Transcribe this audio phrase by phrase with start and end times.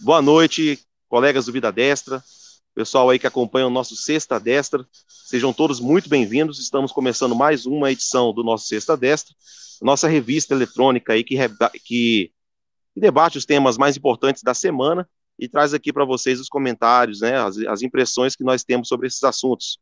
[0.00, 2.22] Boa noite, colegas do Vida Destra,
[2.72, 4.86] pessoal aí que acompanha o nosso Sexta Destra.
[5.08, 6.60] Sejam todos muito bem-vindos.
[6.60, 9.34] Estamos começando mais uma edição do nosso Sexta Destra,
[9.82, 11.36] nossa revista eletrônica aí que,
[11.84, 12.32] que,
[12.94, 17.20] que debate os temas mais importantes da semana e traz aqui para vocês os comentários,
[17.20, 19.80] né, as, as, impressões que nós temos sobre esses assuntos.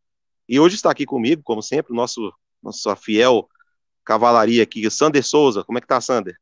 [0.49, 3.47] E hoje está aqui comigo, como sempre, o nosso nossa fiel
[4.03, 5.63] cavalaria aqui, Sander Souza.
[5.63, 6.39] Como é que tá, Sander?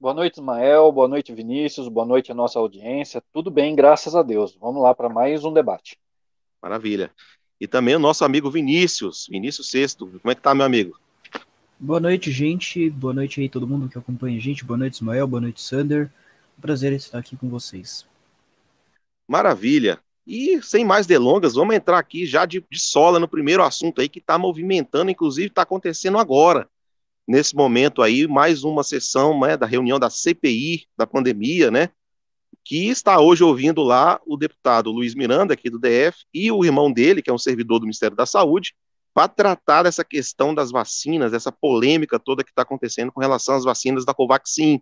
[0.00, 0.90] Boa noite, Ismael.
[0.90, 1.88] Boa noite, Vinícius.
[1.88, 3.22] Boa noite à nossa audiência.
[3.32, 4.56] Tudo bem, graças a Deus.
[4.60, 5.96] Vamos lá para mais um debate.
[6.60, 7.10] Maravilha.
[7.60, 10.06] E também o nosso amigo Vinícius, Vinícius Sexto.
[10.06, 10.98] Como é que tá, meu amigo?
[11.78, 12.90] Boa noite, gente.
[12.90, 14.64] Boa noite aí todo mundo que acompanha a gente.
[14.64, 15.26] Boa noite, Ismael.
[15.26, 16.10] Boa noite, Sander.
[16.58, 18.04] Um prazer estar aqui com vocês.
[19.28, 20.00] Maravilha.
[20.26, 24.08] E sem mais delongas, vamos entrar aqui já de, de sola no primeiro assunto aí
[24.08, 26.68] que está movimentando, inclusive está acontecendo agora
[27.26, 31.90] nesse momento aí, mais uma sessão né, da reunião da CPI da pandemia, né?
[32.64, 36.92] Que está hoje ouvindo lá o deputado Luiz Miranda, aqui do DF, e o irmão
[36.92, 38.74] dele, que é um servidor do Ministério da Saúde,
[39.12, 43.64] para tratar dessa questão das vacinas, essa polêmica toda que está acontecendo com relação às
[43.64, 44.80] vacinas da Covaxin,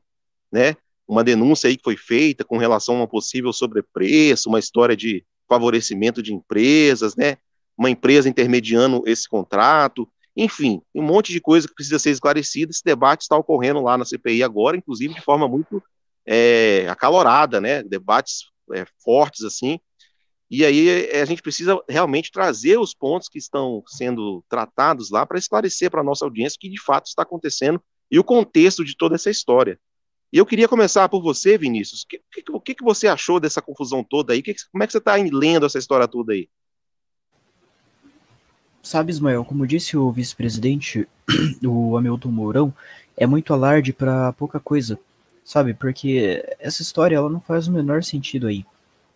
[0.51, 0.77] né?
[1.07, 5.25] Uma denúncia aí que foi feita com relação a um possível sobrepreço, uma história de
[5.49, 7.37] favorecimento de empresas, né?
[7.77, 10.09] Uma empresa intermediando esse contrato.
[10.37, 12.71] Enfim, um monte de coisa que precisa ser esclarecida.
[12.71, 15.83] Esse debate está ocorrendo lá na CPI agora, inclusive de forma muito
[16.27, 17.83] é, acalorada, né?
[17.83, 19.79] Debates é, fortes assim.
[20.51, 25.25] E aí é, a gente precisa realmente trazer os pontos que estão sendo tratados lá
[25.25, 28.85] para esclarecer para a nossa audiência o que de fato está acontecendo e o contexto
[28.85, 29.79] de toda essa história.
[30.33, 32.03] E eu queria começar por você, Vinícius.
[32.03, 32.23] O que,
[32.65, 34.43] que, que, você achou dessa confusão toda aí?
[34.43, 36.49] Que, como é que você está lendo essa história toda aí?
[38.83, 41.09] Sabe, Ismael, como disse o vice-presidente,
[41.65, 42.75] o Hamilton Mourão,
[43.17, 44.99] é muito alarde para pouca coisa,
[45.45, 45.73] sabe?
[45.73, 48.67] Porque essa história ela não faz o menor sentido aí,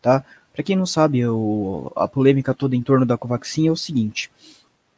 [0.00, 0.24] tá?
[0.52, 4.30] Para quem não sabe, o, a polêmica toda em torno da Covaxin é o seguinte: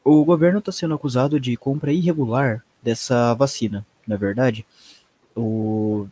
[0.04, 4.66] o governo está sendo acusado de compra irregular dessa vacina, não é verdade?
[5.34, 6.06] O,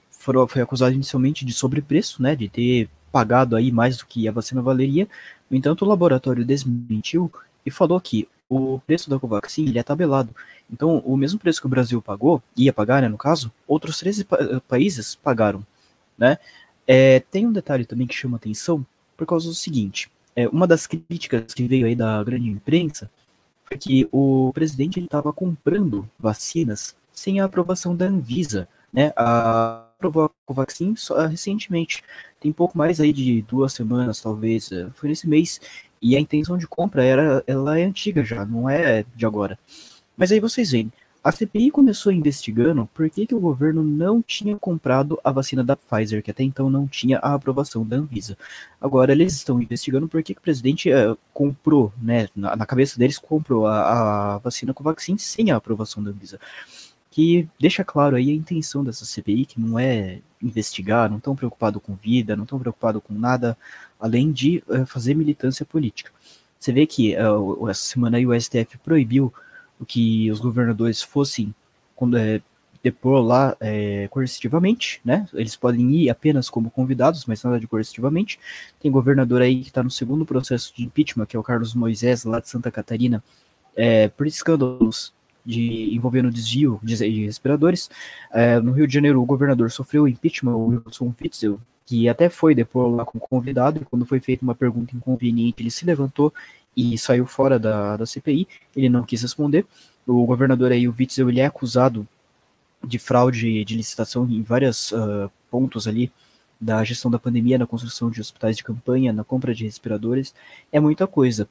[0.48, 2.34] foi acusado inicialmente de sobrepreço, né?
[2.34, 5.06] De ter pagado aí mais do que a vacina valeria.
[5.50, 7.30] No entanto, o laboratório desmentiu
[7.64, 10.34] e falou que o preço da Covaxin ele é tabelado.
[10.70, 14.24] Então, o mesmo preço que o Brasil pagou, ia pagar, né, no caso, outros 13
[14.24, 15.64] pa países pagaram,
[16.18, 16.38] né?
[16.86, 18.86] É, tem um detalhe também que chama atenção
[19.16, 23.10] por causa do seguinte, é, uma das críticas que veio aí da grande imprensa
[23.64, 29.12] foi que o presidente estava comprando vacinas sem a aprovação da Anvisa, né?
[29.16, 32.02] A aprovou a Covaxin só, recentemente,
[32.38, 35.60] tem pouco mais aí de duas semanas, talvez, é, foi nesse mês,
[36.00, 39.58] e a intenção de compra era, ela é antiga já, não é de agora.
[40.16, 40.92] Mas aí vocês veem,
[41.24, 45.74] a CPI começou investigando por que, que o governo não tinha comprado a vacina da
[45.74, 48.38] Pfizer, que até então não tinha a aprovação da Anvisa.
[48.80, 52.96] Agora eles estão investigando por que, que o presidente uh, comprou, né, na, na, cabeça
[52.96, 56.38] deles, comprou a, a vacina Covaxin sem a aprovação da Anvisa.
[57.16, 61.82] Que deixa claro aí a intenção dessa CPI, que não é investigar, não estão preocupados
[61.82, 63.56] com vida, não estão preocupados com nada
[63.98, 66.12] além de uh, fazer militância política.
[66.60, 69.32] Você vê que uh, essa semana aí o STF proibiu
[69.88, 71.54] que os governadores fossem
[71.94, 72.42] quando, é,
[72.82, 75.26] depor lá é, coercitivamente, né?
[75.32, 78.38] Eles podem ir apenas como convidados, mas nada de coercitivamente.
[78.78, 82.24] Tem governador aí que está no segundo processo de impeachment, que é o Carlos Moisés,
[82.24, 83.24] lá de Santa Catarina,
[83.74, 85.15] é, por escândalos
[85.46, 87.88] de envolvendo desvio de, de respiradores.
[88.32, 92.54] É, no Rio de Janeiro, o governador sofreu impeachment, o Wilson Witzel, que até foi
[92.54, 96.34] depois lá como convidado, e quando foi feita uma pergunta inconveniente, ele se levantou
[96.76, 99.64] e saiu fora da, da CPI, ele não quis responder.
[100.06, 102.06] O governador aí, o Witzel, ele é acusado
[102.84, 106.12] de fraude de licitação em vários uh, pontos ali
[106.60, 110.34] da gestão da pandemia, na construção de hospitais de campanha, na compra de respiradores,
[110.72, 111.48] é muita coisa.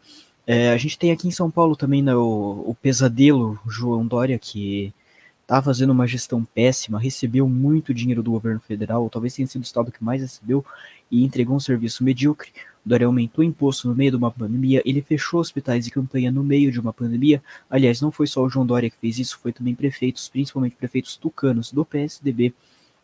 [0.48, 4.38] É, a gente tem aqui em São Paulo também né, o, o pesadelo João Dória,
[4.38, 4.94] que
[5.42, 9.66] está fazendo uma gestão péssima, recebeu muito dinheiro do governo federal, talvez tenha sido o
[9.66, 10.66] estado que mais recebeu,
[11.10, 12.52] e entregou um serviço medíocre.
[12.86, 16.32] O Dória aumentou o imposto no meio de uma pandemia, ele fechou hospitais de campanha
[16.32, 17.44] no meio de uma pandemia.
[17.70, 21.16] Aliás, não foi só o João Dória que fez isso, foi também prefeitos, principalmente prefeitos
[21.16, 22.54] tucanos do PSDB,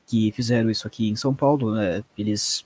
[0.07, 1.73] que fizeram isso aqui em São Paulo.
[1.73, 2.03] Né?
[2.17, 2.65] Eles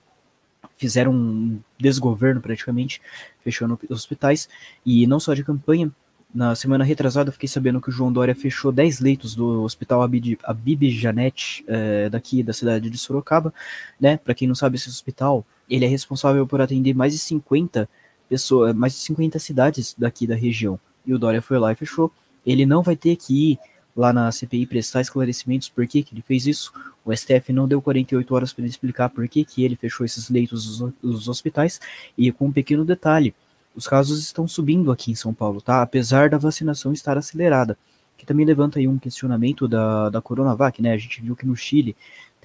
[0.77, 3.01] fizeram um desgoverno praticamente,
[3.43, 4.49] fechando hospitais,
[4.85, 5.91] e não só de campanha,
[6.35, 10.01] na semana retrasada, eu fiquei sabendo que o João Dória fechou 10 leitos do Hospital
[10.01, 13.53] Abib, Abib Janete, é, daqui da cidade de Sorocaba.
[13.97, 14.17] Né?
[14.17, 17.87] Para quem não sabe, esse hospital ele é responsável por atender mais de 50
[18.27, 20.77] pessoas, mais de 50 cidades daqui da região.
[21.05, 22.11] E o Dória foi lá e fechou.
[22.45, 23.59] Ele não vai ter que ir
[23.95, 26.73] lá na CPI prestar esclarecimentos por que, que ele fez isso.
[27.03, 30.83] O STF não deu 48 horas para explicar por que, que ele fechou esses leitos
[31.01, 31.79] dos hospitais.
[32.17, 33.33] E com um pequeno detalhe:
[33.75, 35.81] os casos estão subindo aqui em São Paulo, tá?
[35.81, 37.77] Apesar da vacinação estar acelerada.
[38.17, 40.93] Que também levanta aí um questionamento da, da Coronavac, né?
[40.93, 41.95] A gente viu que no Chile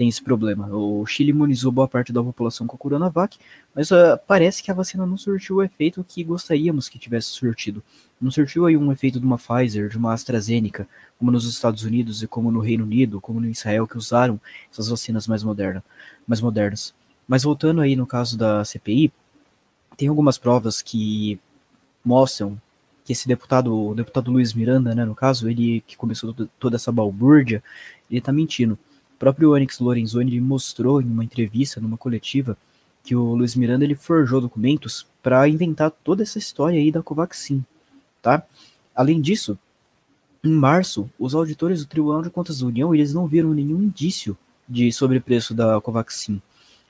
[0.01, 0.67] tem esse problema.
[0.75, 3.37] O Chile imunizou boa parte da população com a Coronavac,
[3.75, 7.83] mas uh, parece que a vacina não surtiu o efeito que gostaríamos que tivesse surtido.
[8.19, 10.89] Não surtiu aí um efeito de uma Pfizer, de uma AstraZeneca,
[11.19, 14.41] como nos Estados Unidos e como no Reino Unido, como no Israel, que usaram
[14.73, 15.85] essas vacinas mais, moderna,
[16.27, 16.95] mais modernas.
[17.29, 19.13] Mas voltando aí no caso da CPI,
[19.99, 21.39] tem algumas provas que
[22.03, 22.59] mostram
[23.05, 26.91] que esse deputado, o deputado Luiz Miranda, né, no caso, ele que começou toda essa
[26.91, 27.63] balbúrdia,
[28.11, 28.79] ele tá mentindo
[29.21, 32.57] próprio Onyx Lorenzoni mostrou em uma entrevista, numa coletiva,
[33.05, 37.63] que o Luiz Miranda ele forjou documentos para inventar toda essa história aí da Covaxin,
[38.23, 38.43] tá?
[38.95, 39.59] Além disso,
[40.43, 44.37] em março, os auditores do Tribunal de Contas da União eles não viram nenhum indício
[44.67, 46.41] de sobrepreço da Covaxin.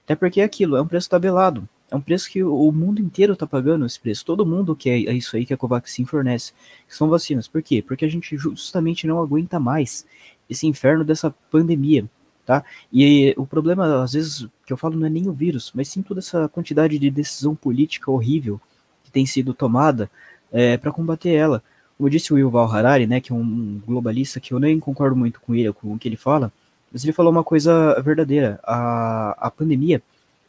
[0.04, 1.68] Até porque é aquilo, é um preço tabelado.
[1.90, 4.24] É um preço que o mundo inteiro está pagando esse preço.
[4.24, 6.52] Todo mundo quer é isso aí que a Covaxin fornece,
[6.86, 7.48] que são vacinas.
[7.48, 7.82] Por quê?
[7.82, 10.06] Porque a gente justamente não aguenta mais
[10.48, 12.08] esse inferno dessa pandemia
[12.50, 12.64] tá?
[12.92, 16.02] E o problema, às vezes, que eu falo não é nem o vírus, mas sim
[16.02, 18.60] toda essa quantidade de decisão política horrível
[19.04, 20.10] que tem sido tomada
[20.50, 21.62] é, para combater ela.
[21.96, 25.40] Como disse o Yuval Harari, né, que é um globalista que eu nem concordo muito
[25.40, 26.52] com ele, com o que ele fala,
[26.92, 28.58] mas ele falou uma coisa verdadeira.
[28.64, 30.02] A, a pandemia,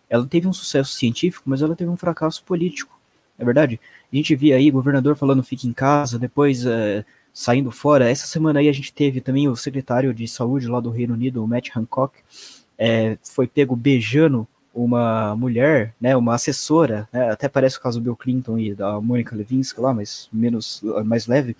[0.09, 2.99] ela teve um sucesso científico, mas ela teve um fracasso político.
[3.37, 3.79] É verdade?
[4.11, 8.09] A gente via aí governador falando fique em casa, depois é, saindo fora.
[8.09, 11.43] Essa semana aí a gente teve também o secretário de saúde lá do Reino Unido,
[11.43, 12.19] o Matt Hancock,
[12.77, 18.03] é, foi pego beijando uma mulher, né, uma assessora, né, até parece o caso do
[18.03, 21.55] Bill Clinton e da Monica Lewinsky lá, mas menos, mais leve.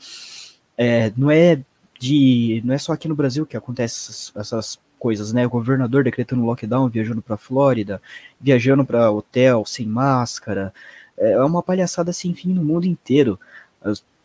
[0.78, 1.60] É, não é
[2.00, 5.46] de, não é só aqui no Brasil que acontece essas, essas coisas, né?
[5.46, 8.02] O governador decretando lockdown, viajando para Flórida,
[8.40, 10.74] viajando para hotel sem máscara,
[11.18, 13.40] é uma palhaçada sem fim no mundo inteiro.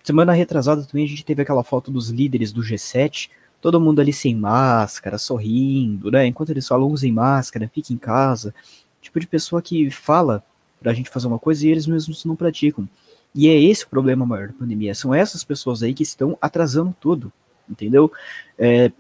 [0.07, 3.29] Semana retrasada também a gente teve aquela foto dos líderes do G7,
[3.61, 6.25] todo mundo ali sem máscara, sorrindo, né?
[6.29, 8.55] Enquanto eles falam, usem máscara, fique em casa.
[9.03, 10.45] Tipo de pessoa que fala
[10.79, 12.89] pra gente fazer uma coisa e eles mesmos não praticam.
[13.35, 14.95] E é esse o problema maior da pandemia.
[14.95, 17.33] São essas pessoas aí que estão atrasando tudo,
[17.69, 18.13] entendeu?
[18.57, 18.93] É,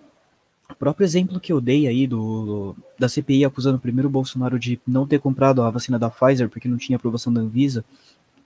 [0.68, 4.80] o próprio exemplo que eu dei aí do, da CPI acusando primeiro o Bolsonaro de
[4.84, 7.84] não ter comprado a vacina da Pfizer porque não tinha aprovação da Anvisa,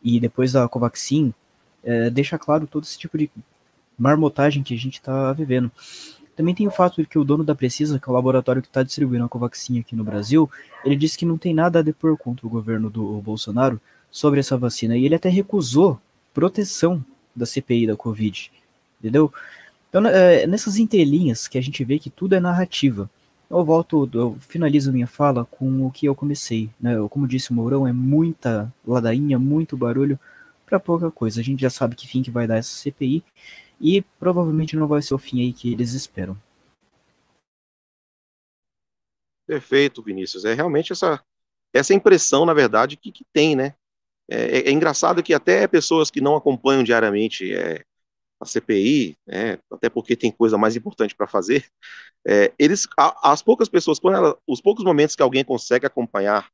[0.05, 1.33] e depois da Covaxin,
[1.85, 3.31] é, deixa claro todo esse tipo de
[3.99, 5.71] marmotagem que a gente está vivendo.
[6.37, 8.69] Também tem o fato de que o dono da Precisa, que é o laboratório que
[8.69, 10.51] está distribuindo a Covaxin aqui no Brasil,
[10.85, 13.79] ele disse que não tem nada a depor contra o governo do Bolsonaro
[14.11, 14.97] sobre essa vacina.
[14.97, 16.01] E ele até recusou
[16.33, 17.05] proteção
[17.37, 18.51] da CPI da Covid.
[18.99, 19.33] Entendeu?
[19.89, 23.11] Então, é, nessas entrelinhas que a gente vê que tudo é narrativa.
[23.51, 26.71] Eu volto, eu finalizo minha fala com o que eu comecei.
[26.81, 26.97] Né?
[27.11, 30.19] Como disse o Mourão, é muita ladainha, muito barulho
[30.71, 31.41] para pouca coisa.
[31.41, 33.25] A gente já sabe que fim que vai dar essa CPI
[33.81, 36.41] e provavelmente não vai ser o fim aí que eles esperam.
[39.47, 40.45] Perfeito, Vinícius.
[40.45, 41.21] É realmente essa,
[41.75, 43.75] essa impressão, na verdade, que, que tem, né?
[44.31, 47.85] É, é, é engraçado que até pessoas que não acompanham diariamente é,
[48.41, 51.67] a CPI, né, até porque tem coisa mais importante para fazer,
[52.25, 56.49] é, eles, a, as poucas pessoas, quando ela, os poucos momentos que alguém consegue acompanhar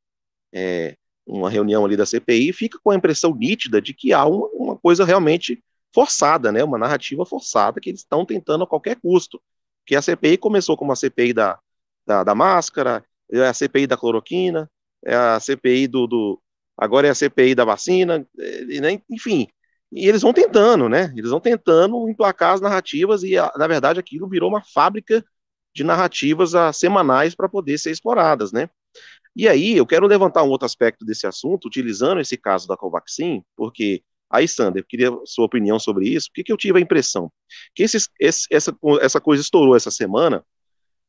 [0.51, 0.95] é,
[1.27, 4.77] uma reunião ali da CPI, fica com a impressão nítida de que há uma, uma
[4.77, 5.61] coisa realmente
[5.93, 9.41] forçada, né, uma narrativa forçada que eles estão tentando a qualquer custo.
[9.85, 11.59] Que a CPI começou como a CPI da,
[12.05, 14.69] da, da máscara, é a CPI da cloroquina,
[15.05, 16.41] é a CPI do, do
[16.77, 19.47] agora é a CPI da vacina, é, enfim,
[19.91, 21.13] e eles vão tentando, né?
[21.15, 25.23] Eles vão tentando emplacar as narrativas e, na verdade, aquilo virou uma fábrica
[25.73, 28.69] de narrativas a, semanais para poder ser exploradas, né?
[29.37, 33.43] E aí, eu quero levantar um outro aspecto desse assunto, utilizando esse caso da Covaxin,
[33.55, 37.31] porque aí, Sander, eu queria sua opinião sobre isso, porque que eu tive a impressão?
[37.75, 40.43] Que esses, esse, essa, essa coisa estourou essa semana,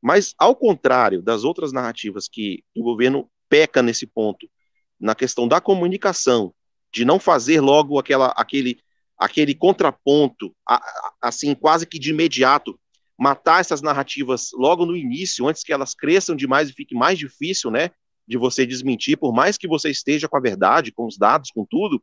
[0.03, 4.47] mas ao contrário das outras narrativas que o governo peca nesse ponto,
[5.01, 6.53] na questão da comunicação,
[6.93, 8.79] de não fazer logo aquela, aquele,
[9.17, 10.55] aquele contraponto,
[11.19, 12.79] assim, quase que de imediato,
[13.19, 17.71] matar essas narrativas logo no início, antes que elas cresçam demais e fique mais difícil,
[17.71, 17.91] né,
[18.29, 21.65] de você desmentir, por mais que você esteja com a verdade, com os dados, com
[21.65, 22.03] tudo,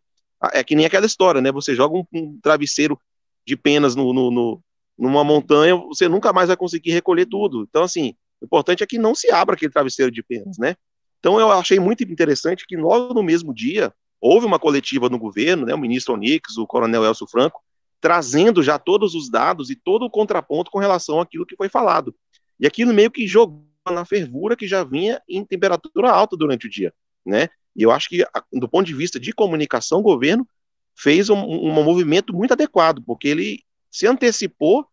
[0.51, 1.51] é que nem aquela história, né?
[1.51, 2.99] Você joga um, um travesseiro
[3.45, 4.61] de penas no, no, no,
[4.97, 7.65] numa montanha, você nunca mais vai conseguir recolher tudo.
[7.69, 10.75] Então, assim, o importante é que não se abra aquele travesseiro de penas, né?
[11.19, 15.67] Então, eu achei muito interessante que logo no mesmo dia houve uma coletiva no governo,
[15.67, 15.75] né?
[15.75, 17.61] O ministro Onix, o coronel Elcio Franco,
[18.01, 22.15] trazendo já todos os dados e todo o contraponto com relação àquilo que foi falado.
[22.59, 26.69] E aquilo meio que jogou na fervura que já vinha em temperatura alta durante o
[26.69, 26.93] dia,
[27.25, 27.49] né?
[27.75, 30.47] E eu acho que, do ponto de vista de comunicação, o governo
[30.95, 34.87] fez um, um movimento muito adequado, porque ele se antecipou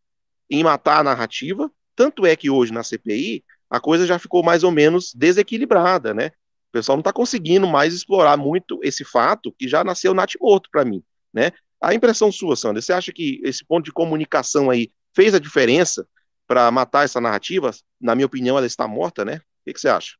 [0.50, 4.64] em matar a narrativa, tanto é que hoje na CPI a coisa já ficou mais
[4.64, 6.28] ou menos desequilibrada, né?
[6.68, 10.84] O pessoal não está conseguindo mais explorar muito esse fato que já nasceu natimorto para
[10.84, 11.52] mim, né?
[11.80, 16.06] A impressão sua, Sandra, você acha que esse ponto de comunicação aí fez a diferença
[16.52, 17.70] para matar essa narrativa?
[17.98, 19.36] Na minha opinião, ela está morta, né?
[19.36, 20.16] O que, que você acha?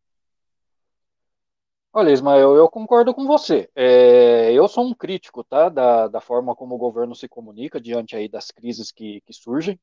[1.93, 3.69] Olha, Ismael, eu concordo com você.
[3.77, 8.17] É, eu sou um crítico, tá, da, da forma como o governo se comunica diante
[8.17, 9.79] aí das crises que, que surgem.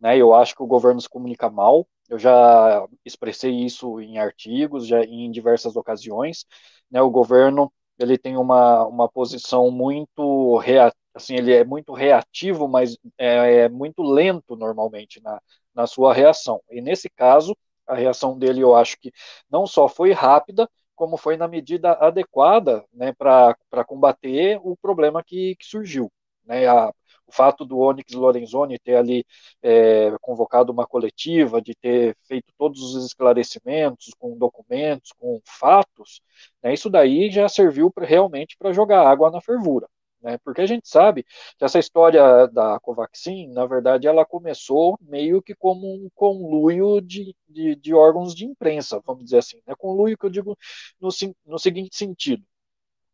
[0.00, 1.86] Né, eu acho que o governo se comunica mal.
[2.08, 6.46] Eu já expressei isso em artigos, já em diversas ocasiões.
[6.90, 12.66] Né, o governo ele tem uma, uma posição muito reativa, assim, ele é muito reativo,
[12.66, 15.38] mas é, é muito lento normalmente na,
[15.74, 16.60] na sua reação.
[16.70, 19.12] E nesse caso, a reação dele eu acho que
[19.50, 25.56] não só foi rápida, como foi na medida adequada né, para combater o problema que,
[25.56, 26.12] que surgiu.
[26.44, 26.92] Né, a,
[27.26, 29.24] o fato do Onyx Lorenzoni ter ali
[29.62, 36.20] é, convocado uma coletiva, de ter feito todos os esclarecimentos com documentos, com fatos,
[36.62, 39.88] né, isso daí já serviu pra, realmente para jogar água na fervura.
[40.22, 41.24] Né, porque a gente sabe
[41.58, 47.34] que essa história da Covaxin, na verdade, ela começou meio que como um conluio de,
[47.48, 49.62] de, de órgãos de imprensa, vamos dizer assim.
[49.66, 50.56] Né, conluio que eu digo
[51.00, 51.08] no,
[51.46, 52.44] no seguinte sentido.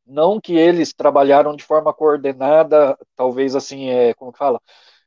[0.07, 4.61] Não que eles trabalharam de forma coordenada, talvez assim, é, como que fala?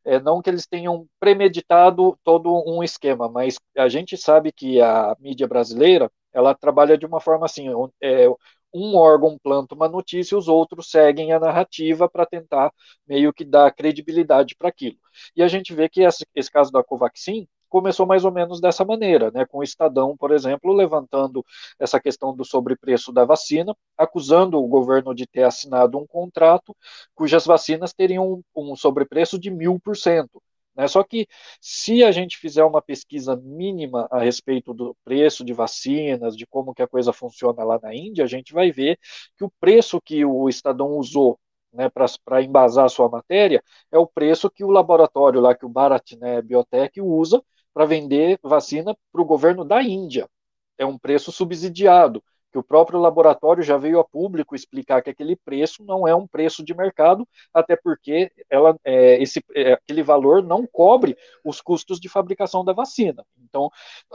[0.05, 5.15] É, não que eles tenham premeditado todo um esquema, mas a gente sabe que a
[5.19, 7.67] mídia brasileira, ela trabalha de uma forma assim,
[8.01, 8.27] é,
[8.73, 12.71] um órgão planta uma notícia, os outros seguem a narrativa para tentar
[13.07, 14.97] meio que dar credibilidade para aquilo.
[15.35, 18.83] E a gente vê que esse, esse caso da Covaxin começou mais ou menos dessa
[18.83, 21.45] maneira, né, com o Estadão, por exemplo, levantando
[21.79, 26.75] essa questão do sobrepreço da vacina, acusando o governo de ter assinado um contrato
[27.13, 30.41] cujas vacinas teriam um, um sobrepreço de mil por cento.
[30.79, 30.87] Né?
[30.87, 31.27] Só que
[31.59, 36.73] se a gente fizer uma pesquisa mínima a respeito do preço de vacinas, de como
[36.73, 38.97] que a coisa funciona lá na Índia, a gente vai ver
[39.37, 41.37] que o preço que o Estadão usou
[41.73, 45.69] né, para embasar a sua matéria é o preço que o laboratório lá, que o
[45.69, 47.43] Bharat né, Biotech usa
[47.73, 50.29] para vender vacina para o governo da Índia.
[50.77, 55.35] É um preço subsidiado que o próprio laboratório já veio a público explicar que aquele
[55.35, 60.43] preço não é um preço de mercado, até porque ela, é, esse, é, aquele valor
[60.43, 63.23] não cobre os custos de fabricação da vacina.
[63.43, 63.69] Então,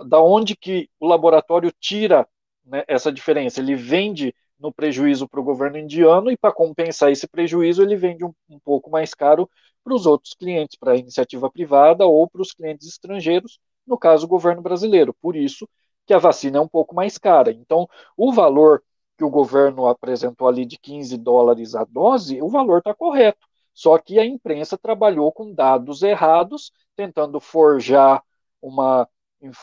[0.06, 2.26] da onde que o laboratório tira
[2.64, 3.60] né, essa diferença?
[3.60, 8.24] Ele vende no prejuízo para o governo indiano e para compensar esse prejuízo ele vende
[8.24, 9.48] um, um pouco mais caro
[9.82, 14.24] para os outros clientes, para a iniciativa privada ou para os clientes estrangeiros, no caso
[14.24, 15.14] o governo brasileiro.
[15.20, 15.68] Por isso,
[16.06, 17.50] que a vacina é um pouco mais cara.
[17.52, 18.82] Então, o valor
[19.16, 23.46] que o governo apresentou ali de 15 dólares a dose, o valor está correto.
[23.72, 28.22] Só que a imprensa trabalhou com dados errados, tentando forjar
[28.62, 29.08] uma,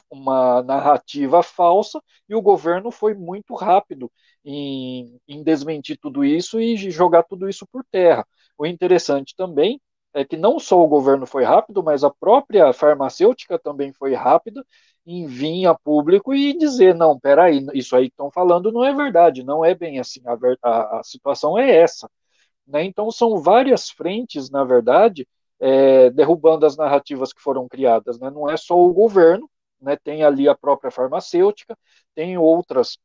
[0.10, 4.12] uma narrativa falsa, e o governo foi muito rápido
[4.43, 8.25] em, em desmentir tudo isso e jogar tudo isso por terra.
[8.57, 9.81] O interessante também
[10.13, 14.65] é que não só o governo foi rápido, mas a própria farmacêutica também foi rápida
[15.05, 18.93] em vir a público e dizer, não, peraí, isso aí que estão falando não é
[18.93, 22.10] verdade, não é bem assim, a, a, a situação é essa.
[22.67, 22.84] Né?
[22.86, 25.27] Então são várias frentes, na verdade,
[25.60, 28.20] é, derrubando as narrativas que foram criadas.
[28.20, 28.29] Né?
[28.29, 29.50] Não é só o governo,
[29.81, 29.98] né?
[29.98, 31.77] tem ali a própria farmacêutica,
[32.15, 32.98] tem outras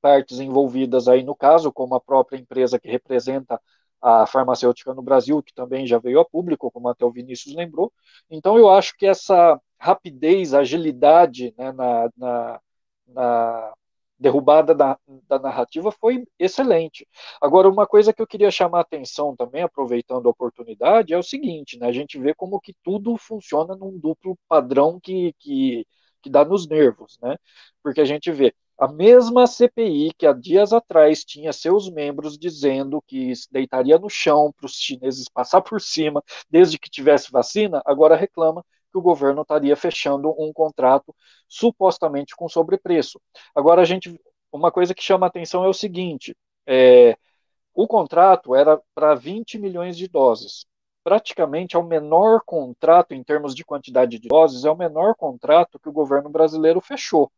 [0.00, 3.60] partes envolvidas aí no caso, como a própria empresa que representa
[4.00, 7.92] a farmacêutica no Brasil, que também já veio a público, como até o Vinícius lembrou.
[8.30, 12.60] Então, eu acho que essa rapidez, agilidade né, na, na,
[13.08, 13.74] na,
[14.18, 17.08] derrubada da, da, narrativa foi excelente.
[17.40, 21.22] Agora, uma coisa que eu queria chamar a atenção também, aproveitando a oportunidade, é o
[21.22, 25.86] seguinte: né, a gente vê como que tudo funciona num duplo padrão que, que,
[26.22, 27.36] que dá nos nervos, né?
[27.82, 33.02] Porque a gente vê a mesma CPI que há dias atrás tinha seus membros dizendo
[33.06, 38.16] que deitaria no chão para os chineses passar por cima desde que tivesse vacina, agora
[38.16, 41.14] reclama que o governo estaria fechando um contrato
[41.48, 43.20] supostamente com sobrepreço.
[43.54, 44.20] Agora a gente,
[44.52, 47.16] uma coisa que chama atenção é o seguinte: é,
[47.74, 50.66] o contrato era para 20 milhões de doses.
[51.02, 55.78] Praticamente é o menor contrato em termos de quantidade de doses, é o menor contrato
[55.78, 57.30] que o governo brasileiro fechou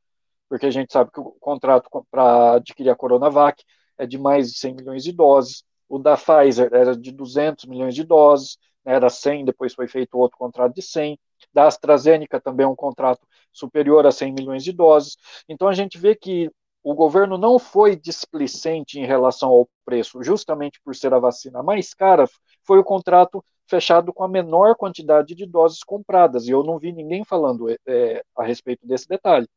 [0.52, 3.64] porque a gente sabe que o contrato para adquirir a Coronavac
[3.96, 7.94] é de mais de 100 milhões de doses, o da Pfizer era de 200 milhões
[7.94, 11.18] de doses, era 100, depois foi feito outro contrato de 100.
[11.52, 15.16] Da AstraZeneca também é um contrato superior a 100 milhões de doses.
[15.48, 16.50] Então a gente vê que
[16.82, 21.94] o governo não foi displicente em relação ao preço, justamente por ser a vacina mais
[21.94, 22.26] cara,
[22.64, 26.92] foi o contrato fechado com a menor quantidade de doses compradas, e eu não vi
[26.92, 29.48] ninguém falando é, a respeito desse detalhe.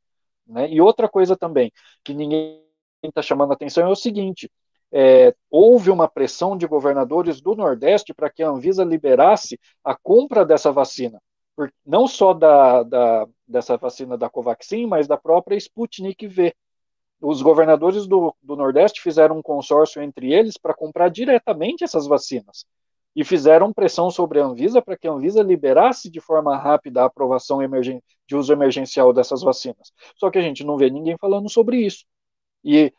[0.46, 0.70] Né?
[0.70, 1.72] E outra coisa também,
[2.04, 2.64] que ninguém
[3.04, 4.50] está chamando atenção, é o seguinte:
[4.92, 10.46] é, houve uma pressão de governadores do Nordeste para que a Anvisa liberasse a compra
[10.46, 11.22] dessa vacina,
[11.86, 16.56] não só da, da, dessa vacina da Covaxin, mas da própria Sputnik V.
[17.22, 22.66] Os governadores do, do Nordeste fizeram um consórcio entre eles para comprar diretamente essas vacinas
[23.16, 27.06] e fizeram pressão sobre a Anvisa para que a Anvisa liberasse de forma rápida a
[27.06, 27.60] aprovação
[28.28, 29.94] de uso emergencial dessas vacinas.
[30.18, 32.06] Só que a gente não vê ninguém falando sobre isso.
[32.64, 32.94] E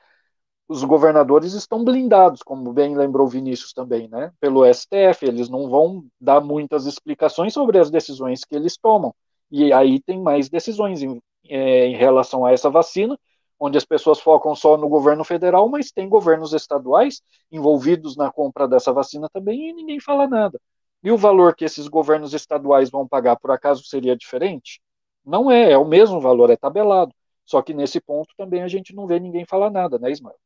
[0.68, 6.04] os governadores estão blindados, como bem lembrou Vinícius também, né, pelo STF, eles não vão
[6.20, 9.14] dar muitas explicações sobre as decisões que eles tomam.
[9.50, 13.18] E aí tem mais decisões em, é, em relação a essa vacina,
[13.58, 18.68] onde as pessoas focam só no governo federal, mas tem governos estaduais envolvidos na compra
[18.68, 20.61] dessa vacina também e ninguém fala nada.
[21.02, 24.80] E o valor que esses governos estaduais vão pagar, por acaso seria diferente?
[25.25, 27.14] Não é, é o mesmo valor, é tabelado.
[27.44, 30.37] Só que nesse ponto também a gente não vê ninguém falar nada, né, Ismael?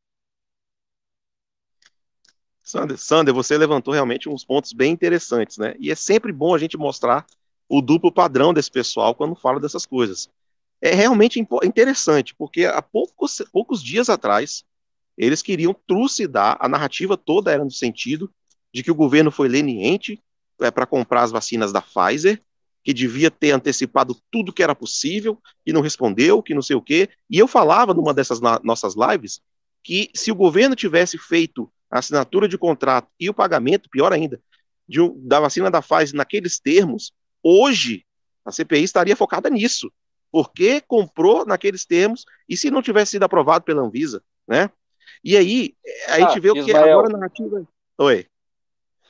[2.71, 5.75] Sander, Sander, você levantou realmente uns pontos bem interessantes, né?
[5.79, 7.27] E é sempre bom a gente mostrar
[7.69, 10.29] o duplo padrão desse pessoal quando fala dessas coisas.
[10.81, 14.65] É realmente interessante, porque há poucos, poucos dias atrás,
[15.19, 18.31] eles queriam trucidar, a narrativa toda era no sentido
[18.73, 20.23] de que o governo foi leniente
[20.61, 22.41] é, para comprar as vacinas da Pfizer,
[22.83, 26.83] que devia ter antecipado tudo que era possível, e não respondeu, que não sei o
[26.83, 27.09] quê.
[27.29, 29.41] E eu falava numa dessas nossas lives
[29.83, 34.41] que se o governo tivesse feito a assinatura de contrato e o pagamento, pior ainda,
[34.89, 38.05] de, da vacina da Pfizer naqueles termos, hoje
[38.45, 39.91] a CPI estaria focada nisso.
[40.33, 44.71] Porque comprou naqueles termos e se não tivesse sido aprovado pela Anvisa, né?
[45.25, 45.75] E aí,
[46.09, 47.67] a gente ah, vê o que agora a narrativa.
[47.99, 48.27] Oi.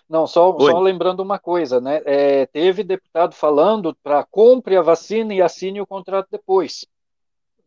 [0.09, 2.01] Não, só, só lembrando uma coisa, né?
[2.05, 6.87] É, teve deputado falando para compre a vacina e assine o contrato depois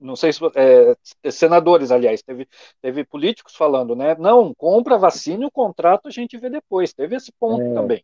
[0.04, 2.48] não sei se é, senadores, aliás, teve,
[2.82, 4.16] teve políticos falando, né?
[4.20, 6.94] Não, compra a vacina e o contrato a gente vê depois.
[6.94, 8.04] Teve esse ponto é, também.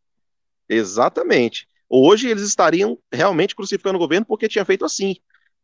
[0.67, 1.67] Exatamente.
[1.89, 5.17] Hoje eles estariam realmente crucificando o governo porque tinha feito assim.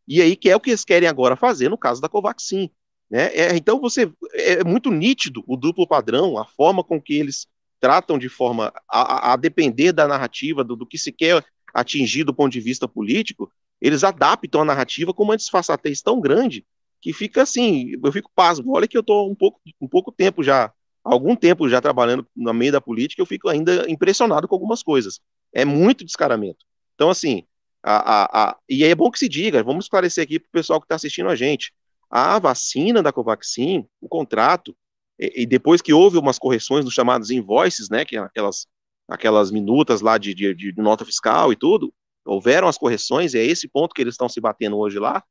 [0.08, 2.70] E aí que é o que eles querem agora fazer no caso da Covaxin.
[3.10, 3.28] Né?
[3.34, 7.48] É, então você é muito nítido o duplo padrão, a forma com que eles
[7.80, 11.44] tratam de forma a, a depender da narrativa, do, do que se quer
[11.74, 13.52] atingir do ponto de vista político,
[13.86, 16.66] eles adaptam a narrativa com uma disfarçatez tão grande
[17.00, 18.76] que fica assim, eu fico pasmo.
[18.76, 22.52] Olha que eu estou um pouco, um pouco tempo já, algum tempo já trabalhando no
[22.52, 25.22] meio da política, eu fico ainda impressionado com algumas coisas.
[25.54, 26.66] É muito descaramento.
[26.96, 27.44] Então, assim,
[27.84, 30.80] a, a, a, e é bom que se diga, vamos esclarecer aqui para o pessoal
[30.80, 31.72] que está assistindo a gente.
[32.10, 34.76] A vacina da Covaxin, o contrato,
[35.20, 38.66] e, e, depois que houve umas correções nos chamados invoices, né, que é aquelas,
[39.08, 41.94] aquelas minutas lá de, de, de nota fiscal e tudo,
[42.26, 45.24] houveram as correções, é esse ponto que eles estão se batendo hoje lá,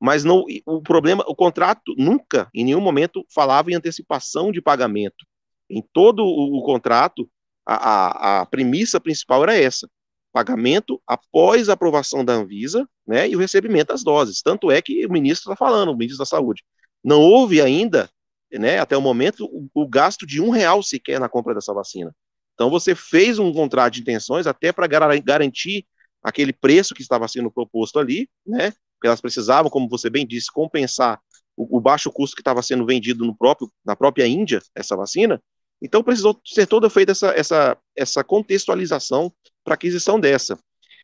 [0.00, 5.26] mas não, o problema, o contrato nunca, em nenhum momento, falava em antecipação de pagamento.
[5.68, 7.28] Em todo o, o contrato,
[7.66, 9.88] a, a, a, premissa principal era essa:
[10.32, 14.40] pagamento após a aprovação da Anvisa, né, e o recebimento das doses.
[14.40, 16.62] Tanto é que o ministro está falando, o ministro da Saúde.
[17.02, 18.08] Não houve ainda,
[18.52, 22.14] né, até o momento, o, o gasto de um real sequer na compra dessa vacina.
[22.54, 25.86] Então você fez um contrato de intenções até para garantir
[26.22, 28.72] aquele preço que estava sendo proposto ali, né?
[28.94, 31.20] Porque elas precisavam, como você bem disse, compensar
[31.56, 35.40] o, o baixo custo que estava sendo vendido no próprio, na própria Índia, essa vacina.
[35.80, 39.32] Então precisou ser toda feita essa, essa, essa contextualização
[39.64, 40.58] para aquisição dessa.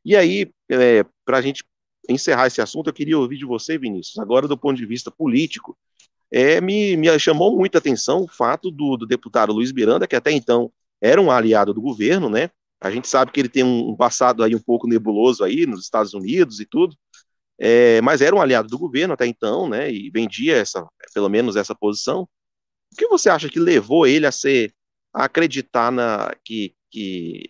[0.05, 1.65] E aí, é, para a gente
[2.09, 5.77] encerrar esse assunto, eu queria ouvir de você, Vinícius, agora do ponto de vista político,
[6.31, 10.33] é, me, me chamou muita atenção o fato do, do deputado Luiz Miranda, que até
[10.33, 14.43] então era um aliado do governo, né, a gente sabe que ele tem um passado
[14.43, 16.97] aí um pouco nebuloso aí nos Estados Unidos e tudo,
[17.59, 19.91] é, mas era um aliado do governo até então, né?
[19.91, 22.29] E vendia essa, pelo menos essa posição.
[22.93, 24.73] O que você acha que levou ele a ser,
[25.13, 27.49] a acreditar na que, que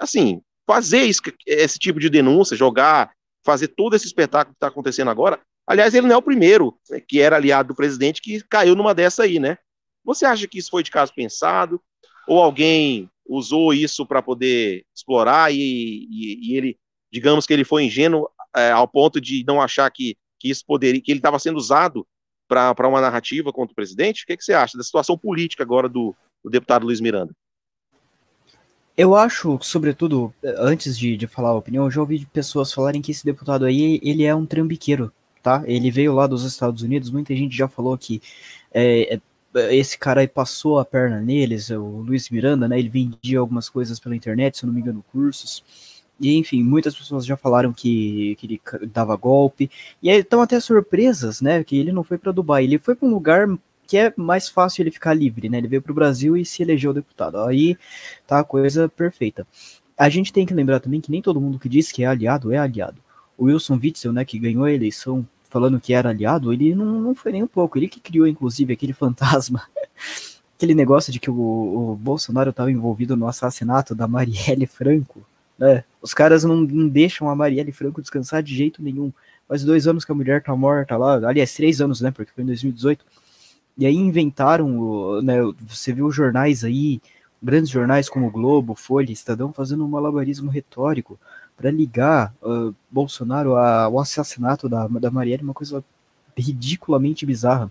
[0.00, 3.12] assim, fazer isso, esse tipo de denúncia, jogar,
[3.44, 5.40] fazer todo esse espetáculo que está acontecendo agora?
[5.66, 8.94] Aliás, ele não é o primeiro né, que era aliado do presidente que caiu numa
[8.94, 9.58] dessa aí, né?
[10.04, 11.80] Você acha que isso foi de caso pensado?
[12.26, 16.78] Ou alguém usou isso para poder explorar e, e, e, ele,
[17.12, 21.00] digamos que ele foi ingênuo é, ao ponto de não achar que, que isso poderia,
[21.00, 22.06] que ele estava sendo usado
[22.48, 24.24] para uma narrativa contra o presidente?
[24.24, 27.32] O que, que, você acha da situação política agora do, do deputado Luiz Miranda?
[28.96, 33.12] Eu acho, sobretudo, antes de, de falar a opinião, eu já ouvi pessoas falarem que
[33.12, 35.62] esse deputado aí, ele é um trambiqueiro, tá?
[35.66, 38.20] Ele veio lá dos Estados Unidos, muita gente já falou que
[38.72, 39.20] é, é
[39.70, 42.78] esse cara aí passou a perna neles, o Luiz Miranda, né?
[42.78, 45.62] Ele vendia algumas coisas pela internet, se eu não me engano, cursos.
[46.20, 48.60] E enfim, muitas pessoas já falaram que, que ele
[48.92, 49.70] dava golpe.
[50.02, 51.62] E estão até surpresas, né?
[51.62, 53.48] Que ele não foi para Dubai, ele foi para um lugar
[53.86, 55.58] que é mais fácil ele ficar livre, né?
[55.58, 57.38] Ele veio para o Brasil e se elegeu deputado.
[57.38, 57.76] Aí
[58.26, 59.46] tá a coisa perfeita.
[59.96, 62.52] A gente tem que lembrar também que nem todo mundo que diz que é aliado
[62.52, 63.02] é aliado.
[63.36, 67.14] O Wilson Witzel, né, que ganhou a eleição falando que era aliado, ele não, não
[67.14, 67.78] foi nem um pouco.
[67.78, 69.62] Ele que criou, inclusive, aquele fantasma,
[70.56, 71.34] aquele negócio de que o,
[71.92, 75.22] o Bolsonaro estava envolvido no assassinato da Marielle Franco.
[75.58, 75.84] Né?
[76.00, 79.12] Os caras não, não deixam a Marielle Franco descansar de jeito nenhum.
[79.48, 82.10] Faz dois anos que a mulher tá morta lá, aliás, três anos, né?
[82.10, 83.04] Porque foi em 2018.
[83.78, 85.38] E aí inventaram, né?
[85.66, 87.00] Você viu jornais aí,
[87.42, 91.18] grandes jornais como o Globo, Folha, Estadão, fazendo um malabarismo retórico
[91.58, 95.84] para ligar uh, Bolsonaro ao assassinato da, da Marielle, uma coisa
[96.36, 97.70] ridiculamente bizarra.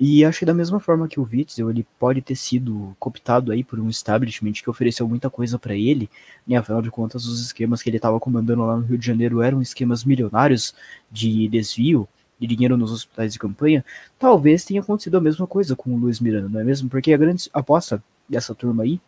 [0.00, 3.62] E acho que da mesma forma que o Witzel, ele pode ter sido cooptado aí
[3.62, 6.10] por um establishment que ofereceu muita coisa para ele,
[6.46, 6.56] né?
[6.56, 9.62] Afinal de contas, os esquemas que ele estava comandando lá no Rio de Janeiro eram
[9.62, 10.74] esquemas milionários
[11.12, 12.08] de desvio
[12.40, 13.84] de dinheiro nos hospitais de campanha.
[14.18, 16.88] Talvez tenha acontecido a mesma coisa com o Luiz Miranda, não é mesmo?
[16.88, 19.00] Porque a grande aposta dessa turma aí,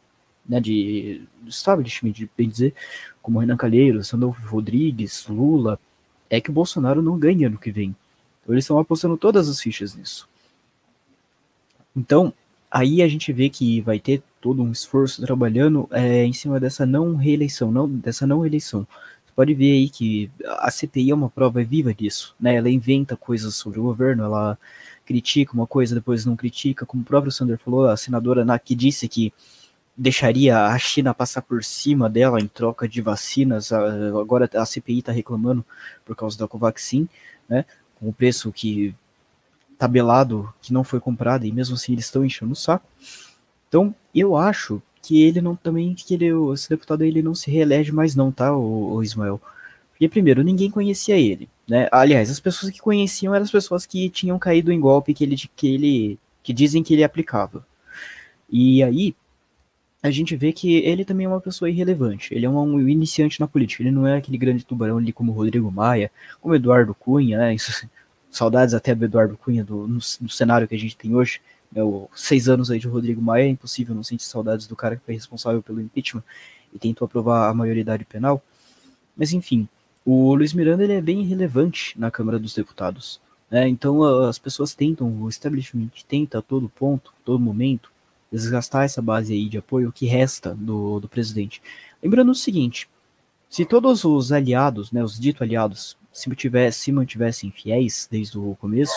[0.48, 2.74] né, de establishment, de bem dizer,
[3.22, 5.78] como Renan Calheiros, Sandolfo Rodrigues, Lula,
[6.30, 7.94] é que o Bolsonaro não ganha no que vem.
[8.42, 10.28] Então eles estão apostando todas as fichas nisso.
[11.94, 12.32] Então,
[12.70, 16.86] aí a gente vê que vai ter todo um esforço trabalhando é, em cima dessa
[16.86, 18.86] não reeleição, não, dessa não eleição.
[19.24, 22.54] Você pode ver aí que a CPI é uma prova viva disso, né?
[22.54, 24.58] Ela inventa coisas sobre o governo, ela
[25.04, 29.08] critica uma coisa, depois não critica, como o próprio Sander falou, a senadora que disse
[29.08, 29.32] que
[29.96, 33.72] deixaria a China passar por cima dela em troca de vacinas.
[33.72, 35.64] Agora a CPI está reclamando
[36.04, 37.08] por causa da Covaxin,
[37.48, 37.64] né?
[37.98, 38.94] Com o preço que
[39.78, 42.86] tabelado que não foi comprado e mesmo assim eles estão enchendo o saco.
[43.68, 47.92] Então eu acho que ele não também que ele esse deputado ele não se reelege
[47.92, 49.40] mais não, tá, o, o Ismael.
[49.90, 51.88] Porque primeiro ninguém conhecia ele, né?
[51.90, 55.36] Aliás, as pessoas que conheciam eram as pessoas que tinham caído em golpe que ele
[55.56, 57.66] que ele que dizem que ele aplicava.
[58.50, 59.14] E aí
[60.02, 62.34] a gente vê que ele também é uma pessoa irrelevante.
[62.34, 63.82] Ele é um, iniciante na política.
[63.82, 67.54] Ele não é aquele grande tubarão ali como Rodrigo Maia, como Eduardo Cunha, né?
[67.54, 67.88] Isso,
[68.30, 71.40] saudades até do Eduardo Cunha do, no, no cenário que a gente tem hoje.
[71.74, 74.96] É, o, seis anos aí de Rodrigo Maia é impossível não sentir saudades do cara
[74.96, 76.22] que foi responsável pelo impeachment
[76.72, 78.42] e tentou aprovar a maioridade penal.
[79.16, 79.68] Mas enfim,
[80.04, 83.20] o Luiz Miranda ele é bem irrelevante na Câmara dos Deputados.
[83.50, 83.68] Né?
[83.68, 87.90] Então as pessoas tentam, o establishment tenta a todo ponto, todo momento,
[88.30, 91.62] desgastar essa base aí de apoio que resta do, do presidente.
[92.02, 92.88] Lembrando o seguinte,
[93.48, 98.56] se todos os aliados, né, os dito aliados, se, tivesse, se mantivessem fiéis desde o
[98.60, 98.94] começo,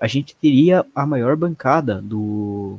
[0.00, 2.78] a gente teria a maior bancada do,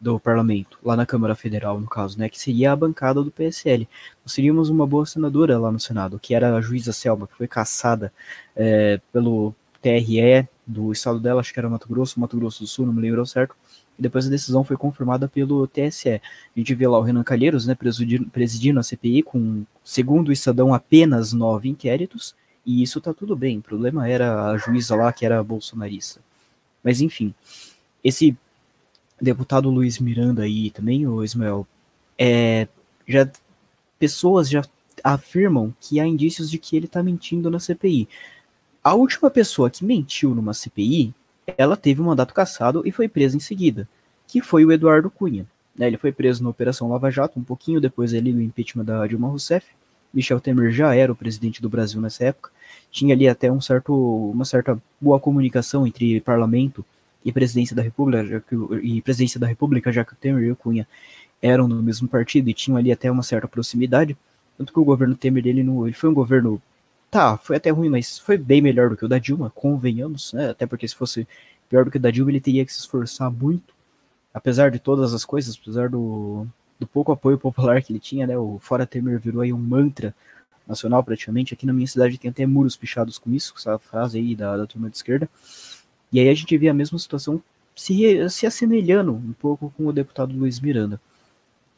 [0.00, 3.86] do parlamento, lá na Câmara Federal, no caso, né, que seria a bancada do PSL.
[4.24, 7.46] Nós teríamos uma boa senadora lá no Senado, que era a juíza Selma, que foi
[7.46, 8.12] caçada
[8.56, 12.86] é, pelo TRE do estado dela, acho que era Mato Grosso, Mato Grosso do Sul,
[12.86, 13.54] não me lembro certo,
[14.00, 16.08] e depois a decisão foi confirmada pelo TSE.
[16.08, 16.20] A
[16.56, 17.76] gente vê lá o Renan Calheiros, né,
[18.32, 22.34] presidindo, a CPI com, segundo o Estadão, apenas nove inquéritos,
[22.64, 23.58] e isso tá tudo bem.
[23.58, 26.22] O problema era a juíza lá que era bolsonarista.
[26.82, 27.34] Mas enfim,
[28.02, 28.34] esse
[29.20, 31.66] deputado Luiz Miranda aí também, o Ismael,
[32.18, 32.66] é,
[33.06, 33.30] já
[33.98, 34.62] pessoas já
[35.04, 38.08] afirmam que há indícios de que ele tá mentindo na CPI.
[38.82, 41.14] A última pessoa que mentiu numa CPI
[41.56, 43.88] ela teve um mandato cassado e foi presa em seguida,
[44.26, 45.46] que foi o Eduardo Cunha.
[45.76, 49.06] Né, ele foi preso na Operação Lava Jato, um pouquinho depois ali do impeachment da
[49.06, 49.66] Dilma Rousseff.
[50.12, 52.50] Michel Temer já era o presidente do Brasil nessa época.
[52.90, 56.84] Tinha ali até um certo, uma certa boa comunicação entre parlamento
[57.24, 60.50] e presidência da República, já que, e presidência da República, já que o Temer e
[60.50, 60.86] o Cunha
[61.40, 64.16] eram do mesmo partido e tinham ali até uma certa proximidade.
[64.58, 66.60] Tanto que o governo Temer dele não, ele foi um governo
[67.10, 70.50] Tá, foi até ruim, mas foi bem melhor do que o da Dilma, convenhamos, né?
[70.50, 71.26] Até porque se fosse
[71.68, 73.74] pior do que o da Dilma, ele teria que se esforçar muito.
[74.32, 76.46] Apesar de todas as coisas, apesar do,
[76.78, 78.38] do pouco apoio popular que ele tinha, né?
[78.38, 80.14] O Fora Temer virou aí um mantra
[80.66, 81.52] nacional praticamente.
[81.52, 84.66] Aqui na minha cidade tem até muros pichados com isso, essa frase aí da, da
[84.66, 85.28] turma de esquerda.
[86.12, 87.42] E aí a gente vê a mesma situação
[87.74, 91.00] se, se assemelhando um pouco com o deputado Luiz Miranda.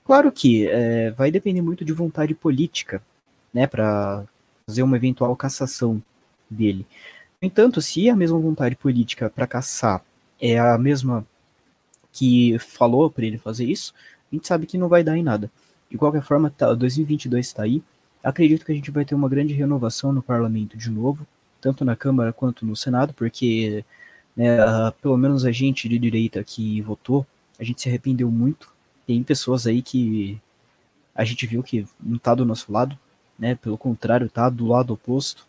[0.04, 3.02] Claro que é, vai depender muito de vontade política,
[3.54, 4.24] né, para
[4.66, 6.02] fazer uma eventual cassação
[6.48, 6.86] dele.
[7.40, 10.02] No entanto, se a mesma vontade política para caçar
[10.40, 11.26] é a mesma
[12.12, 13.94] que falou para ele fazer isso,
[14.30, 15.50] a gente sabe que não vai dar em nada.
[15.90, 17.82] De qualquer forma, tá, 2022 está aí.
[18.22, 21.26] Acredito que a gente vai ter uma grande renovação no parlamento de novo,
[21.60, 23.84] tanto na Câmara quanto no Senado, porque
[24.36, 24.58] né,
[25.00, 27.26] pelo menos a gente de direita que votou,
[27.58, 28.72] a gente se arrependeu muito.
[29.06, 30.40] Tem pessoas aí que
[31.14, 32.98] a gente viu que não está do nosso lado,
[33.42, 33.56] né?
[33.56, 35.44] Pelo contrário, está do lado oposto.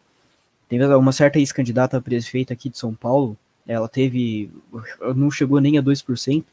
[0.67, 4.49] Tem uma certa ex-candidata a prefeita aqui de São Paulo, ela teve,
[5.15, 6.43] não chegou nem a 2%,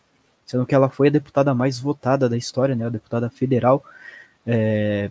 [0.45, 2.85] sendo que ela foi a deputada mais votada da história, né?
[2.85, 3.83] A deputada federal.
[4.47, 5.11] É,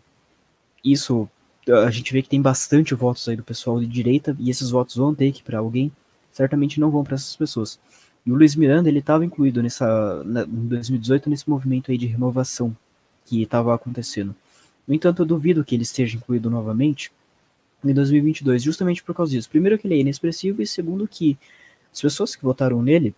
[0.86, 1.28] isso
[1.68, 4.96] a gente vê que tem bastante votos aí do pessoal de direita e esses votos
[4.96, 5.92] vão ter que para alguém,
[6.32, 7.80] certamente não vão para essas pessoas.
[8.24, 12.76] E o Luiz Miranda ele estava incluído nessa, em 2018 nesse movimento aí de renovação
[13.26, 14.36] que estava acontecendo.
[14.90, 17.12] No entanto, eu duvido que ele esteja incluído novamente
[17.86, 19.48] em 2022, justamente por causa disso.
[19.48, 21.38] Primeiro que ele é inexpressivo e segundo que
[21.94, 23.14] as pessoas que votaram nele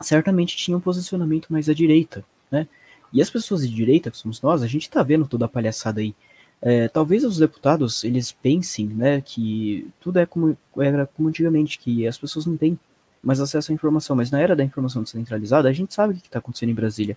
[0.00, 2.66] certamente tinham um posicionamento mais à direita, né?
[3.12, 6.00] E as pessoas de direita, que somos nós, a gente está vendo toda a palhaçada
[6.00, 6.14] aí.
[6.62, 12.06] É, talvez os deputados eles pensem, né, que tudo é como era como antigamente, que
[12.06, 12.78] as pessoas não têm
[13.22, 14.16] mais acesso à informação.
[14.16, 17.16] Mas na era da informação descentralizada, a gente sabe o que está acontecendo em Brasília.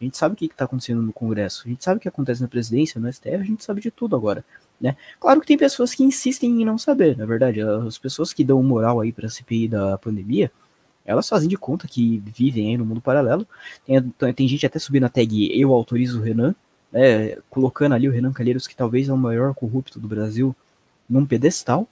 [0.00, 1.62] A gente sabe o que está acontecendo no Congresso.
[1.64, 3.34] A gente sabe o que acontece na presidência, no STF.
[3.34, 4.44] A gente sabe de tudo agora.
[4.80, 4.94] Né?
[5.18, 7.60] Claro que tem pessoas que insistem em não saber, na verdade.
[7.62, 10.50] As pessoas que dão moral aí para a CPI da pandemia,
[11.04, 13.46] elas fazem de conta que vivem aí no mundo paralelo.
[13.86, 16.54] Tem, tem gente até subindo a tag Eu Autorizo o Renan,
[16.92, 20.54] né, colocando ali o Renan Calheiros, que talvez é o maior corrupto do Brasil,
[21.08, 21.88] num pedestal,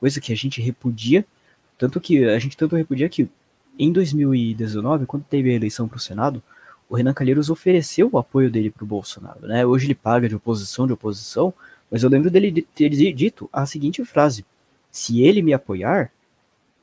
[0.00, 1.24] coisa que a gente repudia.
[1.78, 3.28] Tanto que a gente tanto repudia que
[3.78, 6.42] em 2019, quando teve a eleição para o Senado,
[6.88, 9.46] o Renan Calheiros ofereceu o apoio dele para o Bolsonaro.
[9.46, 9.64] Né?
[9.64, 11.52] Hoje ele paga de oposição de oposição,
[11.90, 14.44] mas eu lembro dele ter dito a seguinte frase:
[14.90, 16.10] se ele me apoiar,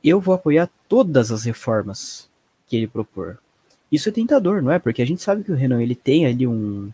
[0.03, 2.29] eu vou apoiar todas as reformas
[2.67, 3.37] que ele propor.
[3.91, 4.79] Isso é tentador, não é?
[4.79, 6.91] Porque a gente sabe que o Renan ele tem ali um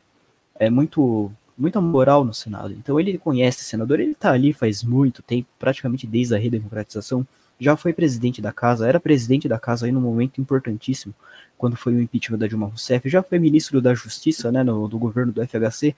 [0.60, 2.74] é muito muita moral no Senado.
[2.74, 7.26] Então ele conhece o senador, ele está ali faz muito tempo, praticamente desde a redemocratização
[7.60, 11.14] já foi presidente da casa, era presidente da casa aí num momento importantíssimo,
[11.58, 14.98] quando foi o impeachment da Dilma Rousseff, já foi ministro da Justiça, né, no, do
[15.00, 15.96] governo do FHC,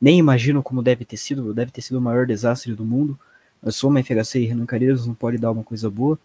[0.00, 3.18] nem imagino como deve ter sido, deve ter sido o maior desastre do mundo,
[3.62, 6.18] eu sou uma FHC e Renan Calheiros não pode dar uma coisa boa,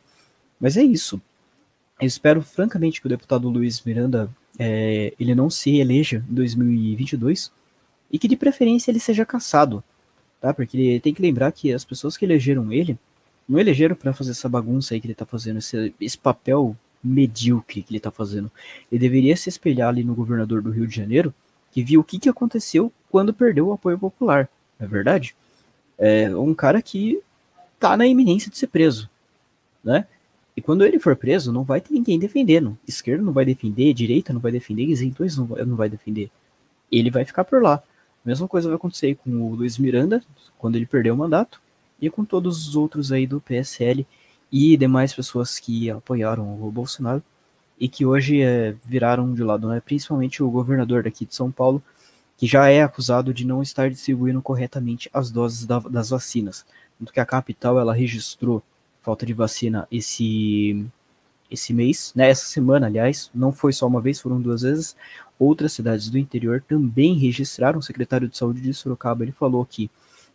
[0.59, 1.19] mas é isso,
[1.99, 7.51] eu espero francamente que o deputado Luiz Miranda, é, ele não se eleja em 2022,
[8.11, 9.83] e que de preferência ele seja caçado,
[10.39, 12.99] tá, porque tem que lembrar que as pessoas que elegeram ele,
[13.47, 17.81] não elegeram para fazer essa bagunça aí que ele tá fazendo, esse, esse papel medíocre
[17.81, 18.51] que ele tá fazendo.
[18.91, 21.33] Ele deveria se espelhar ali no governador do Rio de Janeiro,
[21.71, 24.49] que viu o que, que aconteceu quando perdeu o apoio popular,
[24.79, 25.35] não é verdade?
[25.97, 27.21] É um cara que
[27.79, 29.09] tá na iminência de ser preso,
[29.83, 30.05] né?
[30.55, 32.77] E quando ele for preso, não vai ter ninguém defendendo.
[32.87, 36.29] Esquerda não vai defender, direita não vai defender, isentões não vai, não vai defender.
[36.91, 37.75] Ele vai ficar por lá.
[37.75, 40.21] A mesma coisa vai acontecer com o Luiz Miranda,
[40.57, 41.61] quando ele perder o mandato
[42.01, 44.05] e com todos os outros aí do PSL
[44.51, 47.23] e demais pessoas que apoiaram o Bolsonaro
[47.79, 49.81] e que hoje é, viraram de lado, né?
[49.83, 51.81] principalmente o governador daqui de São Paulo,
[52.37, 56.65] que já é acusado de não estar distribuindo corretamente as doses da, das vacinas.
[56.99, 58.61] Tanto que a capital ela registrou
[59.01, 60.85] falta de vacina esse
[61.49, 64.95] esse mês, né, essa semana, aliás, não foi só uma vez, foram duas vezes.
[65.37, 67.79] Outras cidades do interior também registraram.
[67.79, 69.91] O secretário de Saúde de Sorocaba ele falou que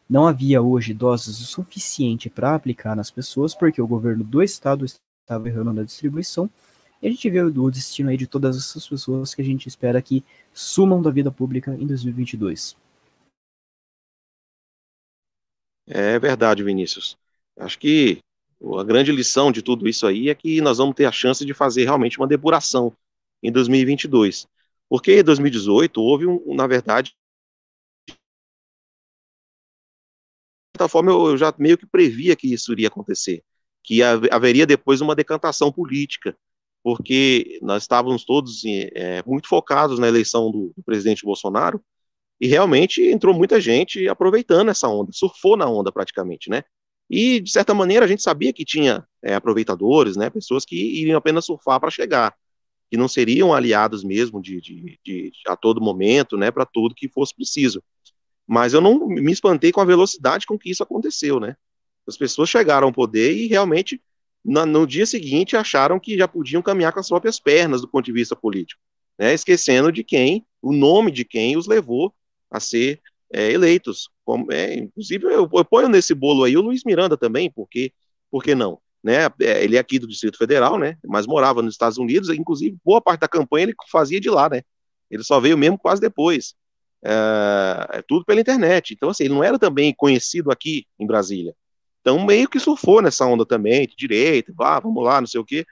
[0.09, 4.85] não havia hoje doses o suficiente para aplicar nas pessoas, porque o governo do estado
[4.85, 6.49] estava errando na distribuição.
[7.03, 10.01] E a gente vê o destino aí de todas essas pessoas que a gente espera
[10.01, 12.77] que sumam da vida pública em 2022.
[15.87, 17.16] É verdade, Vinícius.
[17.57, 18.19] Acho que
[18.79, 21.53] a grande lição de tudo isso aí é que nós vamos ter a chance de
[21.53, 22.92] fazer realmente uma depuração
[23.42, 24.47] em 2022.
[24.88, 27.14] Porque em 2018 houve, um, na verdade,
[30.77, 33.43] certa forma, eu já meio que previa que isso iria acontecer,
[33.83, 36.37] que haveria depois uma decantação política,
[36.83, 38.62] porque nós estávamos todos
[38.95, 41.83] é, muito focados na eleição do, do, presidente Bolsonaro,
[42.41, 46.62] e realmente entrou muita gente aproveitando essa onda, surfou na onda praticamente, né?
[47.09, 51.17] E, de certa maneira, a gente sabia que tinha é, aproveitadores, né, pessoas que iriam
[51.17, 52.35] apenas surfar para chegar,
[52.91, 57.09] que não seriam aliados mesmo de, de, de a todo momento, né, para tudo que
[57.09, 57.83] fosse preciso.
[58.46, 61.56] Mas eu não me espantei com a velocidade com que isso aconteceu, né?
[62.06, 64.00] As pessoas chegaram ao poder e realmente
[64.44, 68.04] no, no dia seguinte acharam que já podiam caminhar com as próprias pernas do ponto
[68.04, 68.80] de vista político,
[69.18, 69.35] né?
[69.35, 72.14] Esquecendo de quem, o nome de quem os levou
[72.50, 73.00] a ser
[73.32, 74.09] é, eleitos.
[74.24, 77.92] Como, é, inclusive, eu, eu, ponho nesse bolo aí o Luiz Miranda também, porque,
[78.30, 78.78] por que não?
[79.02, 79.26] Né?
[79.40, 80.96] É, ele é aqui do Distrito Federal, né?
[81.04, 84.62] Mas morava nos Estados Unidos, inclusive boa parte da campanha ele fazia de lá, né?
[85.11, 86.54] Ele só veio mesmo quase depois.
[87.09, 88.92] É, é, tudo pela internet.
[88.92, 91.55] Então, assim, ele não era também conhecido aqui em Brasília.
[92.01, 95.64] Então, meio que surfou nessa onda também, de direita, vamos lá, não sei o quê.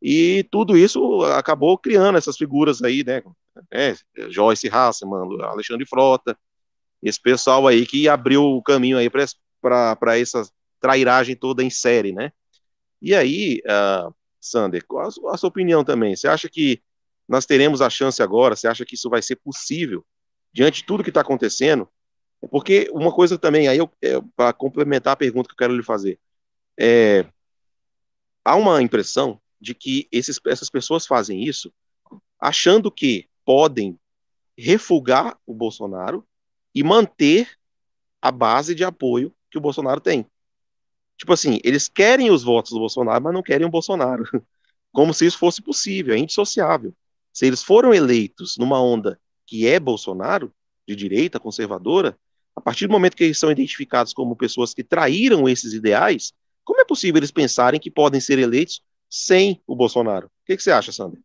[0.00, 3.22] E tudo isso acabou criando essas figuras aí, né?
[3.70, 3.94] É,
[4.28, 6.36] Joyce Hasselman, Alexandre Frota,
[7.02, 12.30] esse pessoal aí que abriu o caminho aí para essa trairagem toda em série, né?
[13.00, 16.14] E aí, uh, Sander, qual a sua opinião também?
[16.14, 16.82] Você acha que
[17.26, 18.56] nós teremos a chance agora?
[18.56, 20.04] Você acha que isso vai ser possível
[20.54, 21.88] diante de tudo que está acontecendo?
[22.50, 26.18] Porque uma coisa também, aí é, para complementar a pergunta que eu quero lhe fazer,
[26.78, 27.26] é,
[28.44, 31.72] há uma impressão de que esses, essas pessoas fazem isso
[32.38, 33.98] achando que podem
[34.56, 36.26] refugar o Bolsonaro
[36.74, 37.50] e manter
[38.20, 40.26] a base de apoio que o Bolsonaro tem.
[41.16, 44.24] Tipo assim, eles querem os votos do Bolsonaro, mas não querem o Bolsonaro.
[44.92, 46.94] Como se isso fosse possível, é indissociável.
[47.32, 50.52] Se eles foram eleitos numa onda que é Bolsonaro,
[50.86, 52.16] de direita, conservadora,
[52.54, 56.32] a partir do momento que eles são identificados como pessoas que traíram esses ideais,
[56.64, 60.26] como é possível eles pensarem que podem ser eleitos sem o Bolsonaro?
[60.26, 61.20] O que, que você acha, Sander?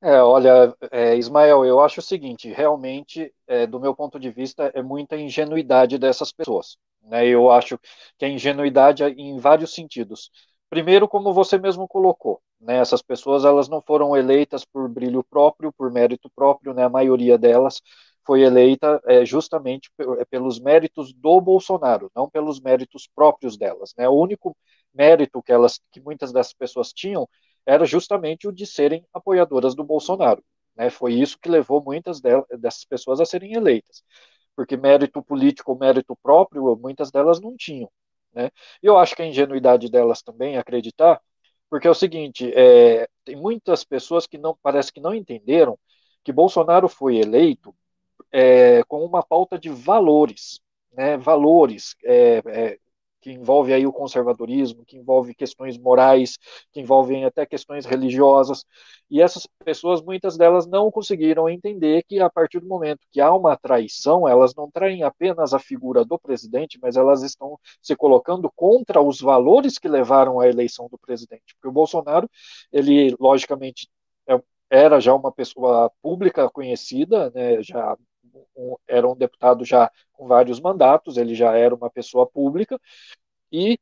[0.00, 4.70] É, olha, é, Ismael, eu acho o seguinte, realmente, é, do meu ponto de vista,
[4.74, 6.76] é muita ingenuidade dessas pessoas.
[7.02, 7.26] Né?
[7.26, 7.78] Eu acho
[8.18, 10.30] que a ingenuidade é em vários sentidos.
[10.74, 15.72] Primeiro, como você mesmo colocou, né, essas pessoas elas não foram eleitas por brilho próprio,
[15.72, 17.80] por mérito próprio, né, a maioria delas
[18.26, 23.94] foi eleita é, justamente é, pelos méritos do Bolsonaro, não pelos méritos próprios delas.
[23.96, 24.08] Né?
[24.08, 24.56] O único
[24.92, 27.28] mérito que elas, que muitas dessas pessoas tinham,
[27.64, 30.42] era justamente o de serem apoiadoras do Bolsonaro.
[30.74, 30.90] Né?
[30.90, 34.02] Foi isso que levou muitas delas, dessas pessoas a serem eleitas,
[34.56, 37.88] porque mérito político, mérito próprio, muitas delas não tinham.
[38.34, 38.50] Né?
[38.82, 41.20] Eu acho que a ingenuidade delas também acreditar
[41.74, 45.76] porque é o seguinte, é, tem muitas pessoas que não parece que não entenderam
[46.22, 47.74] que Bolsonaro foi eleito
[48.30, 50.60] é, com uma pauta de valores,
[50.92, 52.78] né, valores é, é
[53.24, 56.36] que envolve aí o conservadorismo, que envolve questões morais,
[56.70, 58.66] que envolvem até questões religiosas,
[59.10, 63.34] e essas pessoas, muitas delas não conseguiram entender que a partir do momento que há
[63.34, 68.52] uma traição, elas não traem apenas a figura do presidente, mas elas estão se colocando
[68.54, 72.28] contra os valores que levaram à eleição do presidente, porque o Bolsonaro,
[72.70, 73.88] ele logicamente
[74.28, 77.96] é, era já uma pessoa pública conhecida, né, já
[78.56, 82.80] um, era um deputado já com vários mandatos, ele já era uma pessoa pública,
[83.52, 83.78] e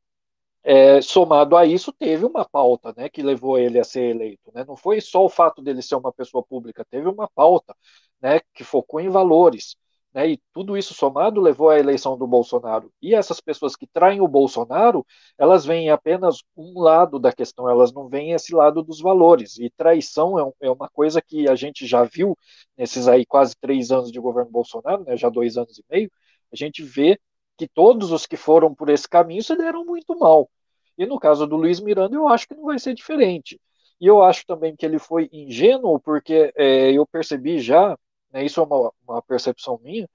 [0.63, 4.51] é, somado a isso, teve uma pauta né, que levou ele a ser eleito.
[4.53, 4.63] Né?
[4.65, 7.75] Não foi só o fato dele ser uma pessoa pública, teve uma pauta
[8.21, 9.75] né, que focou em valores.
[10.13, 12.91] Né, e tudo isso somado levou à eleição do Bolsonaro.
[13.01, 15.03] E essas pessoas que traem o Bolsonaro,
[15.39, 19.57] elas veem apenas um lado da questão, elas não veem esse lado dos valores.
[19.57, 22.37] E traição é, um, é uma coisa que a gente já viu
[22.77, 26.11] nesses aí quase três anos de governo Bolsonaro, né, já dois anos e meio,
[26.51, 27.19] a gente vê
[27.57, 30.49] que todos os que foram por esse caminho se deram muito mal.
[30.97, 33.59] E no caso do Luiz Miranda, eu acho que não vai ser diferente.
[33.99, 37.97] E eu acho também que ele foi ingênuo, porque é, eu percebi já
[38.33, 40.09] né, isso é uma, uma, percepção minha,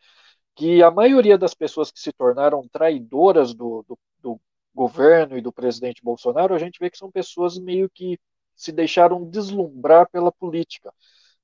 [0.56, 4.40] que a maioria das pessoas que se tornaram traidoras do, do, do
[4.74, 8.18] governo e do presidente Bolsonaro, a gente vê que são pessoas meio que
[8.56, 10.92] se deixaram deslumbrar pela política.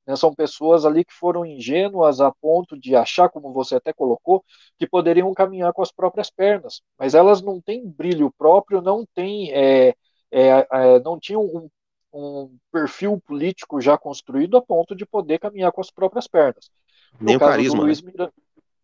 [0.07, 0.17] Né?
[0.17, 4.45] São pessoas ali que foram ingênuas a ponto de achar, como você até colocou,
[4.79, 9.53] que poderiam caminhar com as próprias pernas, mas elas não têm brilho próprio, não têm,
[9.53, 9.94] é,
[10.31, 11.69] é, é, não tinham um
[12.15, 16.71] um perfil político já construído a ponto de poder caminhar com as próprias pernas.
[17.19, 17.83] No nem o carisma.
[17.83, 18.12] Luiz né?
[18.12, 18.33] Miranda,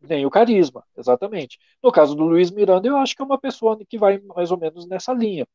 [0.00, 1.58] nem o carisma, exatamente.
[1.82, 4.58] No caso do Luiz Miranda, eu acho que é uma pessoa que vai mais ou
[4.58, 5.46] menos nessa linha.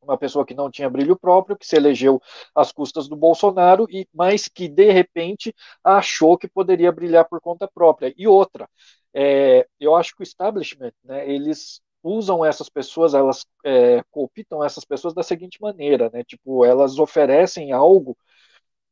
[0.00, 2.22] Uma pessoa que não tinha brilho próprio, que se elegeu
[2.54, 5.52] às custas do Bolsonaro, e mas que de repente
[5.82, 8.14] achou que poderia brilhar por conta própria.
[8.16, 8.68] E outra,
[9.12, 14.84] é, eu acho que o establishment, né, eles usam essas pessoas, elas é, cooptam essas
[14.84, 16.24] pessoas da seguinte maneira, né?
[16.24, 18.16] Tipo, elas oferecem algo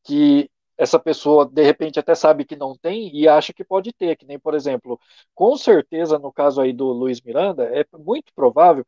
[0.05, 4.17] que essa pessoa de repente até sabe que não tem e acha que pode ter,
[4.17, 5.01] que nem, por exemplo,
[5.35, 8.87] com certeza no caso aí do Luiz Miranda, é muito provável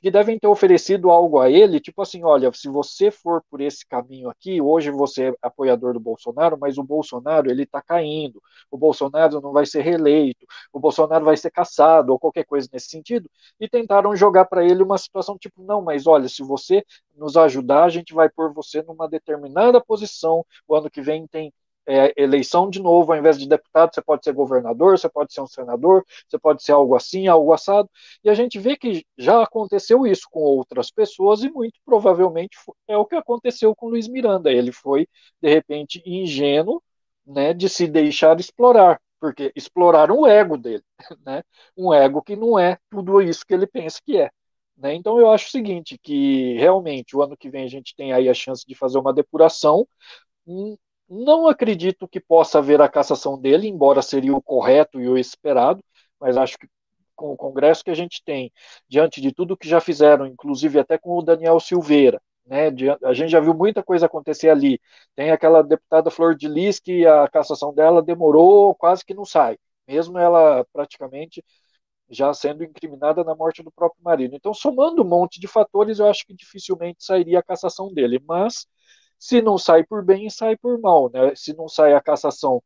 [0.00, 3.86] que devem ter oferecido algo a ele, tipo assim, olha, se você for por esse
[3.86, 8.78] caminho aqui, hoje você é apoiador do Bolsonaro, mas o Bolsonaro ele está caindo, o
[8.78, 13.30] Bolsonaro não vai ser reeleito, o Bolsonaro vai ser caçado ou qualquer coisa nesse sentido,
[13.58, 16.84] e tentaram jogar para ele uma situação tipo, não, mas olha, se você
[17.14, 21.52] nos ajudar, a gente vai pôr você numa determinada posição, o ano que vem tem
[21.86, 25.40] é, eleição de novo, ao invés de deputado, você pode ser governador, você pode ser
[25.40, 27.90] um senador, você pode ser algo assim, algo assado.
[28.22, 32.56] E a gente vê que já aconteceu isso com outras pessoas e muito provavelmente
[32.88, 34.50] é o que aconteceu com Luiz Miranda.
[34.52, 35.08] Ele foi,
[35.40, 36.82] de repente, ingênuo,
[37.26, 40.82] né, de se deixar explorar, porque exploraram o ego dele,
[41.24, 41.42] né,
[41.76, 44.30] um ego que não é tudo isso que ele pensa que é.
[44.76, 44.94] Né?
[44.94, 48.28] Então eu acho o seguinte, que realmente o ano que vem a gente tem aí
[48.28, 49.86] a chance de fazer uma depuração,
[50.46, 50.76] hum,
[51.10, 55.82] não acredito que possa haver a cassação dele, embora seria o correto e o esperado,
[56.20, 56.68] mas acho que
[57.16, 58.50] com o Congresso que a gente tem,
[58.88, 62.68] diante de tudo que já fizeram, inclusive até com o Daniel Silveira, né,
[63.04, 64.80] a gente já viu muita coisa acontecer ali.
[65.14, 69.58] Tem aquela deputada Flor de Lis que a cassação dela demorou, quase que não sai,
[69.86, 71.44] mesmo ela praticamente
[72.10, 74.34] já sendo incriminada na morte do próprio marido.
[74.34, 78.20] Então, somando um monte de fatores, eu acho que dificilmente sairia a cassação dele.
[78.26, 78.66] Mas,
[79.20, 81.10] se não sai por bem, sai por mal.
[81.12, 81.34] Né?
[81.34, 82.62] Se não sai a cassação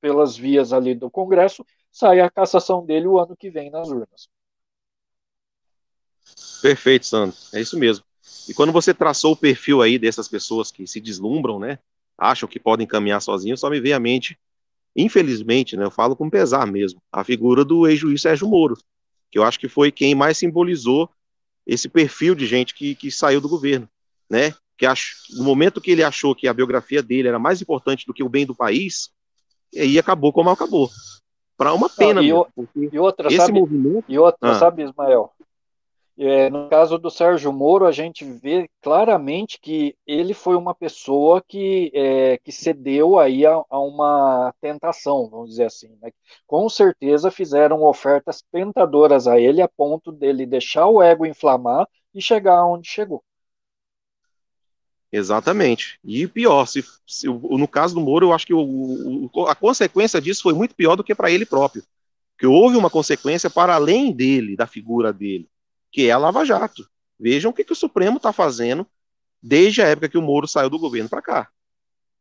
[0.00, 4.28] pelas vias ali do Congresso, sai a cassação dele o ano que vem nas urnas.
[6.62, 7.36] Perfeito, Sandro.
[7.52, 8.04] É isso mesmo.
[8.48, 11.80] E quando você traçou o perfil aí dessas pessoas que se deslumbram, né?
[12.16, 14.38] Acham que podem caminhar sozinhos, só me veio à mente,
[14.94, 15.84] infelizmente, né?
[15.84, 18.76] Eu falo com pesar mesmo, a figura do ex-juiz Sérgio Moro,
[19.30, 21.10] que eu acho que foi quem mais simbolizou
[21.66, 23.88] esse perfil de gente que, que saiu do governo,
[24.30, 24.54] né?
[24.78, 25.02] Que ach,
[25.36, 28.28] no momento que ele achou que a biografia dele era mais importante do que o
[28.28, 29.10] bem do país,
[29.72, 30.88] e aí acabou como acabou.
[31.56, 32.22] Para uma pena.
[32.22, 34.04] Não, e, e, outra, esse sabe, movimento...
[34.08, 34.54] e outra, ah.
[34.54, 35.32] sabe, Ismael?
[36.20, 41.40] É, no caso do Sérgio Moro, a gente vê claramente que ele foi uma pessoa
[41.46, 45.96] que, é, que cedeu aí a, a, uma tentação, vamos dizer assim.
[46.02, 46.10] Né?
[46.44, 52.20] Com certeza fizeram ofertas tentadoras a ele a ponto dele deixar o ego inflamar e
[52.20, 53.22] chegar onde chegou.
[55.10, 55.98] Exatamente.
[56.04, 60.20] E pior, se, se, no caso do Moro, eu acho que o, o, a consequência
[60.20, 61.82] disso foi muito pior do que para ele próprio.
[62.38, 65.48] Que houve uma consequência para além dele, da figura dele
[65.90, 66.88] que é a Lava Jato.
[67.18, 68.86] Vejam o que, que o Supremo está fazendo
[69.42, 71.48] desde a época que o Moro saiu do governo para cá.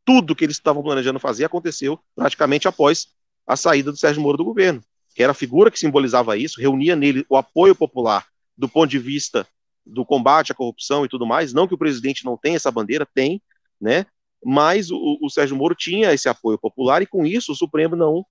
[0.06, 3.10] Tudo que eles estavam planejando fazer aconteceu praticamente após
[3.46, 4.82] a saída do Sérgio Moro do governo,
[5.14, 8.26] que era a figura que simbolizava isso, reunia nele o apoio popular
[8.58, 9.48] do ponto de vista
[9.88, 11.54] do combate à corrupção e tudo mais.
[11.54, 13.42] Não que o presidente não tenha essa bandeira, tem,
[13.80, 14.06] né?
[14.44, 18.26] Mas o, o Sérgio Moro tinha esse apoio popular e com isso o Supremo não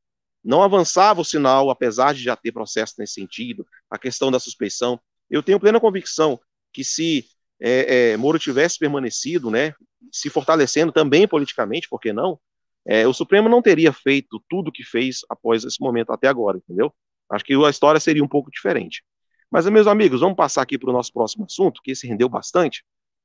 [0.47, 5.01] não avançava o sinal, apesar de já ter processo nesse sentido, a questão da suspeição.
[5.29, 6.39] Eu tenho plena convicção
[6.73, 7.27] que se
[7.61, 9.75] é, é, Moro tivesse permanecido, né,
[10.13, 12.39] se fortalecendo também politicamente, por que não?
[12.87, 16.59] É, o Supremo não teria feito tudo o que fez após esse momento até agora,
[16.59, 16.95] entendeu?
[17.29, 19.03] Acho que a história seria um pouco diferente.
[19.51, 22.85] Mas, meus amigos, vamos passar aqui para o nosso próximo assunto, que esse rendeu bastante.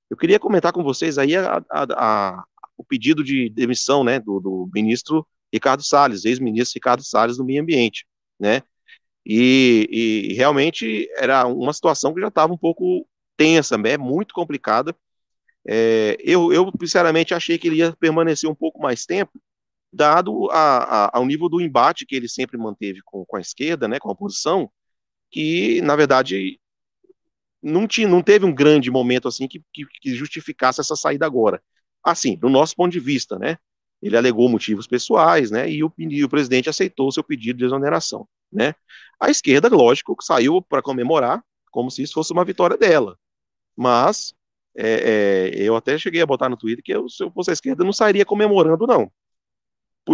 [0.10, 2.44] Eu queria comentar com vocês aí a, a, a,
[2.78, 7.62] o pedido de demissão né, do, do ministro Ricardo Salles, ex-ministro Ricardo Salles do Meio
[7.62, 8.06] Ambiente,
[8.40, 8.62] né?
[9.26, 9.88] E,
[10.32, 13.08] e realmente era uma situação que já estava um pouco
[13.38, 14.96] tensa, né, muito complicada.
[15.68, 19.40] É, eu, eu, sinceramente, achei que ele ia permanecer um pouco mais tempo,
[19.94, 23.88] dado a, a, ao nível do embate que ele sempre manteve com, com a esquerda,
[23.88, 24.72] né, com a oposição,
[25.32, 26.60] que, na verdade,
[27.62, 31.62] não, tinha, não teve um grande momento assim que, que, que justificasse essa saída agora.
[32.04, 33.58] Assim, do nosso ponto de vista, né?
[34.02, 35.70] Ele alegou motivos pessoais, né?
[35.70, 38.74] E o, e o presidente aceitou o seu pedido de exoneração, né?
[39.20, 43.18] A esquerda, lógico, saiu para comemorar, como se isso fosse uma vitória dela.
[43.76, 44.34] Mas
[44.76, 47.54] é, é, eu até cheguei a botar no Twitter que eu, se eu fosse a
[47.54, 49.12] esquerda, não sairia comemorando, não.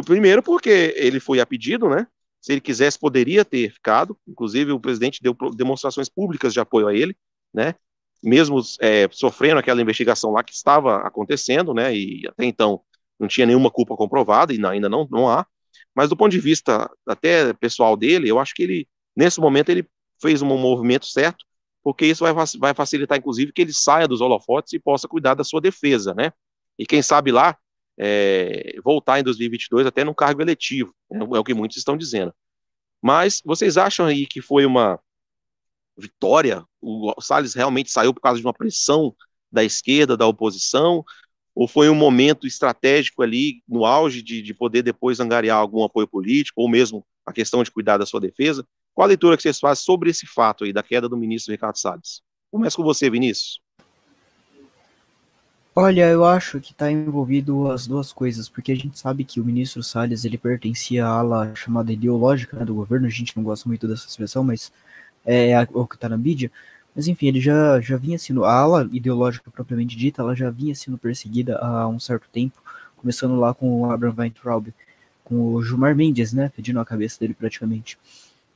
[0.06, 2.06] Primeiro, porque ele foi a pedido, né?
[2.48, 4.18] Se ele quisesse, poderia ter ficado.
[4.26, 7.14] Inclusive, o presidente deu demonstrações públicas de apoio a ele,
[7.54, 7.76] né?
[8.24, 11.94] Mesmo é, sofrendo aquela investigação lá que estava acontecendo, né?
[11.94, 12.82] E até então
[13.20, 15.46] não tinha nenhuma culpa comprovada, e ainda não, não há.
[15.94, 18.88] Mas do ponto de vista até pessoal dele, eu acho que ele
[19.18, 19.90] Nesse momento, ele
[20.22, 21.44] fez um movimento certo,
[21.84, 25.44] porque isso vai, vai facilitar, inclusive, que ele saia dos holofotes e possa cuidar da
[25.44, 26.32] sua defesa, né?
[26.78, 27.58] E quem sabe lá,
[27.98, 31.20] é, voltar em 2022 até num cargo eletivo, né?
[31.20, 32.34] é o que muitos estão dizendo.
[33.02, 35.00] Mas vocês acham aí que foi uma
[35.98, 36.64] vitória?
[36.82, 39.16] O Salles realmente saiu por causa de uma pressão
[39.52, 41.04] da esquerda, da oposição?
[41.56, 46.08] Ou foi um momento estratégico ali, no auge de, de poder depois angariar algum apoio
[46.08, 48.66] político, ou mesmo a questão de cuidar da sua defesa?
[48.94, 51.78] Qual a leitura que vocês fazem sobre esse fato aí da queda do ministro Ricardo
[51.78, 52.22] Salles?
[52.52, 53.60] Começa com você, Vinícius.
[55.80, 59.46] Olha, eu acho que está envolvido as duas coisas, porque a gente sabe que o
[59.46, 63.70] ministro Salles ele pertencia à ala chamada ideológica né, do governo, a gente não gosta
[63.70, 64.72] muito dessa expressão, mas
[65.24, 66.52] é, é o que está na mídia.
[66.96, 70.74] Mas enfim, ele já, já vinha sendo, a ala ideológica propriamente dita, ela já vinha
[70.74, 72.60] sendo perseguida há um certo tempo,
[72.96, 74.74] começando lá com o Abraham Weintraub,
[75.24, 78.00] com o Gilmar Mendes, né, pedindo a cabeça dele praticamente.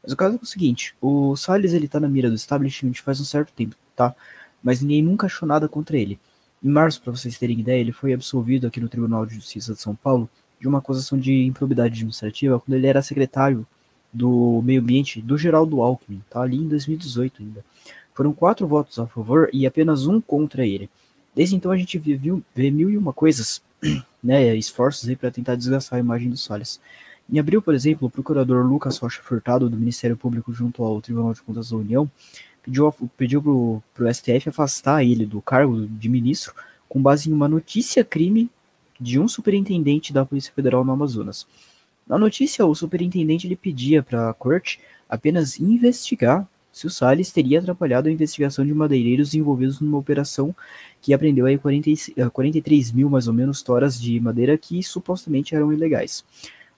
[0.01, 3.21] Mas o caso é o seguinte, o Salles ele tá na mira do establishment faz
[3.21, 4.15] um certo tempo, tá?
[4.63, 6.19] Mas ninguém nunca achou nada contra ele.
[6.63, 9.81] Em março, para vocês terem ideia, ele foi absolvido aqui no Tribunal de Justiça de
[9.81, 13.65] São Paulo de uma acusação de improbidade administrativa quando ele era secretário
[14.13, 17.65] do meio ambiente do Geraldo Alckmin, tá ali em 2018 ainda.
[18.13, 20.89] Foram quatro votos a favor e apenas um contra ele.
[21.33, 23.61] Desde então a gente viu, vê mil e uma coisas,
[24.21, 26.79] né, esforços aí para tentar desgastar a imagem do Salles.
[27.31, 31.33] Em abril, por exemplo, o procurador Lucas Rocha Furtado, do Ministério Público junto ao Tribunal
[31.33, 32.11] de Contas da União,
[32.63, 36.53] pediu, pediu para o STF afastar ele do cargo de ministro
[36.87, 38.49] com base em uma notícia-crime
[38.99, 41.47] de um superintendente da Polícia Federal no Amazonas.
[42.07, 47.59] Na notícia, o superintendente ele pedia para a corte apenas investigar se o Salles teria
[47.59, 50.55] atrapalhado a investigação de madeireiros envolvidos numa operação
[51.01, 51.89] que apreendeu aí 40,
[52.31, 56.23] 43 mil, mais ou menos, toras de madeira que supostamente eram ilegais.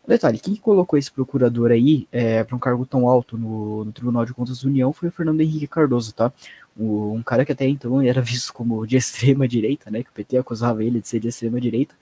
[0.06, 4.26] Detalhe, quem colocou esse procurador aí é, para um cargo tão alto no, no, Tribunal
[4.26, 6.32] de Contas da União foi o Fernando Henrique Cardoso, tá?
[6.76, 10.04] O, um cara que até então era visto como de extrema direita, né?
[10.04, 11.96] Que o PT acusava ele de ser de extrema direita,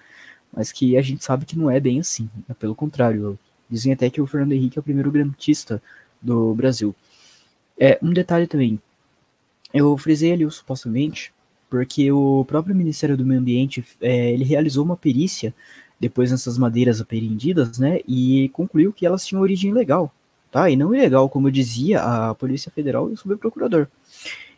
[0.52, 2.28] mas que a gente sabe que não é bem assim.
[2.50, 2.56] Né?
[2.60, 3.38] Pelo contrário,
[3.70, 5.82] dizem até que o Fernando Henrique é o primeiro grantista
[6.20, 6.96] do Brasil.
[7.80, 8.82] É, um detalhe também,
[9.74, 11.32] eu frisei ali supostamente
[11.72, 15.54] porque o próprio Ministério do Meio Ambiente é, ele realizou uma perícia
[16.02, 20.12] depois nessas madeiras apreendidas, né, e concluiu que elas tinham origem legal,
[20.52, 20.68] tá?
[20.68, 23.88] E não ilegal, como dizia a Polícia Federal e o subprocurador.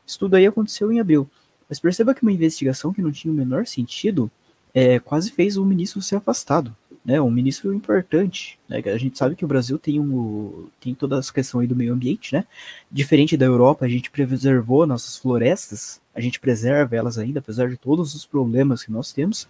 [0.08, 1.30] Isso tudo aí aconteceu em abril.
[1.68, 4.32] Mas perceba que uma investigação que não tinha o menor sentido
[4.74, 6.74] é, quase fez o ministro ser afastado,
[7.04, 7.20] né?
[7.20, 8.82] Um ministro importante, né?
[8.86, 11.94] A gente sabe que o Brasil tem um tem toda essa questão aí do meio
[11.94, 12.46] ambiente, né?
[12.90, 17.78] Diferente da Europa, a gente preservou nossas florestas, a gente preserva elas ainda, apesar de
[17.78, 19.48] todos os problemas que nós temos.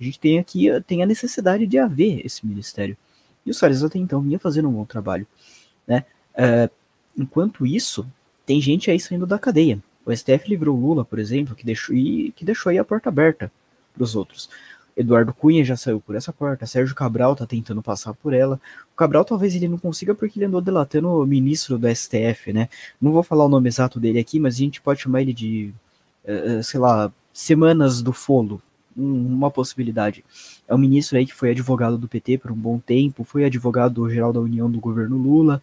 [0.00, 2.96] A gente tem aqui tem a necessidade de haver esse ministério.
[3.44, 5.26] E o Salles até então vinha fazendo um bom trabalho,
[5.86, 6.04] né?
[6.34, 6.70] Uh,
[7.16, 8.06] enquanto isso,
[8.44, 9.78] tem gente aí saindo da cadeia.
[10.04, 13.50] O STF livrou Lula, por exemplo, que deixou, e, que deixou aí a porta aberta
[13.92, 14.48] para os outros.
[14.96, 18.58] Eduardo Cunha já saiu por essa porta, Sérgio Cabral tá tentando passar por ela.
[18.92, 22.68] O Cabral talvez ele não consiga porque ele andou delatando o ministro do STF, né?
[23.00, 25.74] Não vou falar o nome exato dele aqui, mas a gente pode chamar ele de,
[26.62, 28.62] sei lá, Semanas do Folo,
[28.96, 30.24] um, uma possibilidade.
[30.66, 34.08] É um ministro aí que foi advogado do PT por um bom tempo, foi advogado
[34.08, 35.62] geral da União do governo Lula.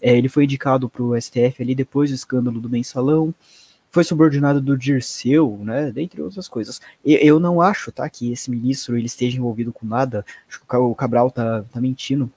[0.00, 3.34] É, ele foi indicado para o STF ali depois do escândalo do mensalão
[3.92, 6.80] foi subordinado do Dirceu, né, dentre outras coisas.
[7.04, 10.76] Eu, eu não acho, tá, que esse ministro ele esteja envolvido com nada, acho que
[10.76, 12.32] o Cabral tá, tá mentindo,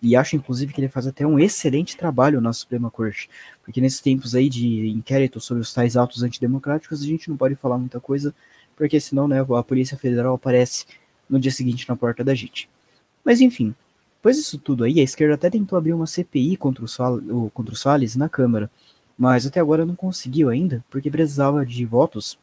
[0.00, 3.28] e acho inclusive que ele faz até um excelente trabalho na Suprema Corte,
[3.64, 7.54] porque nesses tempos aí de inquérito sobre os tais atos antidemocráticos, a gente não pode
[7.56, 8.34] falar muita coisa,
[8.76, 10.86] porque senão, né, a Polícia Federal aparece
[11.28, 12.68] no dia seguinte na porta da gente.
[13.24, 13.74] Mas enfim,
[14.16, 17.20] depois disso tudo aí, a esquerda até tentou abrir uma CPI contra o, Sal,
[17.52, 18.70] contra o Salles na Câmara,
[19.16, 22.38] mas até agora não conseguiu ainda, porque precisava de votos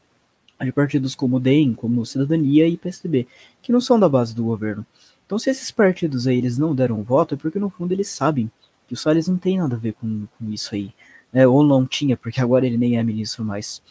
[0.62, 3.28] de partidos como o DEM, como Cidadania e PSDB,
[3.62, 4.86] que não são da base do governo.
[5.26, 8.52] Então, se esses partidos aí eles não deram voto, é porque no fundo eles sabem
[8.88, 10.94] que o Salles não tem nada a ver com, com isso aí.
[11.34, 11.48] Né?
[11.48, 13.82] Ou não tinha, porque agora ele nem é ministro mais.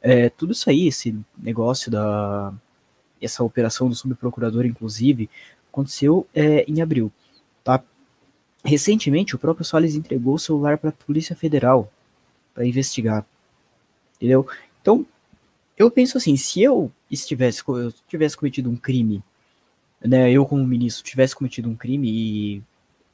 [0.00, 2.52] É, tudo isso aí, esse negócio da.
[3.20, 5.28] essa operação do subprocurador, inclusive,
[5.72, 7.10] aconteceu é, em abril.
[7.64, 7.82] Tá?
[8.64, 11.90] Recentemente, o próprio Salles entregou o celular para a Polícia Federal,
[12.54, 13.26] para investigar.
[14.16, 14.46] Entendeu?
[14.80, 15.04] Então,
[15.76, 19.22] eu penso assim, se eu estivesse eu tivesse cometido um crime,
[20.04, 22.62] né, eu como ministro tivesse cometido um crime e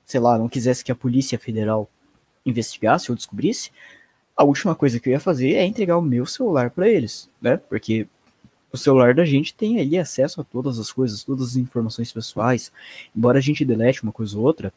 [0.04, 1.88] sei lá, não quisesse que a Polícia Federal
[2.44, 3.70] investigasse ou descobrisse,
[4.36, 7.56] a última coisa que eu ia fazer é entregar o meu celular para eles, né?
[7.56, 8.08] Porque
[8.72, 12.72] o celular da gente tem ali acesso a todas as coisas, todas as informações pessoais.
[13.14, 14.72] Embora a gente delete uma coisa ou outra,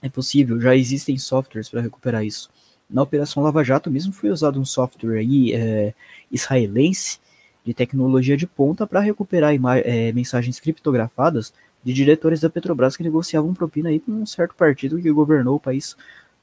[0.00, 2.50] é possível, já existem softwares para recuperar isso
[2.88, 5.94] na Operação Lava Jato mesmo foi usado um software aí, é,
[6.30, 7.18] israelense
[7.64, 9.54] de tecnologia de ponta para recuperar
[9.84, 11.52] é, mensagens criptografadas
[11.82, 15.60] de diretores da Petrobras que negociavam propina aí com um certo partido que governou o
[15.60, 15.96] país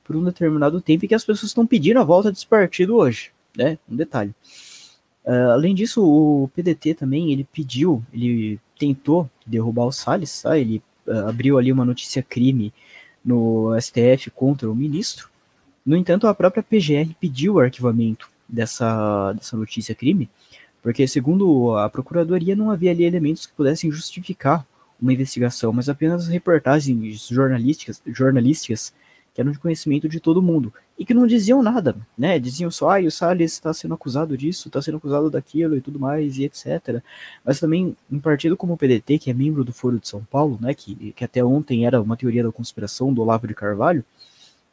[0.04, 3.32] por um determinado tempo e que as pessoas estão pedindo a volta desse partido hoje,
[3.56, 3.78] né?
[3.90, 4.34] Um detalhe.
[5.24, 10.58] Uh, além disso, o PDT também ele pediu, ele tentou derrubar o Salles, tá?
[10.58, 12.74] Ele uh, abriu ali uma notícia crime
[13.24, 15.32] no STF contra o ministro
[15.86, 20.30] no entanto, a própria PGR pediu o arquivamento dessa, dessa notícia crime,
[20.82, 24.66] porque, segundo a Procuradoria, não havia ali elementos que pudessem justificar
[25.02, 28.94] uma investigação, mas apenas reportagens jornalísticas, jornalísticas
[29.34, 32.38] que eram de conhecimento de todo mundo e que não diziam nada, né?
[32.38, 36.00] Diziam só, ah, o Salles está sendo acusado disso, está sendo acusado daquilo e tudo
[36.00, 37.02] mais e etc.
[37.44, 40.60] Mas também um partido como o PDT, que é membro do Foro de São Paulo,
[40.62, 40.74] né?
[40.74, 44.04] Que, que até ontem era uma teoria da conspiração do Olavo de Carvalho,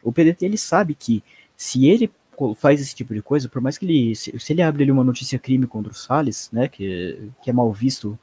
[0.03, 1.23] o PDT ele sabe que
[1.57, 2.11] se ele
[2.57, 5.05] faz esse tipo de coisa, por mais que ele, se, se ele abre ali uma
[5.05, 8.19] notícia crime contra o Salles, né, que, que é mal visto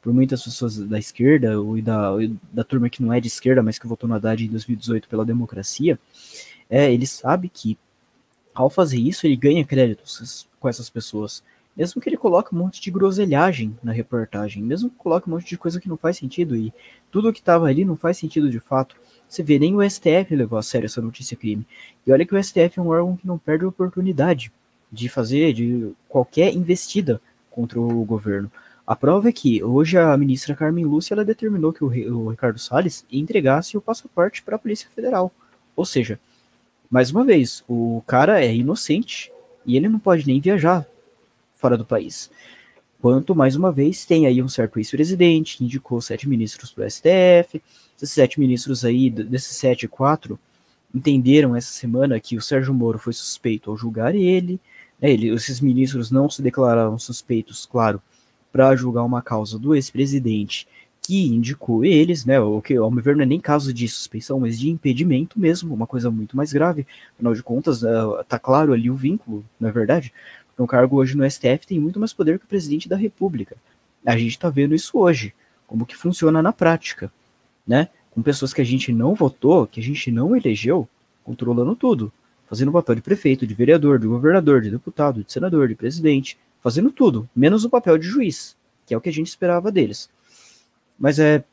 [0.00, 2.10] por muitas pessoas da esquerda ou da,
[2.52, 5.24] da turma que não é de esquerda, mas que votou no Haddad em 2018 pela
[5.24, 5.98] democracia,
[6.70, 7.76] é, ele sabe que
[8.54, 11.42] ao fazer isso ele ganha créditos com essas pessoas.
[11.76, 15.46] Mesmo que ele coloque um monte de groselhagem na reportagem, mesmo que coloque um monte
[15.46, 16.72] de coisa que não faz sentido e
[17.10, 18.96] tudo que estava ali não faz sentido de fato.
[19.28, 21.66] Você vê, nem o STF levou a sério essa notícia crime.
[22.06, 24.52] E olha que o STF é um órgão que não perde a oportunidade
[24.90, 27.20] de fazer de qualquer investida
[27.50, 28.50] contra o governo.
[28.86, 32.58] A prova é que hoje a ministra Carmen Lúcia ela determinou que o, o Ricardo
[32.58, 35.32] Salles entregasse o passaporte para a Polícia Federal.
[35.74, 36.20] Ou seja,
[36.88, 39.32] mais uma vez, o cara é inocente
[39.66, 40.86] e ele não pode nem viajar
[41.56, 42.30] fora do país.
[43.00, 46.90] Quanto, mais uma vez, tem aí um certo ex-presidente que indicou sete ministros para o
[46.90, 47.62] STF.
[47.96, 50.38] Esses sete ministros aí, desses sete, quatro,
[50.94, 54.60] entenderam essa semana que o Sérgio Moro foi suspeito ao julgar ele.
[55.00, 58.00] Né, ele esses ministros não se declararam suspeitos, claro,
[58.50, 60.66] para julgar uma causa do ex-presidente
[61.06, 62.40] que indicou eles, né?
[62.40, 65.72] O que, ao meu ver, não é nem caso de suspeição, mas de impedimento mesmo,
[65.72, 66.84] uma coisa muito mais grave.
[67.14, 70.12] Afinal de contas, uh, tá claro ali o vínculo, na é verdade.
[70.56, 73.56] Porque um cargo hoje no STF tem muito mais poder que o presidente da República.
[74.06, 75.34] A gente tá vendo isso hoje,
[75.66, 77.12] como que funciona na prática,
[77.66, 77.90] né?
[78.10, 80.88] Com pessoas que a gente não votou, que a gente não elegeu,
[81.22, 82.10] controlando tudo,
[82.48, 86.38] fazendo o papel de prefeito, de vereador, de governador, de deputado, de senador, de presidente,
[86.62, 90.08] fazendo tudo, menos o papel de juiz, que é o que a gente esperava deles.
[90.98, 91.44] Mas é.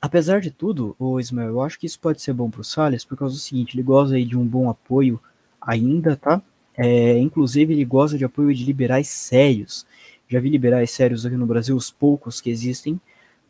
[0.00, 3.04] Apesar de tudo, o Ismael, eu acho que isso pode ser bom para o Salles,
[3.04, 5.20] por causa do seguinte, ele goza aí de um bom apoio
[5.60, 6.42] ainda, tá?
[6.76, 9.86] É, inclusive, ele goza de apoio de liberais sérios.
[10.28, 13.00] Já vi liberais sérios aqui no Brasil, os poucos que existem,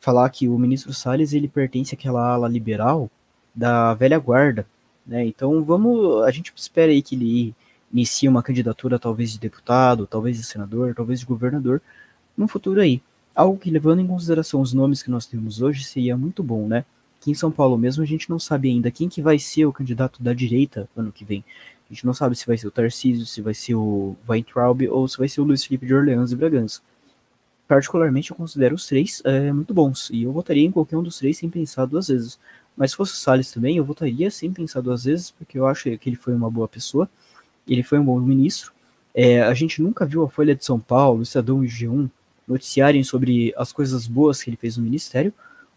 [0.01, 3.09] falar que o ministro Salles ele pertence àquela ala liberal
[3.55, 4.66] da velha guarda,
[5.07, 5.25] né?
[5.25, 7.55] Então vamos, a gente espera aí que ele
[7.93, 11.81] inicie uma candidatura talvez de deputado, talvez de senador, talvez de governador
[12.37, 13.01] no futuro aí.
[13.35, 16.85] Algo que, levando em consideração os nomes que nós temos hoje, seria muito bom, né?
[17.20, 19.73] Aqui em São Paulo mesmo, a gente não sabe ainda quem que vai ser o
[19.73, 21.45] candidato da direita ano que vem.
[21.93, 25.07] A gente não sabe se vai ser o Tarcísio, se vai ser o Weintraub ou
[25.07, 26.80] se vai ser o Luiz Felipe de Orleans e Bragança.
[27.68, 31.18] Particularmente, eu considero os três é, muito bons, e eu votaria em qualquer um dos
[31.18, 32.38] três sem pensar duas vezes.
[32.76, 35.84] Mas se fosse o Salles também, eu votaria sem pensar duas vezes, porque eu acho
[35.99, 37.09] que ele foi uma boa pessoa
[37.66, 38.72] ele foi um bom ministro.
[39.14, 42.11] É, a gente nunca viu a Folha de São Paulo, o Estadão e o G1
[42.47, 45.32] noticiarem sobre as coisas boas que ele fez no ministério,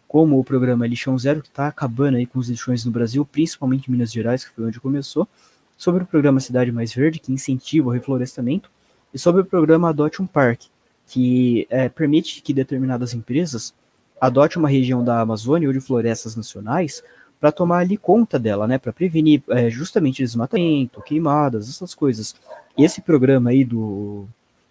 [0.08, 3.88] como o programa Lixão Zero, que está acabando aí com os lixões no Brasil, principalmente
[3.88, 5.28] em Minas Gerais, que foi onde começou,
[5.76, 8.70] sobre o programa Cidade Mais Verde, que incentiva o reflorestamento,
[9.12, 10.68] e sobre o programa Adote um Parque,
[11.06, 13.74] que é, permite que determinadas empresas
[14.20, 17.02] adotem uma região da Amazônia ou de florestas nacionais
[17.38, 22.34] para tomar ali conta dela, né, para prevenir é, justamente desmatamento, queimadas, essas coisas.
[22.76, 24.26] E esse programa aí do,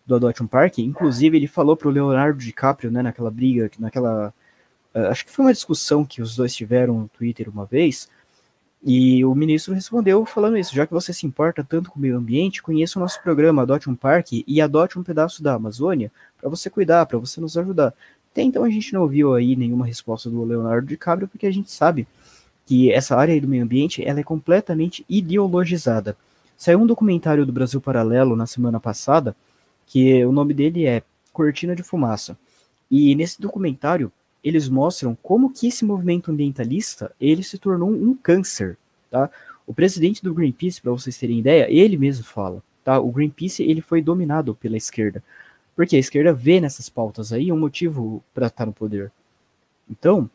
[0.06, 4.34] do Adoption Park, inclusive ele falou para o Leonardo DiCaprio, né, naquela briga, naquela,
[4.94, 8.10] uh, acho que foi uma discussão que os dois tiveram no Twitter uma vez,
[8.88, 12.16] e o ministro respondeu falando isso, já que você se importa tanto com o meio
[12.16, 16.48] ambiente, conheça o nosso programa Adote um Parque e adote um pedaço da Amazônia para
[16.48, 17.96] você cuidar, para você nos ajudar.
[18.32, 21.72] Até então a gente não ouviu aí nenhuma resposta do Leonardo DiCaprio, porque a gente
[21.72, 22.08] sabe
[22.64, 26.16] que essa área do meio ambiente ela é completamente ideologizada.
[26.56, 29.36] Saiu um documentário do Brasil Paralelo na semana passada,
[29.88, 31.02] que o nome dele é
[31.34, 32.38] Cortina de Fumaça.
[32.92, 34.12] E nesse documentário
[34.46, 38.78] eles mostram como que esse movimento ambientalista ele se tornou um câncer,
[39.10, 39.28] tá?
[39.66, 43.00] O presidente do Greenpeace, para vocês terem ideia, ele mesmo fala, tá?
[43.00, 45.24] O Greenpeace ele foi dominado pela esquerda,
[45.76, 49.12] porque a esquerda vê nessas pautas aí um motivo para estar no poder.
[49.90, 50.30] Então,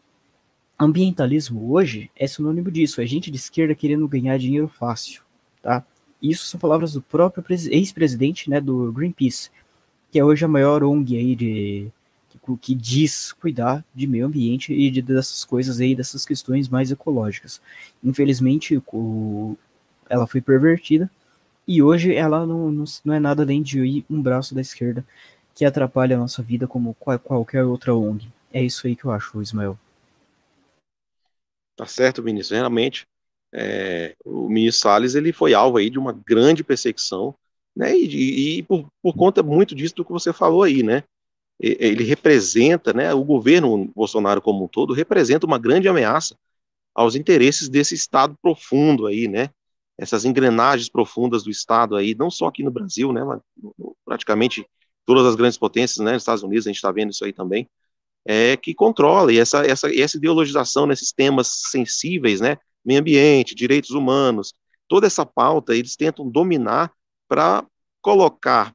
[0.77, 5.23] ambientalismo hoje é sinônimo disso, é gente de esquerda querendo ganhar dinheiro fácil,
[5.63, 5.85] tá?
[6.21, 9.51] Isso são palavras do próprio ex-presidente, né, do Greenpeace,
[10.11, 11.93] que é hoje a maior ONG aí de
[12.61, 17.61] que, diz cuidar de meio ambiente e de, dessas coisas aí, dessas questões mais ecológicas.
[18.03, 19.57] Infelizmente, o,
[20.09, 21.11] ela foi pervertida
[21.67, 25.05] e hoje ela não, não, não é nada além de um braço da esquerda
[25.55, 28.27] que atrapalha a nossa vida como qual, qualquer outra ONG.
[28.53, 29.79] É isso aí que eu acho, Ismael.
[31.77, 32.57] Tá certo, ministro.
[32.57, 33.07] Realmente,
[33.53, 37.35] é, o ministro Salles ele foi alvo aí de uma grande perseguição,
[37.77, 37.97] né?
[37.97, 41.05] E, e por, por, conta muito disso do que você falou aí, né?
[41.61, 43.13] Ele representa, né?
[43.13, 46.37] O governo Bolsonaro como um todo representa uma grande ameaça
[46.95, 49.51] aos interesses desse Estado profundo aí, né?
[49.99, 53.23] Essas engrenagens profundas do Estado aí, não só aqui no Brasil, né?
[53.23, 53.41] Mas
[54.05, 54.67] praticamente
[55.05, 56.15] todas as grandes potências, né?
[56.15, 57.69] Nos Estados Unidos a gente está vendo isso aí também
[58.25, 63.91] é, que controla, e essa, essa, essa ideologização nesses temas sensíveis, né, meio ambiente, direitos
[63.91, 64.55] humanos,
[64.89, 66.93] toda essa pauta eles tentam dominar
[67.29, 67.65] para
[68.01, 68.75] colocar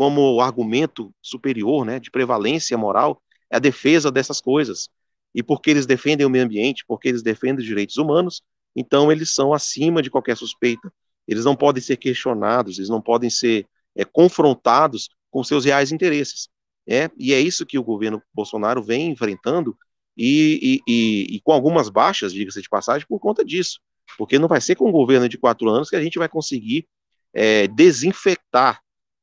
[0.00, 4.88] como argumento superior, né, de prevalência moral, a defesa dessas coisas.
[5.34, 8.40] E porque eles defendem o meio ambiente, porque eles defendem os direitos humanos,
[8.74, 10.90] então eles são acima de qualquer suspeita.
[11.28, 16.48] Eles não podem ser questionados, eles não podem ser é, confrontados com seus reais interesses.
[16.88, 19.76] É, e é isso que o governo Bolsonaro vem enfrentando
[20.16, 23.78] e, e, e, e com algumas baixas, diga-se de passagem, por conta disso.
[24.16, 26.88] Porque não vai ser com um governo de quatro anos que a gente vai conseguir
[27.34, 28.80] é, desinfectar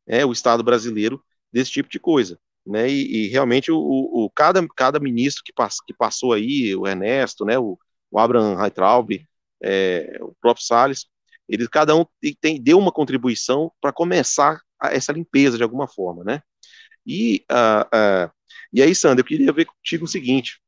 [0.08, 2.39] é, o Estado brasileiro desse tipo de coisa.
[2.66, 6.86] Né, e, e realmente o, o, cada, cada ministro que, pass, que passou aí, o
[6.86, 7.80] Ernesto, né, o,
[8.12, 9.26] o Abraham Heitraub,
[9.64, 11.05] é, o próprio Salles,
[11.47, 12.05] eles cada um
[12.41, 16.41] tem, deu uma contribuição para começar essa limpeza de alguma forma, né?
[17.05, 18.32] E, uh, uh,
[18.72, 20.62] e aí, Sandra, eu queria ver contigo o seguinte: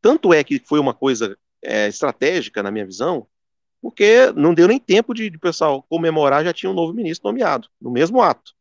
[0.00, 3.28] tanto é que foi uma coisa é, estratégica, na minha visão,
[3.80, 7.68] porque não deu nem tempo de, o pessoal comemorar, já tinha um novo ministro nomeado,
[7.80, 8.52] no mesmo ato.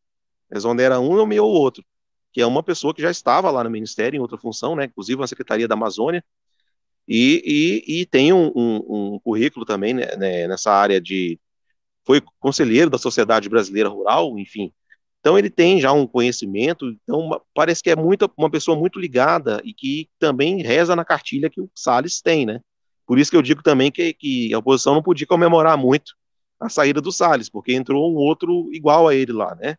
[0.51, 1.83] Exonera um, nomeou o outro,
[2.31, 5.19] que é uma pessoa que já estava lá no ministério, em outra função, né, inclusive
[5.19, 6.23] na Secretaria da Amazônia,
[7.07, 11.39] e, e, e tem um, um, um, currículo também né, né, nessa área de.
[12.05, 14.73] Foi conselheiro da Sociedade Brasileira Rural, enfim.
[15.19, 19.61] Então ele tem já um conhecimento, então parece que é muito, uma pessoa muito ligada
[19.63, 22.61] e que também reza na cartilha que o Salles tem, né?
[23.07, 26.13] Por isso que eu digo também que, que a oposição não podia comemorar muito
[26.59, 29.77] a saída do Salles, porque entrou um outro igual a ele lá, né?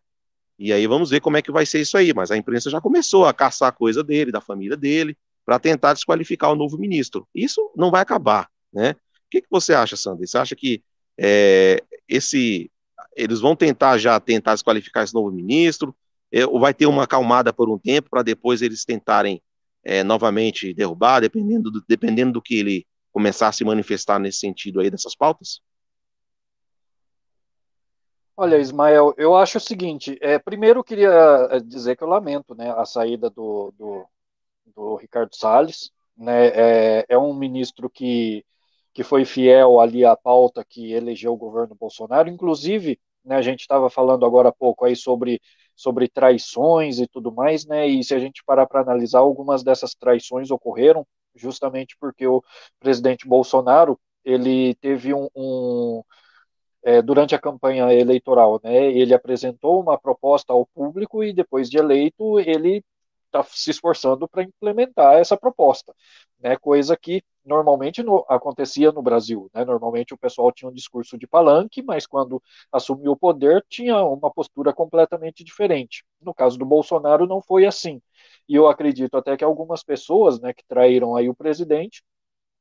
[0.58, 2.12] E aí vamos ver como é que vai ser isso aí.
[2.14, 6.50] Mas a imprensa já começou a caçar coisa dele, da família dele, para tentar desqualificar
[6.50, 7.28] o novo ministro.
[7.34, 8.92] Isso não vai acabar, né?
[8.92, 10.26] O que, que você acha, Sandra?
[10.26, 10.82] Você acha que
[11.18, 12.70] é, esse
[13.14, 15.94] eles vão tentar já tentar desqualificar esse novo ministro?
[16.32, 19.42] É, ou vai ter uma acalmada por um tempo para depois eles tentarem
[19.84, 22.86] é, novamente derrubar, dependendo do, dependendo do que ele
[23.18, 25.60] começar a se manifestar nesse sentido aí dessas pautas?
[28.36, 32.54] Olha, Ismael, eu acho o seguinte, é, primeiro eu queria é, dizer que eu lamento
[32.54, 34.06] né, a saída do, do,
[34.66, 38.44] do Ricardo Salles, né, é, é, um ministro que,
[38.94, 43.62] que foi fiel ali à pauta que elegeu o governo Bolsonaro, inclusive, né, a gente
[43.62, 45.40] estava falando agora há pouco aí sobre,
[45.74, 49.96] sobre traições e tudo mais, né, e se a gente parar para analisar, algumas dessas
[49.96, 51.04] traições ocorreram
[51.38, 52.42] justamente porque o
[52.80, 56.02] presidente Bolsonaro ele teve um, um
[56.82, 61.78] é, durante a campanha eleitoral, né, ele apresentou uma proposta ao público e depois de
[61.78, 62.84] eleito ele
[63.26, 65.94] está se esforçando para implementar essa proposta,
[66.38, 71.18] né, coisa que normalmente no, acontecia no Brasil, né, normalmente o pessoal tinha um discurso
[71.18, 76.04] de palanque, mas quando assumiu o poder tinha uma postura completamente diferente.
[76.20, 78.00] No caso do Bolsonaro não foi assim,
[78.48, 82.02] e eu acredito até que algumas pessoas, né, que traíram aí o presidente,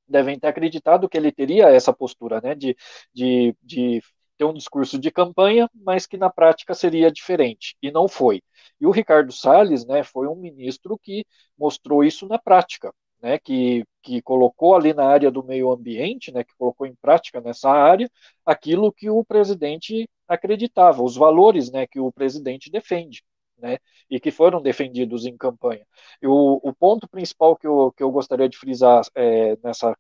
[0.08, 2.76] devem ter acreditado que ele teria essa postura, né, de,
[3.14, 4.02] de, de
[4.38, 8.42] ter um discurso de campanha, mas que na prática seria diferente, e não foi.
[8.80, 11.26] E o Ricardo Salles, né, foi um ministro que
[11.58, 16.44] mostrou isso na prática, né, que, que colocou ali na área do meio ambiente, né,
[16.44, 18.10] que colocou em prática nessa área
[18.46, 23.24] aquilo que o presidente acreditava, os valores, né, que o presidente defende
[23.58, 23.78] né,
[24.10, 25.86] e que foram defendidos em campanha.
[26.24, 29.96] O, o ponto principal que eu, que eu gostaria de frisar é, nessa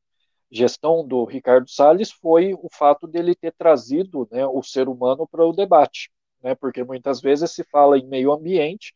[0.52, 5.46] gestão do Ricardo Salles foi o fato dele ter trazido né, o ser humano para
[5.46, 6.10] o debate,
[6.42, 8.94] né, porque muitas vezes se fala em meio ambiente,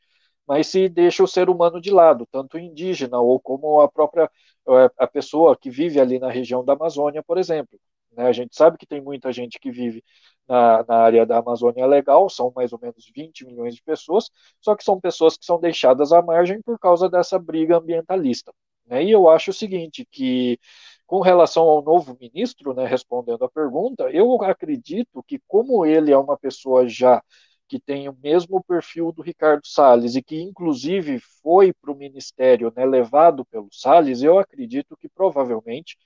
[0.48, 4.30] mas se deixa o ser humano de lado, tanto indígena ou como a própria
[4.70, 7.80] é, a pessoa que vive ali na região da Amazônia, por exemplo.
[8.12, 8.28] Né?
[8.28, 10.04] A gente sabe que tem muita gente que vive
[10.48, 14.76] na, na, área da Amazônia Legal, são mais ou menos 20 milhões de pessoas, só
[14.76, 18.54] que são pessoas que são deixadas à margem por causa dessa briga ambientalista.
[18.86, 19.06] Né?
[19.06, 20.60] E eu acho o seguinte, que
[21.08, 26.18] com relação ao novo ministro, né, respondendo a pergunta, eu acredito que como ele é
[26.18, 27.22] uma pessoa já
[27.68, 32.72] que tem o mesmo perfil do Ricardo Salles e que inclusive foi para o ministério
[32.76, 35.98] né, levado pelo Salles, eu acredito que provavelmente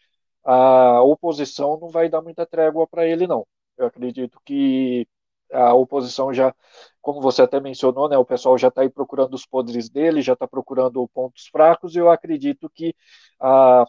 [0.46, 3.46] a oposição não vai dar muita trégua para ele, não.
[3.78, 5.08] Eu acredito que
[5.52, 6.54] a oposição já,
[7.02, 10.34] como você até mencionou, né, o pessoal já está aí procurando os podres dele, já
[10.34, 12.96] está procurando pontos fracos, e eu acredito que
[13.40, 13.86] a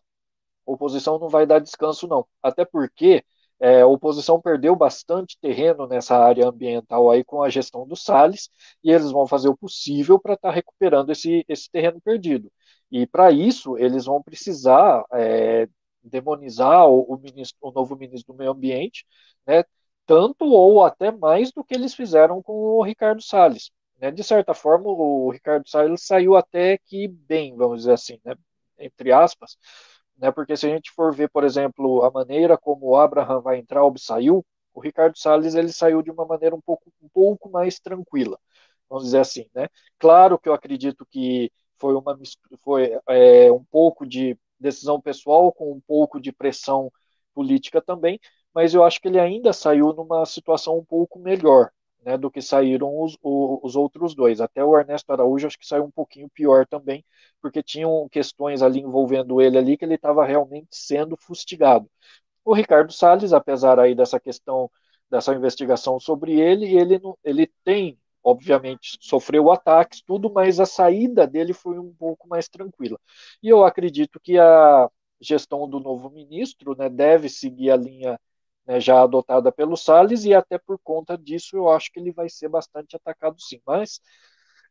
[0.67, 2.27] oposição não vai dar descanso, não.
[2.43, 3.25] Até porque
[3.61, 8.51] é, a oposição perdeu bastante terreno nessa área ambiental aí com a gestão do Salles,
[8.83, 12.51] e eles vão fazer o possível para estar tá recuperando esse, esse terreno perdido.
[12.91, 15.69] E para isso, eles vão precisar é,
[16.09, 19.07] demonizar o, o, ministro, o novo ministro do Meio Ambiente,
[19.47, 19.65] né,
[20.07, 23.71] tanto ou até mais do que eles fizeram com o Ricardo Salles.
[24.01, 24.11] Né?
[24.11, 28.35] De certa forma, o Ricardo Salles saiu até que bem, vamos dizer assim, né?
[28.79, 29.57] entre aspas,
[30.17, 30.31] né?
[30.31, 33.83] porque se a gente for ver, por exemplo, a maneira como o Abraham vai entrar
[33.99, 34.45] saiu,
[34.75, 38.39] o Ricardo Salles ele saiu de uma maneira um pouco, um pouco mais tranquila,
[38.89, 39.49] vamos dizer assim.
[39.55, 39.69] Né?
[39.99, 42.19] Claro que eu acredito que foi, uma,
[42.63, 46.91] foi é, um pouco de decisão pessoal com um pouco de pressão
[47.35, 48.19] política também,
[48.55, 51.71] mas eu acho que ele ainda saiu numa situação um pouco melhor
[52.07, 54.41] né, do que saíram os, os, outros dois.
[54.41, 57.05] Até o Ernesto Araújo acho que saiu um pouquinho pior também,
[57.43, 61.91] porque tinham questões ali envolvendo ele ali que ele estava realmente sendo fustigado.
[62.45, 64.71] O Ricardo Salles, apesar aí dessa questão
[65.11, 71.53] dessa investigação sobre ele, ele, ele tem obviamente sofreu ataques, tudo, mas a saída dele
[71.53, 72.99] foi um pouco mais tranquila.
[73.41, 78.19] E eu acredito que a gestão do novo ministro né, deve seguir a linha
[78.67, 82.29] né, já adotada pelo Salles, e até por conta disso eu acho que ele vai
[82.29, 83.61] ser bastante atacado sim.
[83.65, 84.01] Mas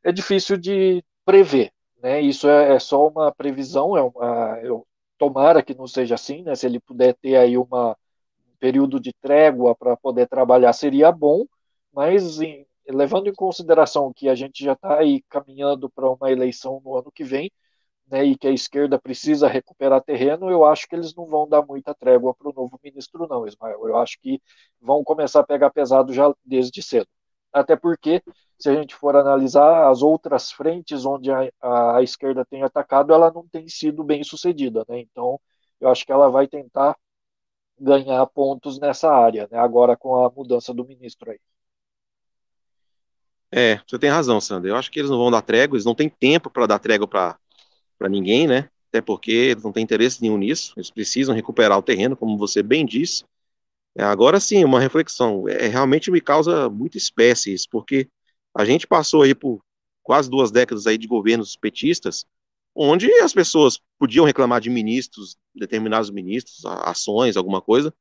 [0.04, 1.72] é difícil de prever.
[2.02, 2.20] Né?
[2.22, 4.86] Isso é, é só uma previsão, é uma, eu,
[5.18, 6.56] tomara que não seja assim, né?
[6.56, 11.46] se ele puder ter aí uma, um período de trégua para poder trabalhar, seria bom,
[11.94, 16.82] mas em, levando em consideração que a gente já está aí caminhando para uma eleição
[16.84, 17.52] no ano que vem,
[18.08, 21.64] né, e que a esquerda precisa recuperar terreno, eu acho que eles não vão dar
[21.66, 23.88] muita trégua para o novo ministro, não, Ismael.
[23.88, 24.42] Eu acho que
[24.80, 27.08] vão começar a pegar pesado já desde cedo.
[27.52, 28.22] Até porque,
[28.60, 33.14] se a gente for analisar as outras frentes onde a, a, a esquerda tem atacado,
[33.14, 34.86] ela não tem sido bem sucedida.
[34.88, 35.00] Né?
[35.00, 35.40] Então,
[35.80, 36.96] eu acho que ela vai tentar
[37.80, 39.58] ganhar pontos nessa área, né?
[39.60, 41.40] agora com a mudança do ministro aí.
[43.52, 44.70] É, você tem razão, Sandra.
[44.70, 47.08] Eu acho que eles não vão dar trégua, eles não têm tempo para dar trégua
[47.08, 47.40] para
[48.10, 48.70] ninguém, né?
[48.90, 52.64] Até porque eles não têm interesse nenhum nisso, eles precisam recuperar o terreno, como você
[52.64, 53.24] bem disse.
[53.98, 55.48] É, agora sim, uma reflexão.
[55.48, 58.10] É, realmente me causa muita espécie isso, porque
[58.54, 59.62] a gente passou aí por
[60.04, 62.26] quase duas décadas aí de governos petistas,
[62.76, 67.94] onde as pessoas podiam reclamar de ministros, determinados ministros, ações, alguma coisa,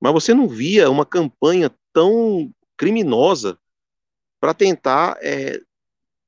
[0.00, 3.58] mas você não via uma campanha tão criminosa
[4.40, 5.60] para tentar é,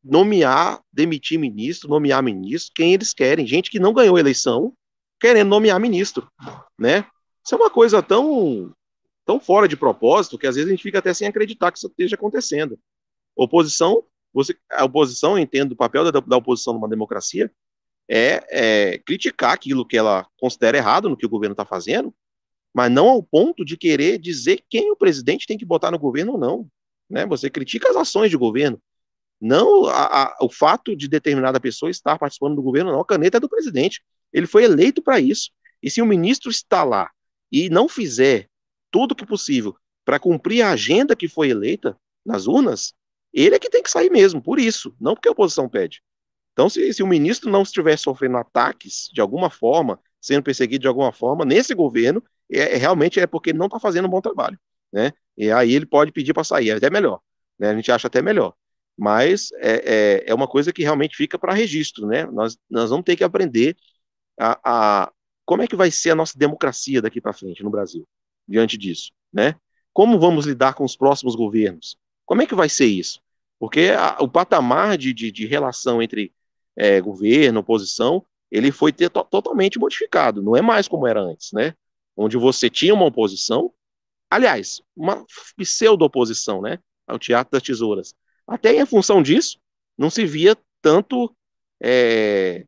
[0.02, 3.46] nomear, demitir ministro, nomear ministro, quem eles querem.
[3.46, 4.72] Gente que não ganhou eleição
[5.20, 6.30] querendo nomear ministro,
[6.78, 7.04] né?
[7.44, 8.72] Isso é uma coisa tão,
[9.24, 11.88] tão fora de propósito que às vezes a gente fica até sem acreditar que isso
[11.88, 12.78] esteja acontecendo.
[13.34, 17.50] Oposição, você, a oposição, eu entendo, o papel da, da oposição numa democracia
[18.08, 22.14] é, é, criticar aquilo que ela considera errado no que o governo está fazendo,
[22.72, 26.32] mas não ao ponto de querer dizer quem o presidente tem que botar no governo
[26.32, 26.68] ou não.
[27.08, 27.26] Né?
[27.26, 28.80] Você critica as ações de governo,
[29.40, 33.00] não a, a, o fato de determinada pessoa estar participando do governo, não.
[33.00, 34.02] A caneta é do presidente.
[34.32, 35.50] Ele foi eleito para isso.
[35.82, 37.08] E se o ministro está lá
[37.50, 38.48] e não fizer
[38.90, 42.94] tudo o que possível para cumprir a agenda que foi eleita nas urnas,
[43.32, 46.02] ele é que tem que sair mesmo, por isso, não porque a oposição pede.
[46.52, 50.88] Então, se, se o ministro não estiver sofrendo ataques de alguma forma, sendo perseguido de
[50.88, 54.20] alguma forma, nesse governo, é, é realmente é porque ele não está fazendo um bom
[54.20, 54.58] trabalho
[54.92, 55.12] né?
[55.36, 57.20] E aí ele pode pedir para sair, é até melhor,
[57.58, 57.70] né?
[57.70, 58.54] A gente acha até melhor.
[58.96, 62.26] Mas é, é, é uma coisa que realmente fica para registro, né?
[62.26, 63.76] Nós, nós vamos ter que aprender
[64.38, 64.58] a,
[65.04, 65.12] a
[65.44, 68.06] como é que vai ser a nossa democracia daqui para frente no Brasil,
[68.46, 69.54] diante disso, né?
[69.92, 71.96] Como vamos lidar com os próximos governos?
[72.26, 73.20] Como é que vai ser isso?
[73.58, 76.32] Porque a, o patamar de, de, de relação entre
[76.76, 80.42] é, governo, oposição, ele foi to, totalmente modificado.
[80.42, 81.74] Não é mais como era antes, né?
[82.16, 83.72] Onde você tinha uma oposição
[84.30, 85.24] Aliás, uma
[85.56, 88.14] pseudo-oposição, né, ao Teatro das Tesouras.
[88.46, 89.58] Até em função disso,
[89.96, 91.34] não se via tanto
[91.82, 92.64] é,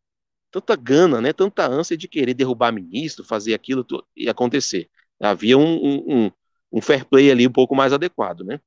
[0.50, 3.86] tanta gana, né, tanta ânsia de querer derrubar ministro, fazer aquilo
[4.16, 4.88] e acontecer.
[5.20, 6.32] Havia um, um,
[6.72, 8.60] um, fair play ali um pouco mais adequado, né?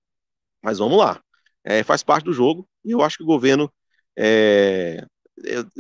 [0.62, 1.22] Mas vamos lá,
[1.64, 3.72] é, faz parte do jogo e eu acho que o governo
[4.18, 5.06] é,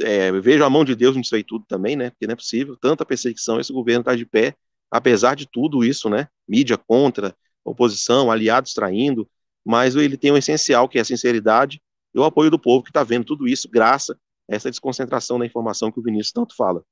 [0.01, 2.09] é, vejo a mão de Deus nisso aí tudo também, né?
[2.09, 4.55] Porque não é possível tanta perseguição, esse governo está de pé
[4.93, 6.27] apesar de tudo isso, né?
[6.47, 7.35] Mídia contra,
[7.65, 9.27] oposição, aliados traindo,
[9.65, 11.81] mas ele tem o um essencial, que é a sinceridade
[12.13, 15.47] e o apoio do povo que está vendo tudo isso, graças a essa desconcentração da
[15.47, 16.83] informação que o Vinícius tanto fala.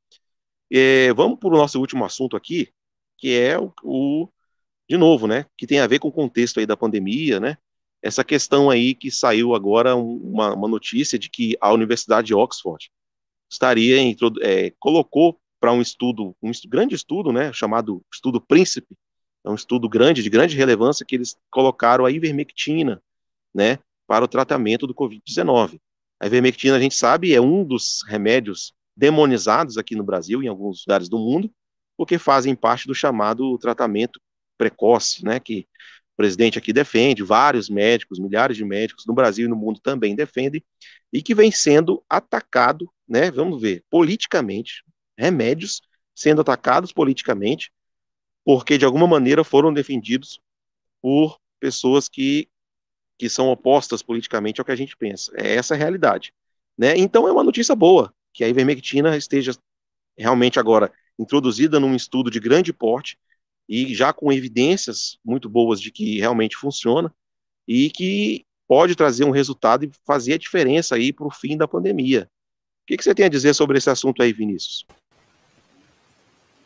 [0.72, 2.70] É, vamos para o nosso último assunto aqui,
[3.20, 4.30] que é o, o,
[4.90, 5.46] de novo, né?
[5.56, 7.56] Que tem a ver com o contexto aí da pandemia, né?
[8.02, 12.90] Essa questão aí que saiu agora uma, uma notícia de que a Universidade de Oxford
[13.48, 18.98] estaria em, é, colocou para um estudo, um grande estudo, né, chamado Estudo Príncipe,
[19.46, 23.02] é um estudo grande, de grande relevância, que eles colocaram a ivermectina,
[23.54, 25.80] né, para o tratamento do Covid-19.
[26.20, 30.84] A ivermectina, a gente sabe, é um dos remédios demonizados aqui no Brasil, em alguns
[30.86, 31.50] lugares do mundo,
[31.96, 34.20] porque fazem parte do chamado tratamento
[34.58, 35.68] precoce, né, que
[36.14, 40.16] o presidente aqui defende, vários médicos, milhares de médicos no Brasil e no mundo também
[40.16, 40.64] defendem,
[41.14, 44.84] e que vem sendo atacado, né, vamos ver, politicamente,
[45.22, 45.82] remédios
[46.16, 47.72] sendo atacados politicamente,
[48.44, 50.40] porque de alguma maneira foram defendidos
[51.02, 52.50] por pessoas que,
[53.18, 55.32] que são opostas politicamente ao que a gente pensa.
[55.36, 56.34] É essa a realidade.
[56.78, 56.98] Né?
[56.98, 59.52] Então é uma notícia boa que a ivermectina esteja
[60.18, 63.18] realmente agora introduzida num estudo de grande porte
[63.70, 67.14] e já com evidências muito boas de que realmente funciona
[67.68, 71.68] e que pode trazer um resultado e fazer a diferença aí para o fim da
[71.68, 72.30] pandemia.
[72.84, 74.86] O que, que você tem a dizer sobre esse assunto aí, Vinícius?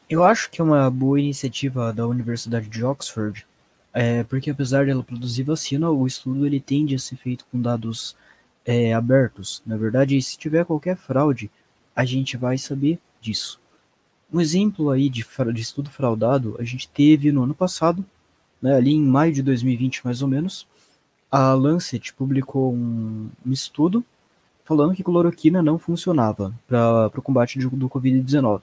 [0.08, 3.44] Eu acho que é uma boa iniciativa da Universidade de Oxford,
[3.92, 8.16] é, porque apesar dela produzir vacina, o estudo ele tende a ser feito com dados
[8.64, 9.64] é, abertos.
[9.66, 11.50] Na verdade, se tiver qualquer fraude,
[11.96, 13.60] a gente vai saber disso.
[14.32, 18.06] Um exemplo aí de, de estudo fraudado a gente teve no ano passado,
[18.62, 20.68] né, ali em maio de 2020 mais ou menos,
[21.32, 24.06] a Lancet publicou um, um estudo
[24.64, 28.62] falando que cloroquina não funcionava para o combate do, do Covid-19.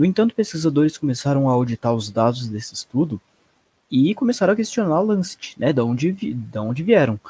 [0.00, 3.20] No entanto, pesquisadores começaram a auditar os dados desse estudo
[3.90, 7.20] e começaram a questionar Lancet, né, da onde, da onde vieram.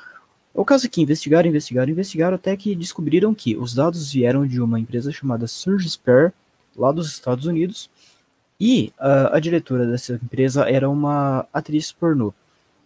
[0.54, 4.60] O caso é que investigaram, investigaram, investigaram até que descobriram que os dados vieram de
[4.60, 6.32] uma empresa chamada SurgeSpare,
[6.76, 7.90] lá dos Estados Unidos,
[8.60, 12.32] e a, a diretora dessa empresa era uma atriz pornô.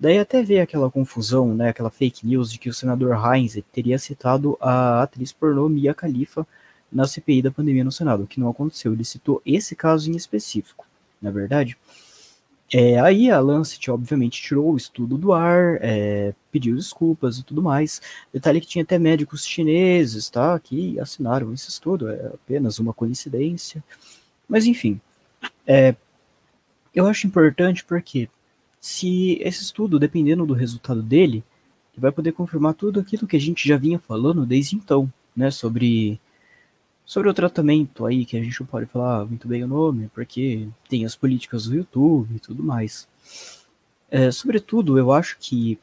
[0.00, 3.98] Daí até veio aquela confusão, né, aquela fake news de que o senador Heinz teria
[3.98, 6.46] citado a atriz pornô Mia Khalifa
[6.94, 8.92] na CPI da pandemia no Senado, o que não aconteceu.
[8.92, 10.86] Ele citou esse caso em específico,
[11.20, 11.76] na verdade.
[12.72, 17.62] É, aí a Lancet, obviamente, tirou o estudo do ar, é, pediu desculpas e tudo
[17.62, 18.00] mais.
[18.32, 23.82] Detalhe que tinha até médicos chineses, tá, que assinaram esse estudo, é apenas uma coincidência.
[24.48, 25.00] Mas enfim,
[25.66, 25.94] é,
[26.94, 28.28] eu acho importante porque
[28.80, 31.44] se esse estudo, dependendo do resultado dele,
[31.96, 36.20] vai poder confirmar tudo aquilo que a gente já vinha falando desde então, né, sobre
[37.06, 40.66] Sobre o tratamento aí, que a gente não pode falar muito bem o nome, porque
[40.88, 43.06] tem as políticas do YouTube e tudo mais.
[44.10, 45.78] É, sobretudo, eu acho que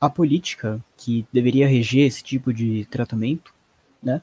[0.00, 3.52] a política que deveria reger esse tipo de tratamento,
[4.02, 4.22] né,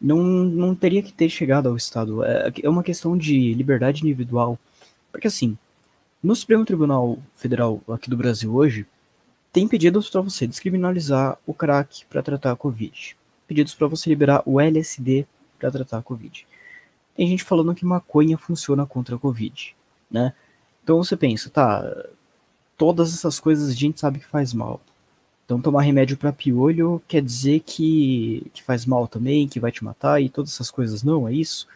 [0.00, 2.24] não, não teria que ter chegado ao Estado.
[2.24, 4.58] É, é uma questão de liberdade individual.
[5.12, 5.56] Porque, assim,
[6.22, 8.86] no Supremo Tribunal Federal aqui do Brasil hoje,
[9.52, 13.16] tem pedidos para você descriminalizar o crack para tratar a Covid.
[13.46, 15.26] Pedidos para você liberar o LSD
[15.58, 16.46] para tratar a Covid.
[17.16, 19.74] Tem gente falando que maconha funciona contra a Covid,
[20.10, 20.32] né?
[20.82, 21.84] Então você pensa, tá,
[22.76, 24.80] todas essas coisas a gente sabe que faz mal.
[25.44, 29.82] Então tomar remédio para piolho quer dizer que, que faz mal também, que vai te
[29.82, 31.66] matar e todas essas coisas não, é isso?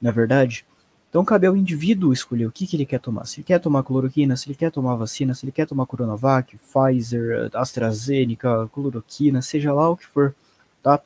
[0.00, 0.64] Na é verdade?
[1.10, 3.24] Então cabe ao indivíduo escolher o que, que ele quer tomar.
[3.26, 6.56] Se ele quer tomar cloroquina, se ele quer tomar vacina, se ele quer tomar Coronavac,
[6.56, 10.34] Pfizer, AstraZeneca, cloroquina, seja lá o que for,
[10.82, 11.00] tá?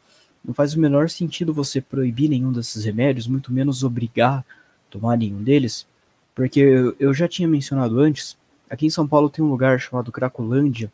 [0.45, 4.45] Não faz o menor sentido você proibir nenhum desses remédios, muito menos obrigar a
[4.91, 5.87] tomar nenhum deles,
[6.35, 6.61] porque
[6.99, 8.37] eu, já tinha mencionado antes,
[8.71, 10.91] aqui em São Paulo tem um lugar chamado Cracolândia,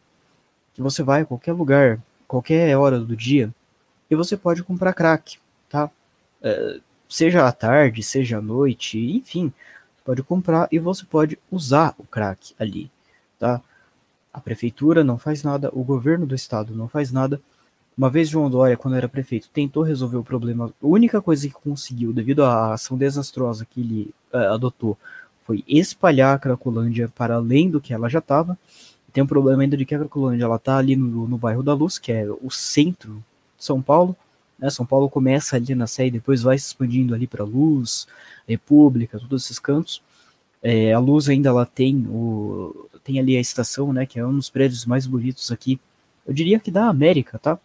[0.72, 3.52] que você vai a qualquer lugar, qualquer hora do dia,
[4.10, 5.38] e você pode comprar crack,
[5.68, 5.90] tá?
[6.42, 9.52] É, seja à tarde, seja à noite, enfim,
[10.04, 12.90] pode comprar e você pode usar o crack ali,
[13.38, 13.60] tá?
[14.32, 17.40] A prefeitura não faz nada, o governo do estado não faz nada,
[17.96, 20.66] uma vez João Dória, quando era prefeito, tentou resolver o problema.
[20.66, 24.98] A única coisa que conseguiu, devido à ação desastrosa que ele uh, adotou,
[25.44, 28.58] foi espalhar a Cracolândia para além do que ela já estava.
[29.12, 31.72] Tem um problema ainda de que a Cracolândia ela está ali no, no bairro da
[31.72, 33.22] Luz, que é o centro
[33.56, 34.16] de São Paulo.
[34.58, 34.68] Né?
[34.70, 38.08] São Paulo começa ali na Sé e depois vai se expandindo ali para Luz,
[38.48, 40.02] República, todos esses cantos.
[40.60, 44.34] É, a Luz ainda ela tem o tem ali a estação, né, que é um
[44.34, 45.78] dos prédios mais bonitos aqui.
[46.26, 47.58] Eu diria que da América, tá?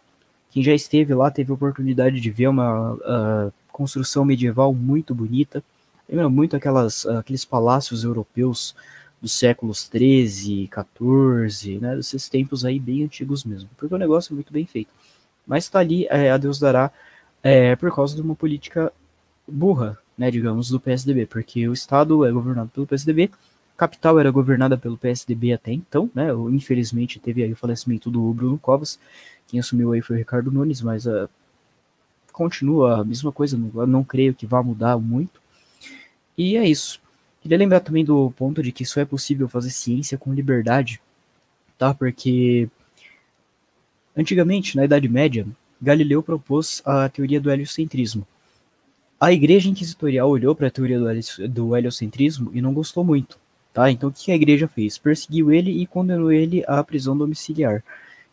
[0.50, 5.62] Quem já esteve lá teve a oportunidade de ver uma uh, construção medieval muito bonita.
[6.08, 8.74] Lembra muito aquelas, uh, aqueles palácios europeus
[9.20, 14.34] dos séculos 13, 14, né, desses tempos aí bem antigos mesmo, porque o negócio é
[14.34, 14.90] muito bem feito.
[15.46, 16.90] Mas está ali, é, a Deus dará,
[17.42, 18.92] é, por causa de uma política
[19.46, 23.30] burra, né, digamos, do PSDB, porque o Estado é governado pelo PSDB,
[23.76, 28.58] capital era governada pelo PSDB até então, né, infelizmente teve aí o falecimento do Bruno
[28.58, 28.98] Covas,
[29.50, 31.28] quem assumiu aí foi o Ricardo Nunes, mas uh,
[32.32, 35.40] continua a mesma coisa, não, não creio que vá mudar muito.
[36.38, 37.00] E é isso.
[37.42, 41.00] Queria lembrar também do ponto de que só é possível fazer ciência com liberdade,
[41.76, 41.92] tá?
[41.92, 42.68] Porque
[44.16, 45.46] antigamente, na Idade Média,
[45.82, 48.26] Galileu propôs a teoria do heliocentrismo.
[49.18, 50.98] A igreja inquisitorial olhou para a teoria
[51.48, 53.38] do heliocentrismo e não gostou muito,
[53.72, 53.90] tá?
[53.90, 54.96] Então o que a igreja fez?
[54.96, 57.82] Perseguiu ele e condenou ele à prisão domiciliar.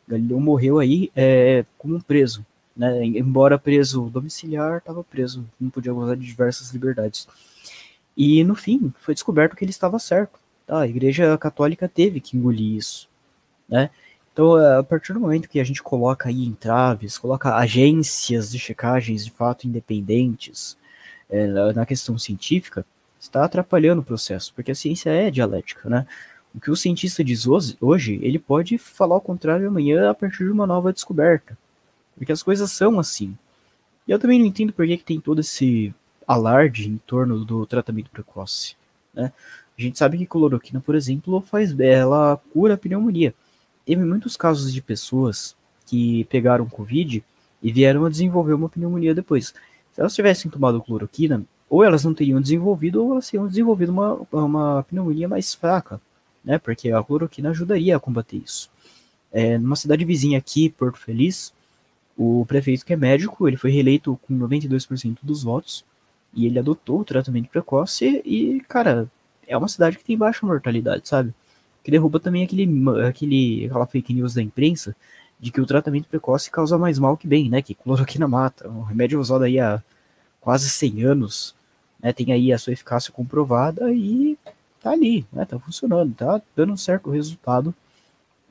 [0.08, 2.46] Galileu morreu aí é, como preso,
[2.76, 3.04] né?
[3.04, 7.28] Embora preso domiciliar, estava preso, não podia gozar de diversas liberdades.
[8.16, 10.40] E no fim, foi descoberto que ele estava certo.
[10.66, 10.82] Tá?
[10.82, 13.10] A Igreja Católica teve que engolir isso,
[13.68, 13.90] né?
[14.34, 19.26] Então, a partir do momento que a gente coloca aí entraves, coloca agências de checagens
[19.26, 20.78] de fato independentes
[21.28, 22.86] é, na questão científica,
[23.20, 26.06] está atrapalhando o processo, porque a ciência é dialética, né?
[26.58, 27.46] O que o cientista diz
[27.80, 31.56] hoje, ele pode falar o contrário amanhã a partir de uma nova descoberta.
[32.16, 33.38] Porque as coisas são assim.
[34.08, 35.94] E eu também não entendo por que, que tem todo esse
[36.28, 38.76] alarde em torno do tratamento precoce.
[39.14, 39.32] Né?
[39.78, 43.36] A gente sabe que cloroquina, por exemplo, faz ela cura a pneumonia.
[43.86, 45.56] Teve muitos casos de pessoas
[45.86, 47.24] que pegaram Covid
[47.62, 49.54] e vieram a desenvolver uma pneumonia depois.
[49.92, 54.20] Se elas tivessem tomado cloroquina, ou elas não teriam desenvolvido, ou elas teriam desenvolvido uma,
[54.32, 56.02] uma pneumonia mais fraca,
[56.48, 56.58] né?
[56.58, 58.72] Porque a cloroquina ajudaria a combater isso.
[59.34, 61.54] É, numa cidade vizinha aqui, Porto Feliz,
[62.18, 65.84] o prefeito que é médico, ele foi reeleito com 92% dos votos,
[66.34, 69.12] e ele adotou o tratamento precoce, e, cara,
[69.46, 71.34] é uma cidade que tem baixa mortalidade, sabe?
[71.84, 72.68] Que derruba também aquele,
[73.08, 74.96] aquele, aquela fake news da imprensa
[75.40, 77.62] de que o tratamento precoce causa mais mal que bem, né?
[77.62, 78.70] Que cloroquina mata.
[78.70, 79.84] Um remédio usado aí há
[80.40, 81.56] quase 100 anos,
[82.02, 82.12] né?
[82.14, 84.37] Tem aí a sua eficácia comprovada e
[84.88, 85.46] tá ali, né?
[85.46, 87.76] Tá funcionando, tá dando um certo resultado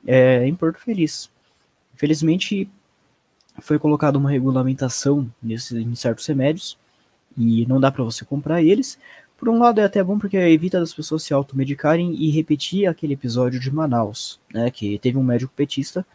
[0.05, 1.29] é, em Porto Feliz.
[1.95, 2.69] Infelizmente,
[3.59, 6.77] foi colocada uma regulamentação nesse, em certos remédios
[7.35, 8.99] e não dá para você comprar eles.
[9.37, 13.13] Por um lado é até bom porque evita das pessoas se automedicarem e repetir aquele
[13.13, 16.05] episódio de Manaus, né, que teve um médico petista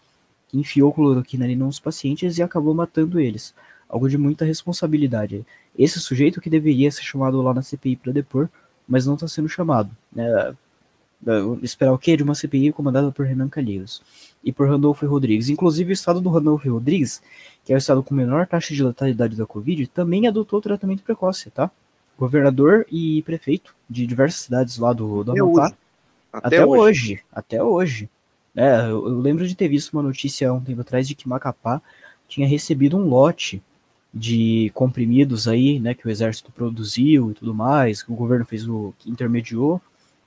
[0.49, 3.55] que enfiou cloroquina ali nos pacientes e acabou matando eles.
[3.89, 5.45] Algo de muita responsabilidade.
[5.79, 8.49] Esse sujeito que deveria ser chamado lá na CPI para depor,
[8.93, 9.90] mas não está sendo chamado.
[10.14, 10.55] Né?
[11.62, 12.14] Esperar o quê?
[12.14, 14.03] De uma CPI comandada por Renan Calheiros
[14.45, 15.49] e por Randolfo Rodrigues.
[15.49, 17.22] Inclusive, o estado do Randolfo Rodrigues,
[17.64, 21.03] que é o estado com menor taxa de letalidade da Covid, também adotou o tratamento
[21.03, 21.70] precoce, tá?
[22.18, 25.74] Governador e prefeito de diversas cidades lá do, do Amapá.
[26.30, 26.80] Até, até hoje.
[26.80, 27.20] hoje.
[27.32, 28.11] Até hoje.
[28.55, 31.26] É, eu, eu lembro de ter visto uma notícia há um tempo atrás de que
[31.26, 31.80] Macapá
[32.28, 33.62] tinha recebido um lote
[34.13, 38.69] de comprimidos aí, né, que o exército produziu e tudo mais, que o governo fez
[38.69, 39.81] o que intermediou,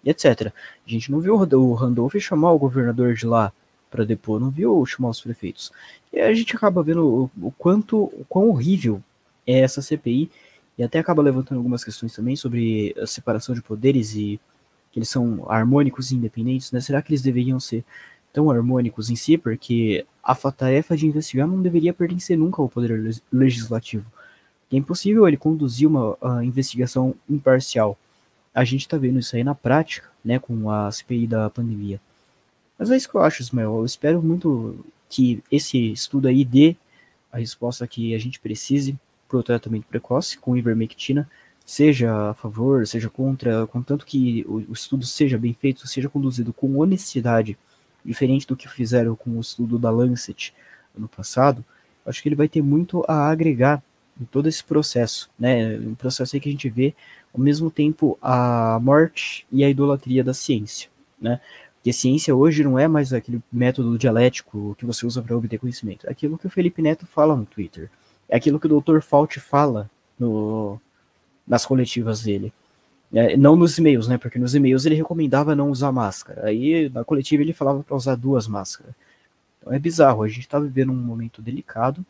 [0.04, 0.52] e etc.
[0.52, 3.52] A gente não viu o Randolph chamar o governador de lá
[3.92, 5.72] para depor, não viu chamar os prefeitos.
[6.12, 9.02] E a gente acaba vendo o, o quanto, o quão horrível
[9.46, 10.32] é essa CPI,
[10.78, 14.40] e até acaba levantando algumas questões também sobre a separação de poderes e
[14.92, 16.80] que eles são harmônicos e independentes, né?
[16.80, 17.84] Será que eles deveriam ser
[18.36, 23.22] tão harmônicos em si, porque a tarefa de investigar não deveria pertencer nunca ao poder
[23.32, 24.06] legislativo.
[24.70, 27.98] É impossível ele conduzir uma investigação imparcial.
[28.54, 32.02] A gente está vendo isso aí na prática, né, com a CPI da pandemia.
[32.78, 33.78] Mas é isso que eu acho, Ismael.
[33.78, 36.76] Eu espero muito que esse estudo aí dê
[37.32, 38.98] a resposta que a gente precise
[39.30, 41.30] para o tratamento precoce com ivermectina,
[41.66, 46.52] seja a favor, seja contra, contanto que o, o estudo seja bem feito, seja conduzido
[46.52, 47.58] com honestidade
[48.06, 50.54] diferente do que fizeram com o estudo da Lancet
[50.98, 51.64] ano passado,
[52.06, 53.84] acho que ele vai ter muito a agregar
[54.20, 55.78] em todo esse processo, né?
[55.78, 56.94] Um processo aí que a gente vê
[57.34, 61.42] ao mesmo tempo a morte e a idolatria da ciência, né?
[61.76, 66.08] Porque ciência hoje não é mais aquele método dialético que você usa para obter conhecimento.
[66.08, 67.92] É aquilo que o Felipe Neto fala no Twitter.
[68.28, 69.02] É aquilo que o Dr.
[69.02, 69.88] Fauci fala
[70.18, 70.82] no,
[71.48, 72.52] nas coletivas dele.
[73.14, 74.18] É, não nos e-mails, né?
[74.18, 76.48] Porque nos e-mails ele recomendava não usar máscara.
[76.48, 78.94] Aí na coletiva ele falava para usar duas máscaras.
[79.60, 80.24] Então é bizarro.
[80.24, 82.06] A gente está vivendo um momento delicado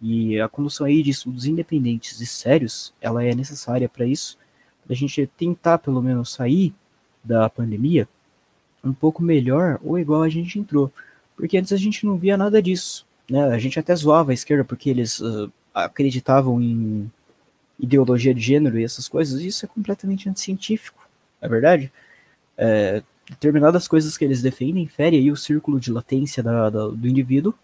[0.00, 4.38] e a condução aí de estudos independentes e sérios, ela é necessária para isso,
[4.84, 6.74] para a gente tentar pelo menos sair
[7.24, 8.08] da pandemia
[8.84, 10.92] um pouco melhor ou igual a gente entrou.
[11.34, 13.06] Porque antes a gente não via nada disso.
[13.28, 13.42] Né?
[13.44, 17.10] A gente até zoava a esquerda porque eles uh, acreditavam em
[17.78, 21.06] ideologia de gênero e essas coisas, isso é completamente anticientífico,
[21.40, 21.92] é verdade?
[22.56, 27.08] É, determinadas coisas que eles defendem fere aí o círculo de latência da, da, do
[27.08, 27.54] indivíduo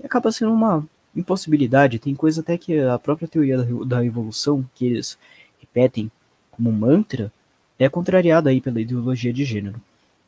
[0.00, 1.98] e acaba sendo uma impossibilidade.
[1.98, 5.18] Tem coisa até que a própria teoria da, da evolução, que eles
[5.60, 6.10] repetem
[6.50, 7.32] como mantra,
[7.78, 9.80] é contrariada aí pela ideologia de gênero.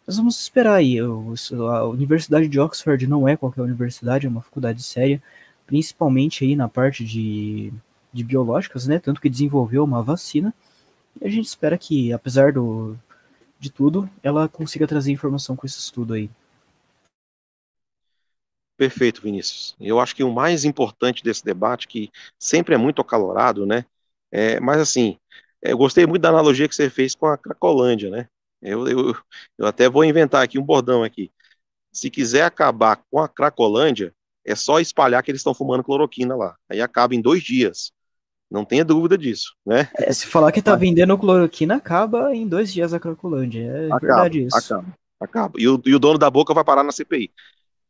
[0.06, 0.98] Mas vamos esperar aí.
[0.98, 5.20] A Universidade de Oxford não é qualquer universidade, é uma faculdade séria,
[5.66, 7.72] principalmente aí na parte de
[8.16, 8.98] de biológicas, né?
[8.98, 10.54] Tanto que desenvolveu uma vacina.
[11.20, 12.96] E a gente espera que, apesar do,
[13.58, 16.30] de tudo, ela consiga trazer informação com esse estudo aí.
[18.76, 19.74] Perfeito, Vinícius.
[19.80, 23.86] Eu acho que o mais importante desse debate, que sempre é muito acalorado, né?
[24.30, 25.18] É, mas assim,
[25.62, 28.28] é, eu gostei muito da analogia que você fez com a Cracolândia, né?
[28.60, 29.16] Eu, eu,
[29.58, 31.30] eu até vou inventar aqui um bordão aqui.
[31.92, 34.14] Se quiser acabar com a Cracolândia,
[34.44, 36.56] é só espalhar que eles estão fumando cloroquina lá.
[36.68, 37.92] Aí acaba em dois dias.
[38.50, 39.88] Não tenha dúvida disso, né?
[39.96, 43.62] É, se falar que tá vendendo cloroquina, acaba em dois dias a Cracolândia.
[43.62, 44.56] É acaba, verdade isso.
[44.56, 45.54] Acaba, acaba.
[45.58, 47.32] E o, e o dono da boca vai parar na CPI.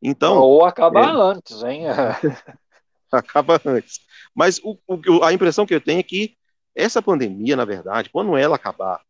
[0.01, 1.83] Então, Ou acaba é, antes, hein?
[3.11, 3.99] acaba antes.
[4.33, 6.35] Mas o, o, a impressão que eu tenho é que
[6.75, 9.01] essa pandemia, na verdade, quando ela acabar,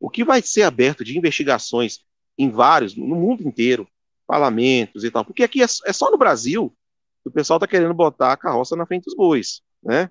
[0.00, 2.00] o que vai ser aberto de investigações
[2.36, 3.86] em vários, no mundo inteiro,
[4.26, 6.74] parlamentos e tal, porque aqui é, é só no Brasil
[7.22, 10.10] que o pessoal está querendo botar a carroça na frente dos bois, né?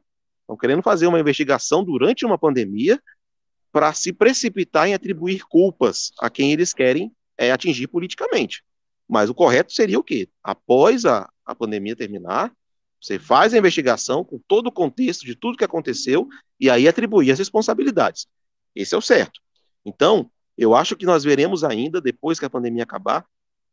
[0.53, 3.01] Estão querendo fazer uma investigação durante uma pandemia
[3.71, 8.63] para se precipitar em atribuir culpas a quem eles querem é, atingir politicamente.
[9.09, 10.29] Mas o correto seria o quê?
[10.43, 12.53] Após a, a pandemia terminar,
[13.01, 16.27] você faz a investigação com todo o contexto de tudo que aconteceu
[16.59, 18.27] e aí atribuir as responsabilidades.
[18.75, 19.41] Esse é o certo.
[19.83, 23.25] Então, eu acho que nós veremos ainda, depois que a pandemia acabar,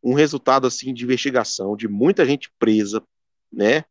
[0.02, 3.02] um resultado assim de investigação, de muita gente presa,
[3.52, 3.85] né,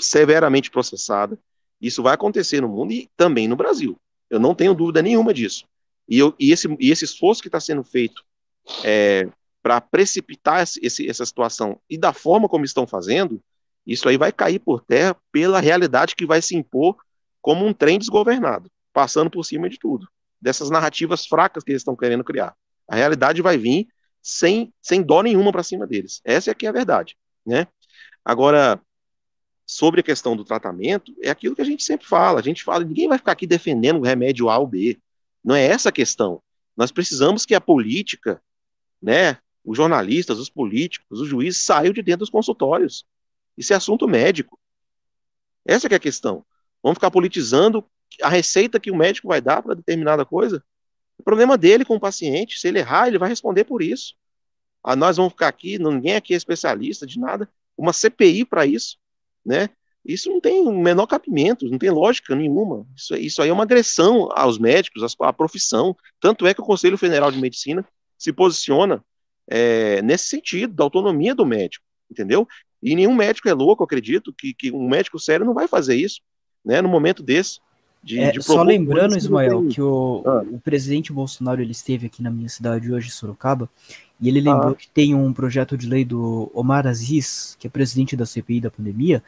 [0.00, 1.38] severamente processada.
[1.80, 3.96] Isso vai acontecer no mundo e também no Brasil.
[4.28, 5.64] Eu não tenho dúvida nenhuma disso.
[6.08, 8.24] E, eu, e, esse, e esse esforço que está sendo feito
[8.84, 9.28] é,
[9.62, 13.40] para precipitar esse, essa situação e da forma como estão fazendo,
[13.86, 16.96] isso aí vai cair por terra pela realidade que vai se impor
[17.40, 20.06] como um trem desgovernado, passando por cima de tudo,
[20.40, 22.54] dessas narrativas fracas que eles estão querendo criar.
[22.86, 23.88] A realidade vai vir
[24.22, 26.20] sem, sem dó nenhuma para cima deles.
[26.24, 27.66] Essa é que é a verdade, né?
[28.24, 28.80] Agora,
[29.68, 32.40] sobre a questão do tratamento, é aquilo que a gente sempre fala.
[32.40, 34.98] A gente fala, ninguém vai ficar aqui defendendo o remédio A ou B.
[35.44, 36.42] Não é essa a questão.
[36.74, 38.42] Nós precisamos que a política,
[39.00, 43.04] né, os jornalistas, os políticos, os juízes saiam de dentro dos consultórios.
[43.58, 44.58] Isso é assunto médico.
[45.66, 46.46] Essa é a questão.
[46.82, 47.84] Vamos ficar politizando
[48.22, 50.64] a receita que o médico vai dar para determinada coisa?
[51.18, 54.14] O problema dele com o paciente, se ele errar, ele vai responder por isso.
[54.82, 57.46] Ah, nós vamos ficar aqui, ninguém aqui é especialista de nada,
[57.76, 58.96] uma CPI para isso,
[59.48, 59.70] né?
[60.04, 62.86] Isso não tem o menor cabimento, não tem lógica nenhuma.
[62.94, 65.96] Isso, isso aí é uma agressão aos médicos, à profissão.
[66.20, 67.84] Tanto é que o Conselho Federal de Medicina
[68.16, 69.04] se posiciona
[69.48, 72.46] é, nesse sentido, da autonomia do médico, entendeu?
[72.82, 76.20] E nenhum médico é louco, acredito, que, que um médico sério não vai fazer isso,
[76.64, 77.58] né, no momento desse.
[78.02, 80.44] De, é, de só lembrando, Ismael, que o, ah.
[80.50, 83.68] o presidente Bolsonaro ele esteve aqui na minha cidade hoje, Sorocaba,
[84.20, 84.74] e ele lembrou ah.
[84.74, 88.70] que tem um projeto de lei do Omar Aziz, que é presidente da CPI da
[88.70, 89.22] pandemia,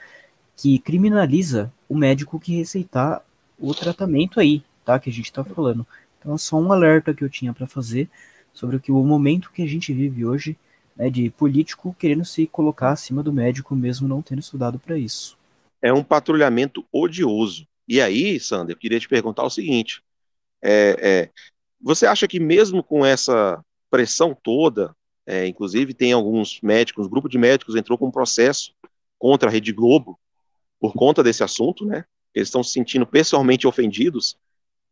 [0.57, 3.23] que criminaliza o médico que receitar
[3.59, 4.99] o tratamento aí, tá?
[4.99, 5.87] Que a gente está falando.
[6.19, 8.09] Então, é só um alerta que eu tinha para fazer
[8.53, 10.57] sobre o que o momento que a gente vive hoje,
[10.97, 15.39] né, de político querendo se colocar acima do médico mesmo não tendo estudado para isso.
[15.81, 17.67] É um patrulhamento odioso.
[17.91, 20.01] E aí, Sander, eu queria te perguntar o seguinte:
[20.63, 21.31] é, é,
[21.81, 23.61] você acha que mesmo com essa
[23.91, 24.95] pressão toda,
[25.27, 28.73] é, inclusive tem alguns médicos, um grupo de médicos entrou com um processo
[29.19, 30.17] contra a Rede Globo
[30.79, 32.05] por conta desse assunto, né?
[32.33, 34.39] Eles estão se sentindo pessoalmente ofendidos.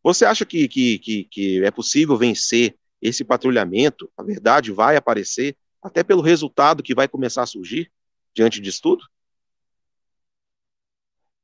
[0.03, 5.57] Você acha que, que, que, que é possível vencer esse patrulhamento, a verdade vai aparecer,
[5.81, 7.93] até pelo resultado que vai começar a surgir
[8.35, 9.05] diante disso tudo?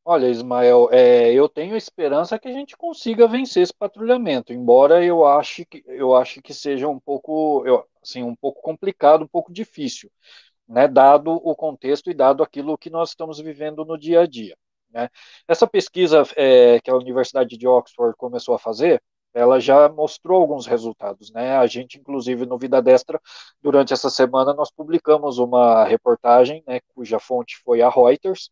[0.07, 5.25] Olha, Ismael, é, eu tenho esperança que a gente consiga vencer esse patrulhamento, embora eu
[5.27, 9.51] ache que, eu ache que seja um pouco, eu, assim, um pouco complicado, um pouco
[9.51, 10.11] difícil,
[10.69, 14.57] né, dado o contexto e dado aquilo que nós estamos vivendo no dia a dia.
[14.91, 15.09] Né.
[15.49, 19.03] Essa pesquisa é, que a Universidade de Oxford começou a fazer,
[19.35, 21.57] ela já mostrou alguns resultados, né?
[21.57, 23.21] A gente, inclusive, no Vida Destra,
[23.61, 28.51] durante essa semana, nós publicamos uma reportagem, né, cuja fonte foi a Reuters,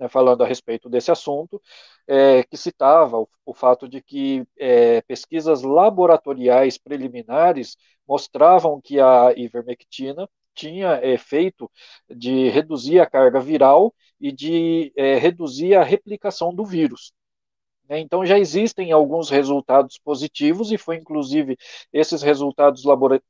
[0.00, 1.60] né, falando a respeito desse assunto,
[2.08, 7.76] é, que citava o, o, fato de que é, pesquisas laboratoriais preliminares
[8.08, 11.70] mostravam que a ivermectina tinha efeito
[12.08, 17.12] de reduzir a carga viral e de é, reduzir a replicação do vírus.
[17.88, 21.56] Né, então, já existem alguns resultados positivos, e foi inclusive
[21.92, 22.84] esses resultados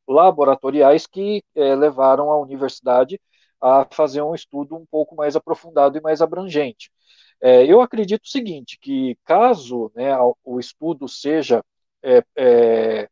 [0.06, 3.18] laboratoriais que é, levaram a universidade
[3.60, 6.90] a fazer um estudo um pouco mais aprofundado e mais abrangente.
[7.40, 10.10] É, eu acredito o seguinte, que caso né,
[10.44, 11.64] o estudo seja
[12.02, 13.08] é, é,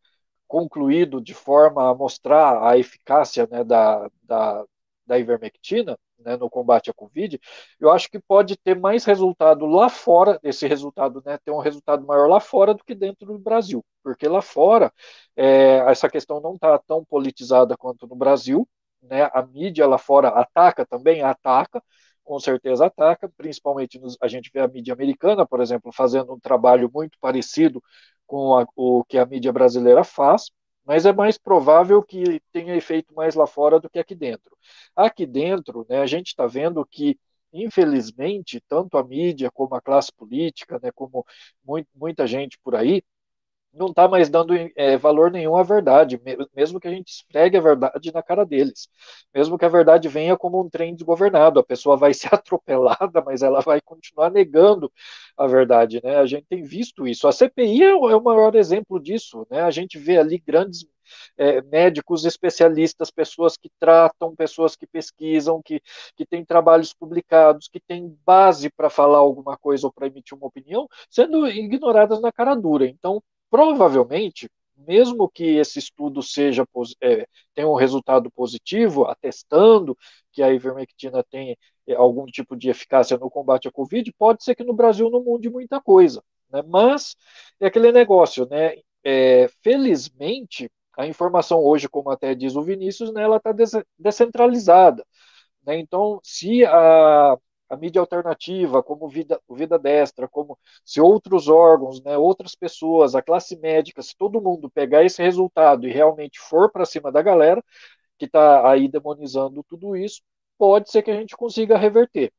[0.47, 4.65] concluído de forma a mostrar a eficácia né, da, da,
[5.07, 7.41] da ivermectina, né, no combate à Covid,
[7.81, 12.05] eu acho que pode ter mais resultado lá fora, esse resultado, né, ter um resultado
[12.07, 14.93] maior lá fora do que dentro do Brasil, porque lá fora
[15.37, 18.69] é, essa questão não está tão politizada quanto no Brasil,
[19.03, 19.25] né?
[19.33, 21.83] A mídia lá fora ataca também, ataca,
[22.25, 26.41] com certeza ataca, principalmente nos, a gente vê a mídia americana, por exemplo, fazendo um
[26.41, 27.83] trabalho muito parecido
[28.27, 30.51] com a, o que a mídia brasileira faz,
[30.85, 34.57] mas é mais provável que tenha efeito mais lá fora do que aqui dentro.
[34.95, 37.19] Aqui dentro, né, a gente está vendo que
[37.53, 41.25] infelizmente, tanto a mídia como a classe política, né, como
[41.65, 43.03] muito, muita gente por aí,
[43.79, 46.21] não está mais dando é, valor nenhum à verdade,
[46.55, 48.89] mesmo que a gente esfregue a verdade na cara deles,
[49.35, 53.43] mesmo que a verdade venha como um trem desgovernado, a pessoa vai ser atropelada, mas
[53.43, 54.93] ela vai continuar negando
[55.37, 56.17] a verdade, né?
[56.17, 57.29] A gente tem visto isso.
[57.29, 59.63] A CPI é o, é o maior exemplo disso, né?
[59.63, 60.85] A gente vê ali grandes
[61.37, 65.81] é, médicos especialistas, pessoas que tratam, pessoas que pesquisam, que,
[66.17, 70.47] que têm trabalhos publicados, que têm base para falar alguma coisa ou para emitir uma
[70.47, 72.87] opinião, sendo ignoradas na cara dura.
[72.87, 76.67] Então, provavelmente, mesmo que esse estudo seja
[77.01, 79.97] é, tenha um resultado positivo, atestando
[80.33, 81.57] que a ivermectina tem
[81.87, 85.23] é, algum tipo de eficácia no combate à Covid, pode ser que no Brasil não
[85.23, 86.23] mude muita coisa.
[86.51, 86.63] Né?
[86.67, 87.17] Mas
[87.61, 88.77] é aquele negócio, né?
[89.05, 93.55] É, felizmente, a informação hoje, como até diz o Vinícius, né, ela está
[93.99, 95.05] descentralizada.
[95.65, 95.79] Né?
[95.79, 97.37] Então, se a,
[97.69, 103.23] a mídia alternativa, como Vida, Vida Destra, como se outros órgãos, né, outras pessoas, a
[103.23, 107.63] classe médica, se todo mundo pegar esse resultado e realmente for para cima da galera
[108.19, 110.23] que está aí demonizando tudo isso,
[110.59, 112.33] pode ser que a gente consiga reverter.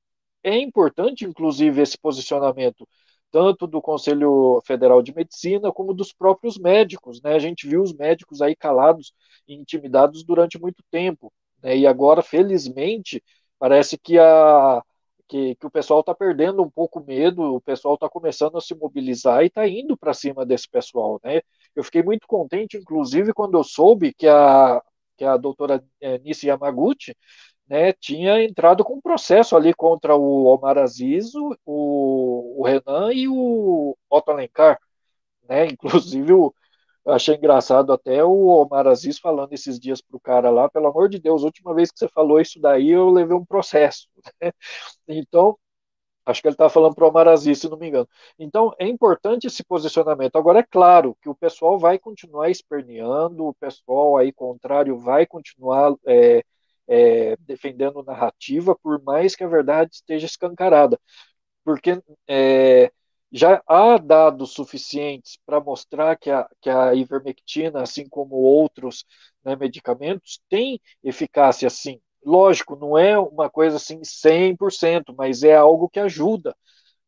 [0.43, 2.87] É importante, inclusive, esse posicionamento
[3.31, 7.21] tanto do Conselho Federal de Medicina como dos próprios médicos.
[7.21, 7.33] Né?
[7.33, 9.13] A gente viu os médicos aí calados
[9.47, 11.31] e intimidados durante muito tempo.
[11.61, 11.77] Né?
[11.77, 13.23] E agora, felizmente,
[13.57, 14.81] parece que, a,
[15.29, 18.75] que, que o pessoal está perdendo um pouco medo, o pessoal está começando a se
[18.75, 21.21] mobilizar e está indo para cima desse pessoal.
[21.23, 21.41] Né?
[21.75, 24.81] Eu fiquei muito contente, inclusive, quando eu soube que a,
[25.15, 27.15] que a doutora é, Nisi Yamaguchi
[27.67, 33.27] né, tinha entrado com um processo ali contra o Omar Aziz, o, o Renan e
[33.27, 34.79] o Otto Alencar.
[35.47, 35.67] Né?
[35.71, 36.33] Inclusive,
[37.09, 40.87] eu achei engraçado até o Omar Aziz falando esses dias para o cara lá, pelo
[40.87, 44.07] amor de Deus, última vez que você falou isso daí, eu levei um processo.
[44.41, 44.51] Né?
[45.07, 45.57] Então,
[46.25, 48.07] acho que ele estava falando para o Omar Aziz, se não me engano.
[48.39, 50.37] Então, é importante esse posicionamento.
[50.37, 55.93] Agora, é claro que o pessoal vai continuar esperneando, o pessoal aí contrário vai continuar...
[56.07, 56.43] É,
[56.89, 60.99] é, defendendo narrativa, por mais que a verdade esteja escancarada.
[61.63, 62.91] Porque é,
[63.31, 69.05] já há dados suficientes para mostrar que a, que a ivermectina, assim como outros
[69.43, 71.99] né, medicamentos, tem eficácia sim.
[72.25, 76.55] Lógico, não é uma coisa assim 100%, mas é algo que ajuda.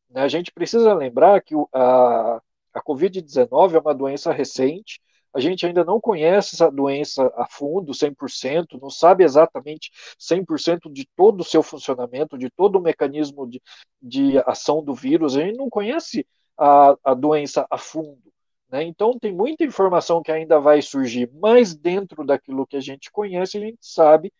[0.10, 0.22] Né?
[0.22, 2.42] A gente precisa lembrar que a,
[2.74, 5.02] a Covid-19 é uma doença recente,
[5.34, 11.08] a gente ainda não conhece essa doença a fundo, 100%, não sabe exatamente 100% de
[11.16, 13.62] todo o seu funcionamento, de todo o mecanismo de,
[14.02, 16.26] de ação do vírus, a gente não conhece
[16.58, 18.32] a, a doença a fundo.
[18.70, 18.84] Né?
[18.84, 23.58] Então, tem muita informação que ainda vai surgir, mas dentro daquilo que a gente conhece,
[23.58, 24.32] a gente sabe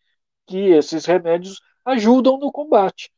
[0.46, 3.12] que esses remédios ajudam no combate.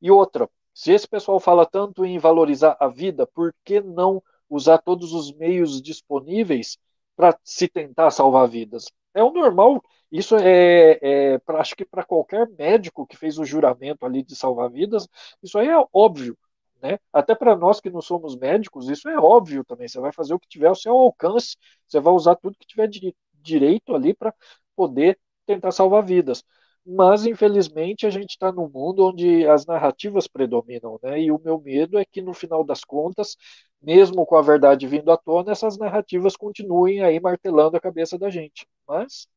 [0.00, 4.78] E outra, se esse pessoal fala tanto em valorizar a vida, por que não usar
[4.78, 6.78] todos os meios disponíveis
[7.16, 8.86] para se tentar salvar vidas.
[9.14, 10.98] É o normal, isso é,
[11.34, 15.08] é pra, acho que para qualquer médico que fez o juramento ali de salvar vidas,
[15.42, 16.36] isso aí é óbvio.
[16.82, 16.98] Né?
[17.12, 19.86] Até para nós que não somos médicos, isso é óbvio também.
[19.86, 21.56] Você vai fazer o que tiver ao seu alcance,
[21.86, 24.34] você vai usar tudo que tiver de direito ali para
[24.74, 26.44] poder tentar salvar vidas.
[26.84, 31.20] Mas, infelizmente, a gente está num mundo onde as narrativas predominam, né?
[31.20, 33.36] E o meu medo é que, no final das contas,
[33.82, 38.30] mesmo com a verdade vindo à tona, essas narrativas continuem aí martelando a cabeça da
[38.30, 38.66] gente.
[38.88, 39.28] Mas,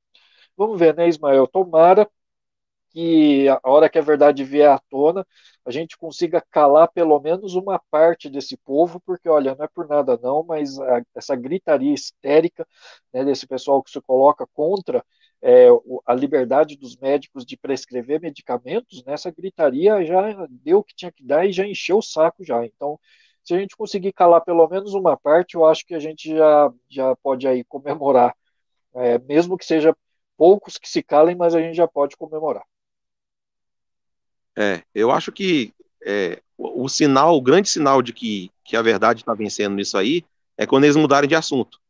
[0.58, 1.48] vamos ver, né, Ismael?
[1.48, 2.10] Tomara
[2.92, 5.26] que a hora que a verdade vier à tona,
[5.66, 9.88] a gente consiga calar pelo menos uma parte desse povo, porque, olha, não é por
[9.88, 12.68] nada não, mas a, essa gritaria histérica
[13.14, 15.04] né, desse pessoal que se coloca contra
[15.46, 15.68] é,
[16.06, 21.12] a liberdade dos médicos de prescrever medicamentos, nessa né, gritaria já deu o que tinha
[21.12, 22.66] que dar e já encheu o saco já.
[22.66, 22.98] Então,
[23.44, 26.74] se a gente conseguir calar pelo menos uma parte, eu acho que a gente já,
[26.90, 28.34] já pode aí comemorar.
[28.96, 29.98] É, mesmo que seja
[30.38, 32.62] poucos que se calem, mas a gente já pode comemorar.
[34.56, 35.74] É, eu acho que
[36.06, 39.98] é, o, o sinal, o grande sinal de que, que a verdade está vencendo nisso
[39.98, 40.24] aí,
[40.56, 41.82] é quando eles mudarem de assunto.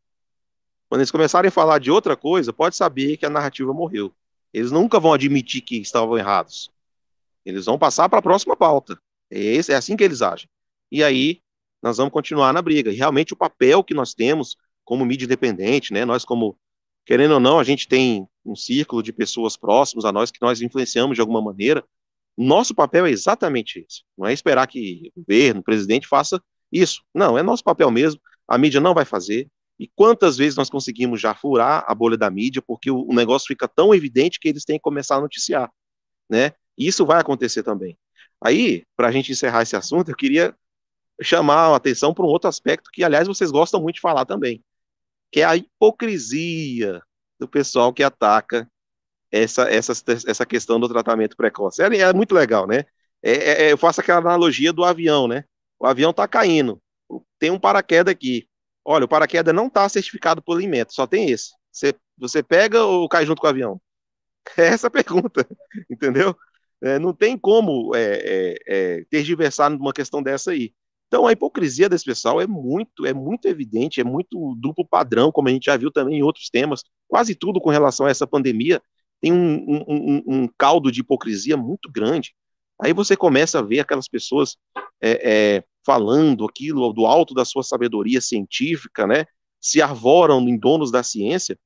[0.94, 4.14] Quando eles começarem a falar de outra coisa, pode saber que a narrativa morreu.
[4.54, 6.70] Eles nunca vão admitir que estavam errados.
[7.44, 8.96] Eles vão passar para a próxima pauta.
[9.28, 10.48] É, é assim que eles agem.
[10.92, 11.42] E aí,
[11.82, 12.92] nós vamos continuar na briga.
[12.92, 14.56] E realmente o papel que nós temos
[14.86, 16.06] como mídia independente, né?
[16.06, 16.56] Nós como,
[17.04, 20.62] querendo ou não, a gente tem um círculo de pessoas próximas a nós que nós
[20.62, 21.84] influenciamos de alguma maneira.
[22.38, 24.04] Nosso papel é exatamente esse.
[24.16, 26.40] Não é esperar que o governo, o presidente faça
[26.72, 27.02] isso.
[27.12, 28.22] Não, é nosso papel mesmo.
[28.48, 29.50] A mídia não vai fazer.
[29.80, 33.68] E quantas vezes nós conseguimos já furar a bolha da mídia, porque o, negócio fica
[33.68, 35.72] tão evidente que eles têm que começar a noticiar,
[36.30, 36.52] né?
[36.78, 37.98] E isso vai acontecer também.
[38.42, 40.56] Aí, para a gente encerrar esse assunto, eu queria
[41.22, 44.64] chamar a atenção para um outro aspecto que, aliás, vocês gostam muito de falar também,
[45.32, 47.02] que é a hipocrisia
[47.40, 48.70] do pessoal que ataca
[49.32, 49.94] essa, essa,
[50.28, 51.82] essa questão do tratamento precoce.
[51.82, 52.86] É, é muito legal, né?
[53.22, 55.46] É, é, é eu faço aquela analogia do avião, né?
[55.80, 56.82] O avião está caindo,
[57.40, 58.48] tem um paraquedas aqui.
[58.86, 61.52] Olha, o paraquedas não está certificado por alimento, só tem esse.
[61.72, 63.82] Você, você pega ou cai junto com o avião?
[64.58, 65.48] É essa a pergunta,
[65.90, 66.36] entendeu?
[66.82, 70.74] É, não tem como é, é, é, numa questão dessa aí.
[71.08, 75.48] Então a hipocrisia desse pessoal é muito, é muito evidente, é muito duplo padrão, como
[75.48, 76.84] a gente já viu também em outros temas.
[77.08, 78.82] Quase tudo com relação a essa pandemia
[79.22, 82.34] tem um, um, um, um caldo de hipocrisia muito grande.
[82.84, 84.58] Aí você começa a ver aquelas pessoas
[85.00, 89.26] é, é, falando aquilo do alto da sua sabedoria científica, né?
[89.62, 91.58] Se arvoram em donos da ciência,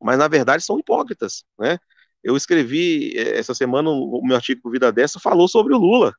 [0.00, 1.76] mas na verdade são hipócritas, né?
[2.22, 6.14] Eu escrevi eh, essa semana o meu artigo Vida Dessa falou sobre o Lula,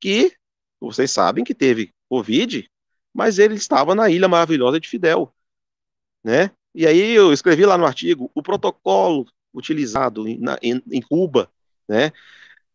[0.00, 0.34] que
[0.80, 2.66] vocês sabem que teve Covid,
[3.12, 5.30] mas ele estava na Ilha Maravilhosa de Fidel,
[6.24, 6.50] né?
[6.74, 11.50] E aí eu escrevi lá no artigo o protocolo utilizado em, na, em, em Cuba,
[11.86, 12.10] né?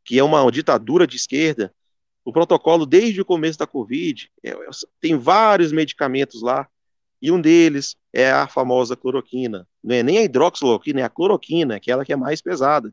[0.10, 1.72] Que é uma ditadura de esquerda.
[2.26, 4.56] O protocolo desde o começo da Covid é,
[5.00, 6.68] tem vários medicamentos lá
[7.22, 9.68] e um deles é a famosa cloroquina.
[9.84, 12.92] Não é nem a hidroxicloroquina, é a cloroquina, aquela que é mais pesada.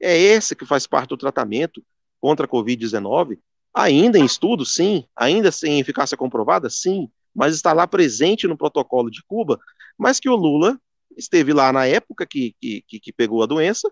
[0.00, 1.82] É esse que faz parte do tratamento
[2.20, 3.40] contra a Covid-19,
[3.74, 9.10] ainda em estudo, sim, ainda sem eficácia comprovada, sim, mas está lá presente no protocolo
[9.10, 9.58] de Cuba,
[9.98, 10.78] mas que o Lula
[11.16, 13.90] esteve lá na época que, que, que pegou a doença,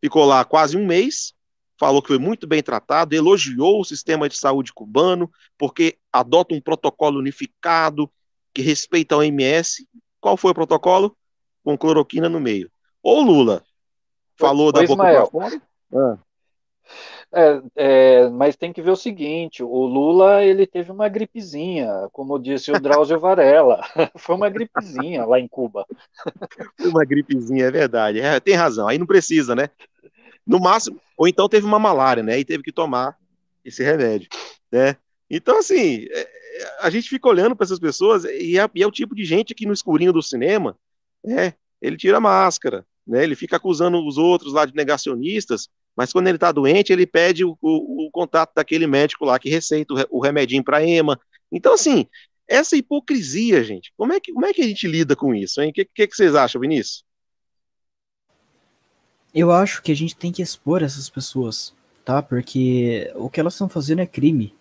[0.00, 1.33] ficou lá quase um mês,
[1.78, 6.60] falou que foi muito bem tratado, elogiou o sistema de saúde cubano, porque adota um
[6.60, 8.10] protocolo unificado,
[8.52, 9.86] que respeita a OMS.
[10.20, 11.16] Qual foi o protocolo?
[11.64, 12.70] Com cloroquina no meio.
[13.02, 13.62] Ou Lula
[14.36, 15.62] falou da boca para fora.
[15.92, 16.18] Ah.
[17.32, 22.38] É, é, mas tem que ver o seguinte: o Lula ele teve uma gripezinha, como
[22.38, 23.80] disse o Drauzio Varela.
[24.16, 25.84] Foi uma gripezinha lá em Cuba.
[26.80, 28.20] Uma gripezinha, é verdade.
[28.20, 28.86] É, tem razão.
[28.86, 29.68] Aí não precisa, né?
[30.46, 32.38] No máximo, ou então teve uma malária, né?
[32.38, 33.16] E teve que tomar
[33.64, 34.28] esse remédio,
[34.70, 34.96] né?
[35.30, 36.28] Então, assim, é,
[36.80, 39.54] a gente fica olhando para essas pessoas e é, e é, o tipo de gente
[39.54, 40.76] que no escurinho do cinema,
[41.24, 46.12] né, ele tira a máscara, né, ele fica acusando os outros lá de negacionistas, mas
[46.12, 49.94] quando ele está doente, ele pede o, o, o, contato daquele médico lá que receita
[49.94, 51.18] o, o remedinho para ema.
[51.50, 52.06] Então, assim,
[52.48, 55.62] essa hipocrisia, gente, como é que, como é que a gente lida com isso?
[55.62, 57.04] O que, que, que vocês acham, Vinícius?
[59.34, 61.74] Eu acho que a gente tem que expor essas pessoas,
[62.04, 62.22] tá?
[62.22, 64.54] Porque o que elas estão fazendo é crime,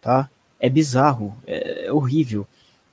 [0.00, 0.28] tá?
[0.60, 2.46] é bizarro, é, é horrível.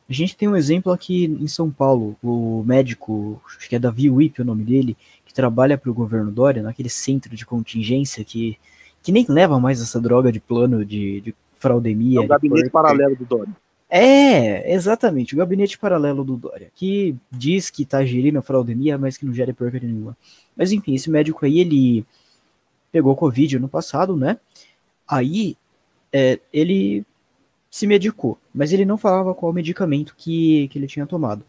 [0.10, 4.10] A gente tem um exemplo aqui em São Paulo, o médico, acho que é Davi
[4.10, 4.95] Wip o nome dele,
[5.26, 8.57] que trabalha para o governo Dória, naquele centro de contingência que,
[9.03, 12.22] que nem leva mais essa droga de plano de, de fraudemia.
[12.22, 13.53] É o gabinete paralelo do Dória.
[13.89, 19.26] É, exatamente, o gabinete paralelo do Dória, que diz que tá gerindo fraudemia, mas que
[19.26, 20.18] não gera porcaria nenhuma.
[20.55, 22.05] Mas enfim, esse médico aí, ele
[22.91, 24.38] pegou Covid no passado, né?
[25.07, 25.55] Aí,
[26.11, 27.05] é, ele
[27.72, 31.45] se medicou, mas ele não falava qual medicamento que, que ele tinha tomado.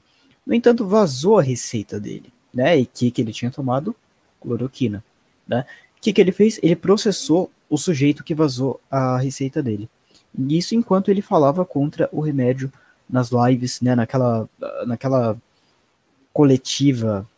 [0.47, 2.78] No entanto, vazou a receita dele, né?
[2.78, 3.97] E que, que ele tinha tomado
[4.40, 5.05] cloroquina,
[5.47, 5.65] né?
[5.97, 6.60] O que, que ele fez?
[6.62, 9.89] Ele processou o sujeito que vazou a receita dele.
[10.39, 12.73] Isso enquanto ele falava contra o remédio
[13.09, 13.94] nas lives, né?
[13.94, 14.48] Naquela,
[14.86, 15.36] naquela
[16.32, 17.28] coletiva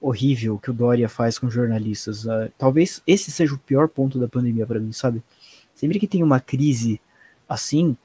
[0.00, 2.24] horrível que o Dória faz com jornalistas.
[2.24, 5.22] Uh, talvez esse seja o pior ponto da pandemia para mim, sabe?
[5.74, 7.00] Sempre que tem uma crise
[7.48, 7.96] assim,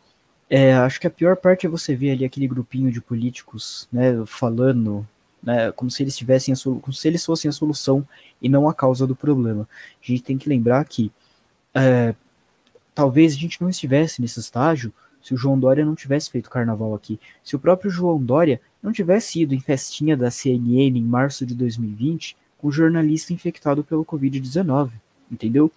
[0.50, 4.24] é, acho que a pior parte é você ver ali aquele grupinho de políticos, né,
[4.26, 5.08] falando,
[5.42, 8.08] né, como se eles tivessem como se eles fossem a solução
[8.42, 9.68] e não a causa do problema.
[10.02, 11.12] A gente tem que lembrar que
[11.74, 12.14] é,
[12.94, 16.94] talvez a gente não estivesse nesse estágio se o João Dória não tivesse feito carnaval
[16.94, 21.46] aqui, se o próprio João Dória não tivesse ido em festinha da CNN em março
[21.46, 24.92] de 2020 com o jornalista infectado pelo Covid-19,
[25.32, 25.72] entendeu?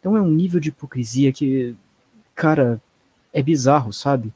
[0.00, 1.76] Então é um nível de hipocrisia que,
[2.34, 2.80] cara,
[3.32, 4.32] é bizarro, sabe?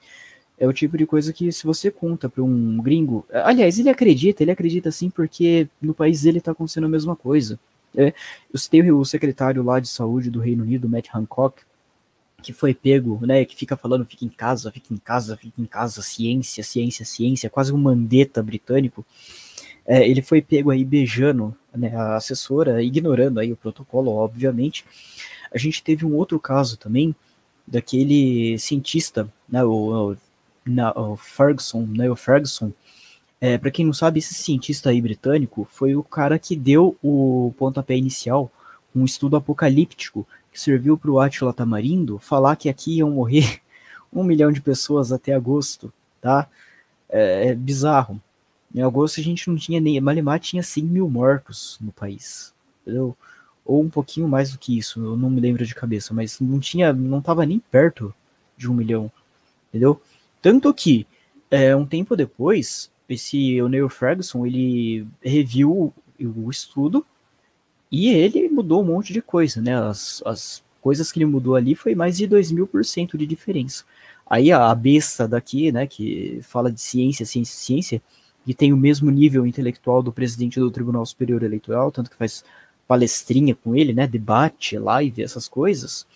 [0.58, 4.42] É o tipo de coisa que se você conta para um gringo, aliás, ele acredita,
[4.44, 7.58] ele acredita sim porque no país dele tá acontecendo a mesma coisa.
[7.96, 8.14] É,
[8.52, 11.62] eu citei o secretário lá de saúde do Reino Unido, Matt Hancock,
[12.42, 15.64] que foi pego, né, que fica falando fica em casa, fica em casa, fica em
[15.64, 19.04] casa, ciência, ciência, ciência, quase um mandeta britânico.
[19.86, 24.84] É, ele foi pego aí beijando né, a assessora, ignorando aí o protocolo, obviamente.
[25.52, 27.14] A gente teve um outro caso também,
[27.66, 30.16] daquele cientista, né, o, o,
[30.96, 32.72] o Ferguson, né, o Ferguson,
[33.40, 37.52] é, para quem não sabe, esse cientista aí britânico foi o cara que deu o
[37.58, 38.50] pontapé inicial,
[38.94, 43.60] um estudo apocalíptico que serviu para o Átila Tamarindo falar que aqui iam morrer
[44.12, 46.48] um milhão de pessoas até agosto, tá?
[47.08, 48.20] É, é bizarro.
[48.74, 50.00] Em agosto a gente não tinha nem.
[50.00, 52.54] Malemar tinha 100 mil mortos no país.
[52.82, 53.16] Entendeu?
[53.64, 56.58] Ou um pouquinho mais do que isso, eu não me lembro de cabeça, mas não
[56.58, 56.92] tinha.
[56.92, 58.14] não tava nem perto
[58.56, 59.10] de um milhão.
[59.68, 60.00] Entendeu?
[60.40, 61.06] Tanto que,
[61.50, 67.06] é, um tempo depois, esse Neil Ferguson ele reviu o estudo
[67.92, 69.76] e ele mudou um monte de coisa, né?
[69.76, 73.26] As, as coisas que ele mudou ali foi mais de 2 mil por cento de
[73.26, 73.84] diferença.
[74.28, 78.02] Aí a besta daqui, né, que fala de ciência, ciência, ciência,
[78.46, 82.42] que tem o mesmo nível intelectual do presidente do Tribunal Superior Eleitoral, tanto que faz
[82.88, 86.06] palestrinha com ele, né, debate, live, essas coisas,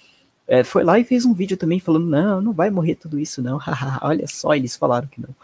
[0.48, 3.42] é, foi lá e fez um vídeo também falando, não, não vai morrer tudo isso
[3.42, 3.58] não,
[4.00, 5.34] olha só, eles falaram que não.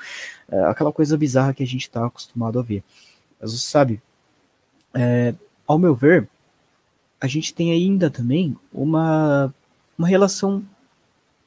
[0.49, 2.83] É, aquela coisa bizarra que a gente está acostumado a ver.
[3.41, 4.01] Mas você sabe,
[4.95, 5.35] é,
[5.67, 6.29] ao meu ver,
[7.21, 9.55] a gente tem ainda também uma,
[9.97, 10.63] uma relação,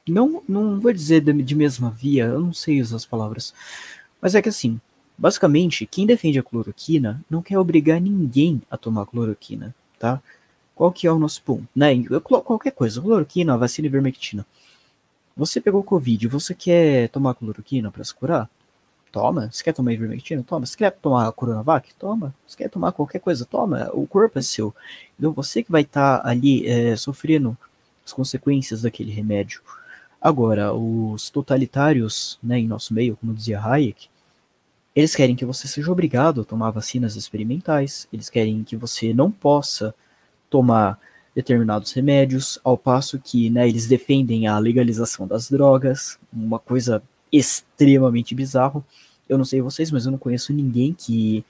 [0.08, 3.54] não, não vou dizer de, de mesma via, eu não sei usar as palavras,
[4.20, 4.80] mas é que assim,
[5.18, 10.20] Basicamente, quem defende a cloroquina não quer obrigar ninguém a tomar cloroquina, tá?
[10.74, 11.66] Qual que é o nosso ponto?
[11.74, 12.04] Né?
[12.20, 14.44] Qualquer coisa, cloroquina, vacina e ivermectina.
[15.34, 18.48] Você pegou Covid, você quer tomar cloroquina para se curar?
[19.16, 19.48] Toma.
[19.50, 20.42] Você quer tomar ivermectina?
[20.42, 20.66] Toma.
[20.66, 21.94] Você quer tomar Coronavac?
[21.94, 22.34] Toma.
[22.46, 23.46] Você quer tomar qualquer coisa?
[23.46, 23.88] Toma.
[23.94, 24.74] O corpo é seu.
[25.18, 27.56] Então você que vai estar tá ali é, sofrendo
[28.04, 29.62] as consequências daquele remédio.
[30.20, 34.08] Agora, os totalitários, né, em nosso meio, como dizia Hayek,
[34.94, 39.30] eles querem que você seja obrigado a tomar vacinas experimentais, eles querem que você não
[39.30, 39.94] possa
[40.50, 41.00] tomar
[41.34, 47.02] determinados remédios, ao passo que né, eles defendem a legalização das drogas, uma coisa
[47.32, 48.84] extremamente bizarra.
[49.28, 51.44] Eu não sei vocês, mas eu não conheço ninguém que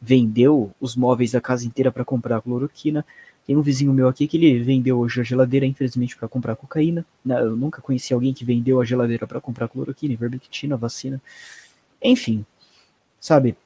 [0.00, 3.04] vendeu os móveis da casa inteira para comprar cloroquina.
[3.46, 7.04] Tem um vizinho meu aqui que ele vendeu hoje a geladeira, infelizmente, para comprar cocaína.
[7.26, 11.20] Eu nunca conheci alguém que vendeu a geladeira para comprar cloroquina, ivermectina, vacina.
[12.00, 12.44] Enfim,
[13.20, 13.56] sabe?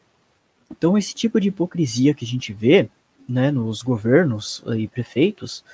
[0.70, 2.88] Então esse tipo de hipocrisia que a gente vê,
[3.28, 5.64] né, nos governos e prefeitos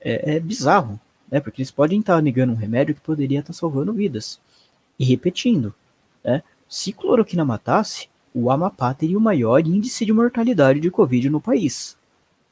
[0.00, 1.00] é, é bizarro,
[1.30, 1.40] né?
[1.40, 4.40] Porque eles podem estar negando um remédio que poderia estar salvando vidas.
[5.02, 5.74] E repetindo,
[6.22, 6.44] né?
[6.68, 11.98] Se cloroquina matasse, o Amapá teria o maior índice de mortalidade de Covid no país.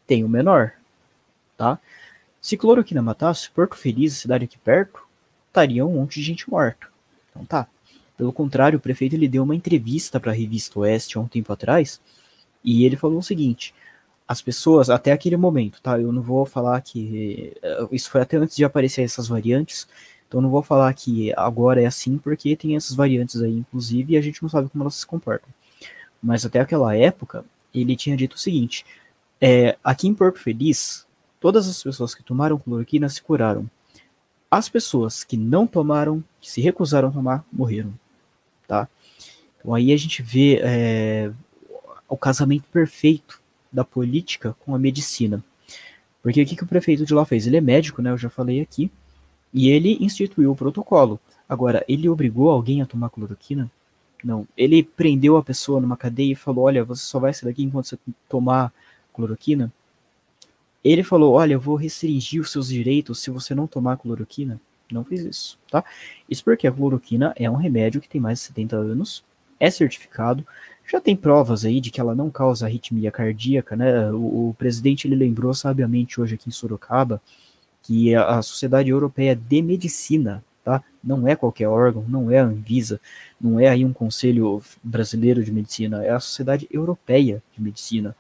[0.05, 0.73] Tem o menor,
[1.57, 1.79] tá?
[2.41, 5.01] Se cloroquina matasse, Porto Feliz, cidade aqui perto,
[5.47, 6.89] estaria um monte de gente morta.
[7.31, 7.69] Então tá.
[8.17, 11.53] Pelo contrário, o prefeito ele deu uma entrevista para a revista Oeste há um tempo
[11.53, 12.01] atrás
[12.65, 13.73] e ele falou o seguinte:
[14.27, 16.01] as pessoas, até aquele momento, tá?
[16.01, 17.53] Eu não vou falar que.
[17.63, 19.87] Eh, isso foi até antes de aparecer essas variantes,
[20.31, 24.17] então não vou falar que agora é assim, porque tem essas variantes aí, inclusive, e
[24.17, 25.49] a gente não sabe como elas se comportam.
[26.23, 27.45] Mas até aquela época,
[27.75, 28.87] ele tinha dito o seguinte:
[29.41, 31.05] é, aqui em Porto Feliz,
[31.41, 33.69] todas as pessoas que tomaram cloroquina se curaram.
[34.49, 37.93] As pessoas que não tomaram, que se recusaram a tomar, morreram
[38.69, 38.89] tá?
[39.59, 41.33] Então aí a gente vê é,
[42.09, 43.43] o casamento perfeito
[43.73, 45.43] da política com a medicina.
[46.23, 47.49] Porque o que, que o prefeito de lá fez?
[47.49, 48.11] Ele é médico, né?
[48.11, 48.93] Eu já falei aqui.
[49.53, 51.19] E ele instituiu o protocolo.
[51.49, 53.71] Agora, ele obrigou alguém a tomar cloroquina?
[54.23, 54.47] Não.
[54.57, 57.87] Ele prendeu a pessoa numa cadeia e falou: Olha, você só vai sair daqui enquanto
[57.87, 57.99] você
[58.29, 58.73] tomar
[59.13, 59.73] cloroquina.
[60.85, 64.61] Ele falou: Olha, eu vou restringir os seus direitos se você não tomar cloroquina
[64.95, 65.85] não fez isso, tá?
[66.29, 69.25] Isso porque a cloroquina é um remédio que tem mais de 70 anos,
[69.59, 70.47] é certificado,
[70.91, 74.11] já tem provas aí de que ela não causa arritmia cardíaca, né?
[74.11, 77.21] O, o presidente ele lembrou sabiamente hoje aqui em Sorocaba
[77.83, 80.83] que a, a Sociedade Europeia de Medicina, tá?
[81.03, 83.01] Não é qualquer órgão, não é a Anvisa,
[83.41, 88.15] não é aí um Conselho Brasileiro de Medicina, é a Sociedade Europeia de Medicina.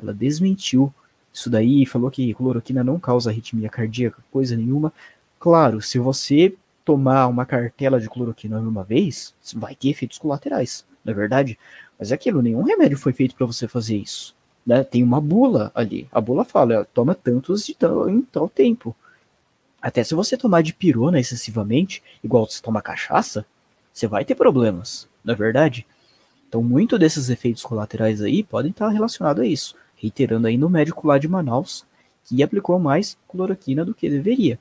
[0.00, 0.92] Ela desmentiu
[1.32, 4.92] isso daí e falou que cloroquina não causa arritmia cardíaca, coisa nenhuma.
[5.38, 11.12] Claro, se você tomar uma cartela de cloroquina uma vez, vai ter efeitos colaterais, não
[11.12, 11.58] é verdade?
[11.98, 14.34] Mas é aquilo, nenhum remédio foi feito para você fazer isso.
[14.64, 14.82] Né?
[14.82, 16.08] Tem uma bula ali.
[16.10, 17.76] A bula fala, toma tantos de
[18.08, 18.94] em tal tempo.
[19.86, 23.46] Até se você tomar de pirona excessivamente, igual você toma cachaça,
[23.92, 25.86] você vai ter problemas, não é verdade?
[26.48, 29.76] Então, muito desses efeitos colaterais aí podem estar relacionados a isso.
[29.94, 31.86] Reiterando aí no médico lá de Manaus,
[32.24, 34.58] que aplicou mais cloroquina do que deveria.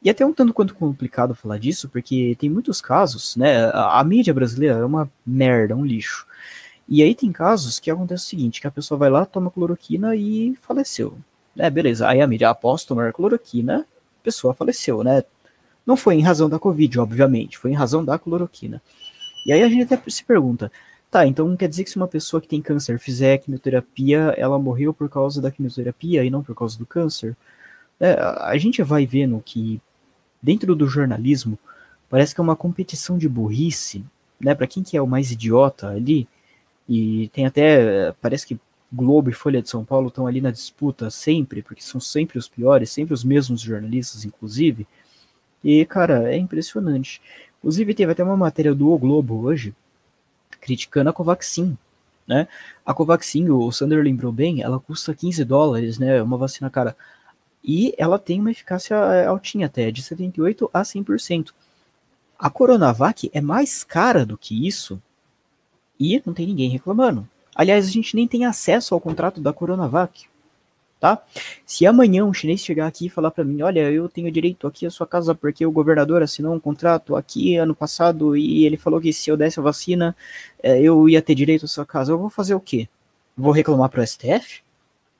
[0.00, 3.64] E até um tanto quanto complicado falar disso, porque tem muitos casos, né?
[3.70, 6.28] A, a, mídia brasileira é uma merda, um lixo.
[6.88, 10.14] E aí tem casos que acontece o seguinte, que a pessoa vai lá, toma cloroquina
[10.14, 11.18] e faleceu.
[11.58, 12.06] É, beleza.
[12.06, 13.84] Aí a mídia, após tomar cloroquina,
[14.20, 15.22] pessoa faleceu, né?
[15.86, 18.82] Não foi em razão da Covid, obviamente, foi em razão da cloroquina.
[19.46, 20.70] E aí a gente até se pergunta,
[21.10, 24.92] tá, então quer dizer que se uma pessoa que tem câncer fizer quimioterapia, ela morreu
[24.92, 27.36] por causa da quimioterapia e não por causa do câncer?
[27.98, 29.80] É, a gente vai vendo que
[30.42, 31.58] dentro do jornalismo,
[32.10, 34.04] Parece que é uma competição de burrice,
[34.40, 34.52] né?
[34.52, 36.28] Para quem que é o mais idiota ali,
[36.88, 38.58] e tem até, parece que
[38.92, 42.48] Globo e Folha de São Paulo estão ali na disputa sempre, porque são sempre os
[42.48, 44.86] piores, sempre os mesmos jornalistas, inclusive.
[45.62, 47.20] E, cara, é impressionante.
[47.58, 49.74] Inclusive, teve até uma matéria do O Globo hoje,
[50.60, 51.76] criticando a Covaxin,
[52.26, 52.48] né?
[52.84, 56.22] A Covaxin, o Sander lembrou bem, ela custa 15 dólares, né?
[56.22, 56.96] Uma vacina cara.
[57.62, 61.52] E ela tem uma eficácia é, altinha até, de 78 a 100%.
[62.38, 65.00] A Coronavac é mais cara do que isso
[65.98, 67.28] e não tem ninguém reclamando.
[67.54, 70.28] Aliás, a gente nem tem acesso ao contrato da Coronavac
[71.00, 71.24] tá?
[71.64, 74.84] Se amanhã um chinês chegar aqui e falar para mim, olha, eu tenho direito aqui
[74.84, 79.00] à sua casa porque o governador assinou um contrato aqui ano passado e ele falou
[79.00, 80.14] que se eu desse a vacina
[80.62, 82.86] é, eu ia ter direito à sua casa, eu vou fazer o quê?
[83.34, 84.62] Vou reclamar pro STF?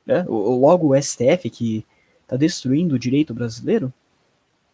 [0.05, 0.25] Né?
[0.29, 1.87] Logo o STF que
[2.29, 3.93] tá destruindo o direito brasileiro?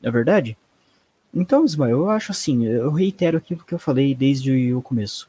[0.03, 0.59] É verdade?
[1.33, 5.29] Então, Ismael, eu acho assim, eu reitero aquilo que eu falei desde o começo.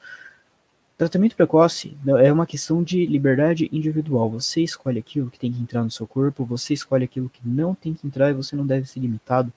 [0.97, 4.31] Tratamento precoce é uma questão de liberdade individual.
[4.31, 7.75] Você escolhe aquilo que tem que entrar no seu corpo, você escolhe aquilo que não
[7.75, 9.53] tem que entrar e você não deve ser limitado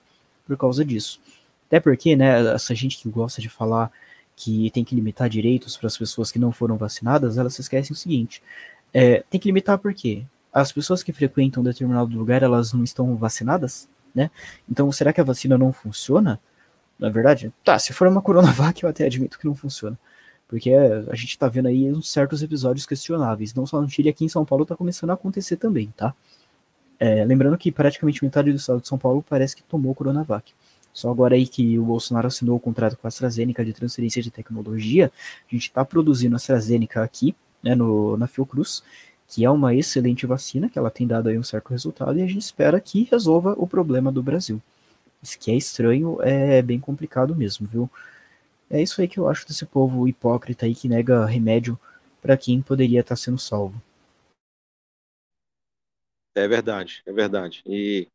[0.46, 1.18] por causa disso.
[1.66, 3.90] Até porque, né, essa gente que gosta de falar
[4.36, 7.96] que tem que limitar direitos para as pessoas que não foram vacinadas, elas esquecem o
[7.96, 8.42] seguinte:
[8.92, 10.24] é, tem que limitar por quê?
[10.52, 14.30] As pessoas que frequentam determinado lugar, elas não estão vacinadas, né?
[14.68, 16.38] Então, será que a vacina não funciona?
[16.98, 19.98] Na verdade, tá, se for uma Coronavac, eu até admito que não funciona.
[20.50, 23.54] Porque a gente tá vendo aí uns certos episódios questionáveis.
[23.54, 26.12] Não só no Chile, aqui em São Paulo tá começando a acontecer também, tá?
[26.98, 30.52] É, lembrando que praticamente metade do estado de São Paulo parece que tomou Coronavac.
[30.92, 34.28] Só agora aí que o Bolsonaro assinou o contrato com a AstraZeneca de transferência de
[34.28, 35.12] tecnologia,
[35.48, 37.32] a gente está produzindo a AstraZeneca aqui,
[37.62, 38.82] né, no, na Fiocruz,
[39.28, 42.26] que é uma excelente vacina, que ela tem dado aí um certo resultado, e a
[42.26, 44.60] gente espera que resolva o problema do Brasil.
[45.22, 47.88] Isso que é estranho, é bem complicado mesmo, viu?
[48.70, 51.78] É isso aí que eu acho desse povo hipócrita aí que nega remédio
[52.22, 53.82] para quem poderia estar tá sendo salvo.
[56.36, 57.62] É verdade, é verdade.
[57.66, 58.06] E,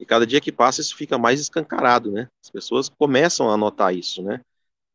[0.00, 2.28] e cada dia que passa isso fica mais escancarado, né?
[2.42, 4.40] As pessoas começam a notar isso, né?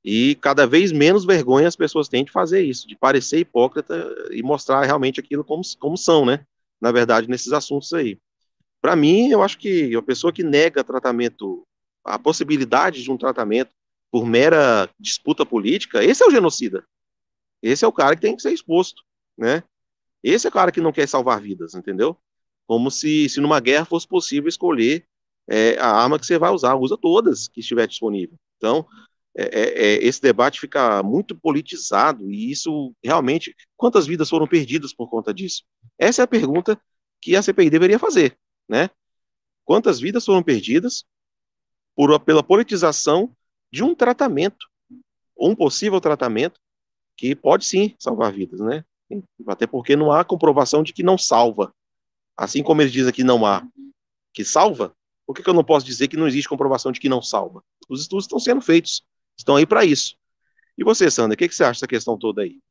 [0.03, 3.95] E cada vez menos vergonha as pessoas têm de fazer isso, de parecer hipócrita
[4.31, 6.45] e mostrar realmente aquilo como, como são, né?
[6.81, 8.17] Na verdade, nesses assuntos aí.
[8.81, 11.63] Para mim, eu acho que a pessoa que nega tratamento,
[12.03, 13.71] a possibilidade de um tratamento
[14.15, 16.87] por mera disputa política, esse é o genocida.
[17.61, 19.03] Esse é o cara que tem que ser exposto,
[19.37, 19.61] né?
[20.23, 22.17] Esse é o cara que não quer salvar vidas, entendeu?
[22.65, 25.05] Como se, se numa guerra fosse possível escolher
[25.49, 26.75] é, a arma que você vai usar.
[26.75, 28.37] Usa todas que estiver disponível.
[28.55, 28.87] Então,
[29.37, 33.53] é, é, é, esse debate fica muito politizado e isso realmente.
[33.75, 35.65] Quantas vidas foram perdidas por conta disso?
[35.99, 36.81] Essa é a pergunta
[37.21, 38.89] que a CPI deveria fazer, né?
[39.65, 41.03] Quantas vidas foram perdidas
[41.93, 43.35] por, pela politização
[43.75, 44.69] de um tratamento,
[45.37, 46.61] um possível tratamento,
[47.17, 48.85] que pode sim salvar vidas, né?
[49.45, 51.73] Até porque não há comprovação de que não salva.
[52.37, 53.67] Assim como eles dizem que não há
[54.33, 54.95] que salva,
[55.27, 57.61] por que, que eu não posso dizer que não existe comprovação de que não salva?
[57.89, 59.03] Os estudos estão sendo feitos,
[59.37, 60.15] estão aí para isso.
[60.77, 62.61] E você, Sandra, o que, que você acha dessa questão toda aí?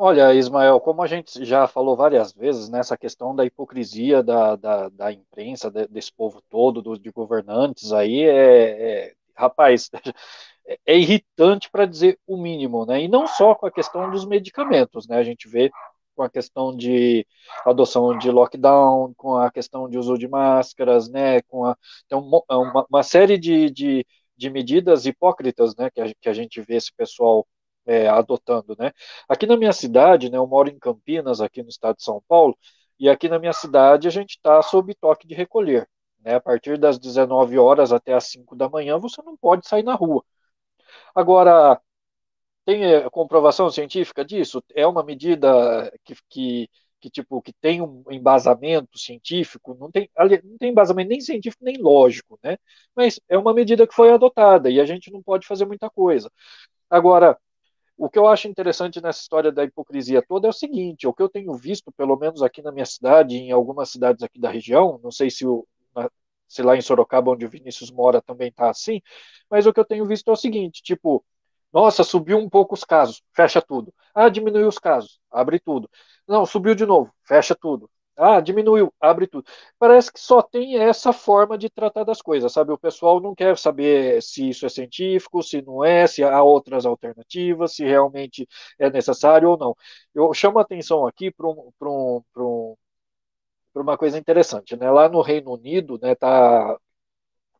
[0.00, 4.88] Olha, Ismael, como a gente já falou várias vezes nessa questão da hipocrisia da, da,
[4.90, 9.90] da imprensa, de, desse povo todo, do, de governantes aí, é, é rapaz,
[10.66, 13.02] é, é irritante para dizer o mínimo, né?
[13.02, 15.16] E não só com a questão dos medicamentos, né?
[15.18, 15.68] A gente vê
[16.14, 17.26] com a questão de
[17.66, 21.42] adoção de lockdown, com a questão de uso de máscaras, né?
[21.42, 21.76] Com a,
[22.06, 24.06] então, uma, uma série de, de,
[24.36, 25.90] de medidas hipócritas, né?
[25.90, 27.44] Que a, que a gente vê esse pessoal
[27.88, 28.92] é, adotando, né?
[29.28, 32.56] Aqui na minha cidade, né, eu moro em Campinas, aqui no estado de São Paulo,
[32.98, 35.88] e aqui na minha cidade a gente está sob toque de recolher.
[36.20, 36.34] Né?
[36.34, 39.94] A partir das 19 horas até as 5 da manhã você não pode sair na
[39.94, 40.24] rua.
[41.14, 41.80] Agora,
[42.64, 44.62] tem é, comprovação científica disso?
[44.74, 46.70] É uma medida que, que,
[47.00, 49.74] que, tipo que tem um embasamento científico?
[49.78, 50.10] Não tem,
[50.44, 52.58] não tem embasamento nem científico nem lógico, né?
[52.94, 56.30] Mas é uma medida que foi adotada e a gente não pode fazer muita coisa.
[56.90, 57.38] Agora,
[57.98, 61.22] o que eu acho interessante nessa história da hipocrisia toda é o seguinte: o que
[61.22, 65.00] eu tenho visto, pelo menos aqui na minha cidade, em algumas cidades aqui da região,
[65.02, 65.66] não sei se, o,
[66.48, 69.02] se lá em Sorocaba, onde o Vinícius mora, também está assim,
[69.50, 71.24] mas o que eu tenho visto é o seguinte: tipo,
[71.72, 73.92] nossa, subiu um pouco os casos, fecha tudo.
[74.14, 75.90] Ah, diminuiu os casos, abre tudo.
[76.26, 77.90] Não, subiu de novo, fecha tudo.
[78.20, 79.44] Ah, diminuiu, abre tudo.
[79.78, 82.72] Parece que só tem essa forma de tratar das coisas, sabe?
[82.72, 86.84] O pessoal não quer saber se isso é científico, se não é, se há outras
[86.84, 89.76] alternativas, se realmente é necessário ou não.
[90.12, 92.76] Eu chamo a atenção aqui para um, um, um,
[93.74, 94.90] uma coisa interessante, né?
[94.90, 96.76] Lá no Reino Unido, né, tá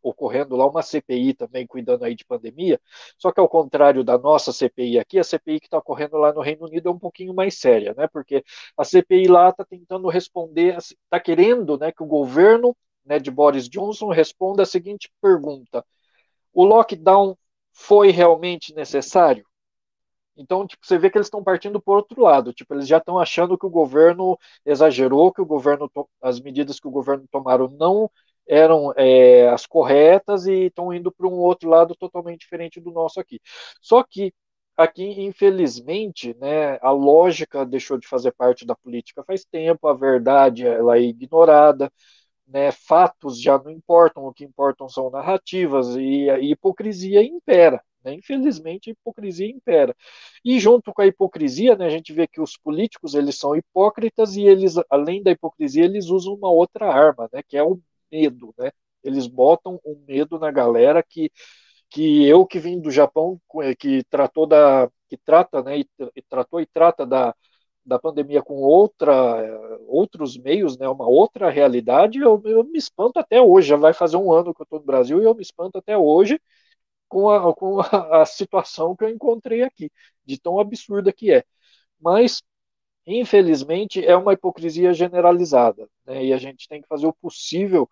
[0.09, 2.81] ocorrendo lá uma CPI também cuidando aí de pandemia,
[3.19, 6.41] só que ao contrário da nossa CPI aqui, a CPI que está ocorrendo lá no
[6.41, 8.07] Reino Unido é um pouquinho mais séria, né?
[8.09, 8.45] Porque
[8.77, 13.69] a CPI lá está tentando responder, está querendo, né, que o governo né, de Boris
[13.69, 15.85] Johnson responda a seguinte pergunta:
[16.53, 17.37] o lockdown
[17.73, 19.45] foi realmente necessário?
[20.37, 22.53] Então, tipo, você vê que eles estão partindo por outro lado.
[22.53, 25.91] Tipo, eles já estão achando que o governo exagerou, que o governo
[26.23, 28.09] as medidas que o governo tomaram não
[28.49, 33.21] eram é, as corretas e estão indo para um outro lado totalmente diferente do nosso
[33.21, 33.41] aqui.
[33.81, 34.33] Só que
[34.77, 40.67] aqui, infelizmente, né, a lógica deixou de fazer parte da política faz tempo, a verdade
[40.67, 41.93] ela é ignorada,
[42.47, 47.83] né, fatos já não importam, o que importam são narrativas e a hipocrisia impera.
[48.05, 48.15] Né?
[48.15, 49.95] Infelizmente, a hipocrisia impera.
[50.45, 54.37] E junto com a hipocrisia, né, a gente vê que os políticos eles são hipócritas
[54.37, 57.79] e eles, além da hipocrisia, eles usam uma outra arma, né, que é o
[58.11, 58.55] medo.
[58.59, 58.71] Né?
[59.03, 61.31] Eles botam um medo na galera que
[61.91, 63.41] que eu que vim do Japão,
[63.79, 67.35] que tratou da que trata, né, e, e tratou e trata da
[67.89, 69.09] da pandemia com outra,
[69.87, 73.69] outros meios, né, uma outra realidade, eu, eu me espanto até hoje.
[73.69, 75.97] Já vai fazer um ano que eu estou no Brasil e eu me espanto até
[75.97, 76.41] hoje
[77.09, 79.91] com, a, com a, a, situação que eu encontrei aqui,
[80.25, 81.45] de tão absurda que é.
[82.01, 82.43] Mas,
[83.07, 87.89] infelizmente, é uma hipocrisia generalizada, né, e a gente tem que fazer o possível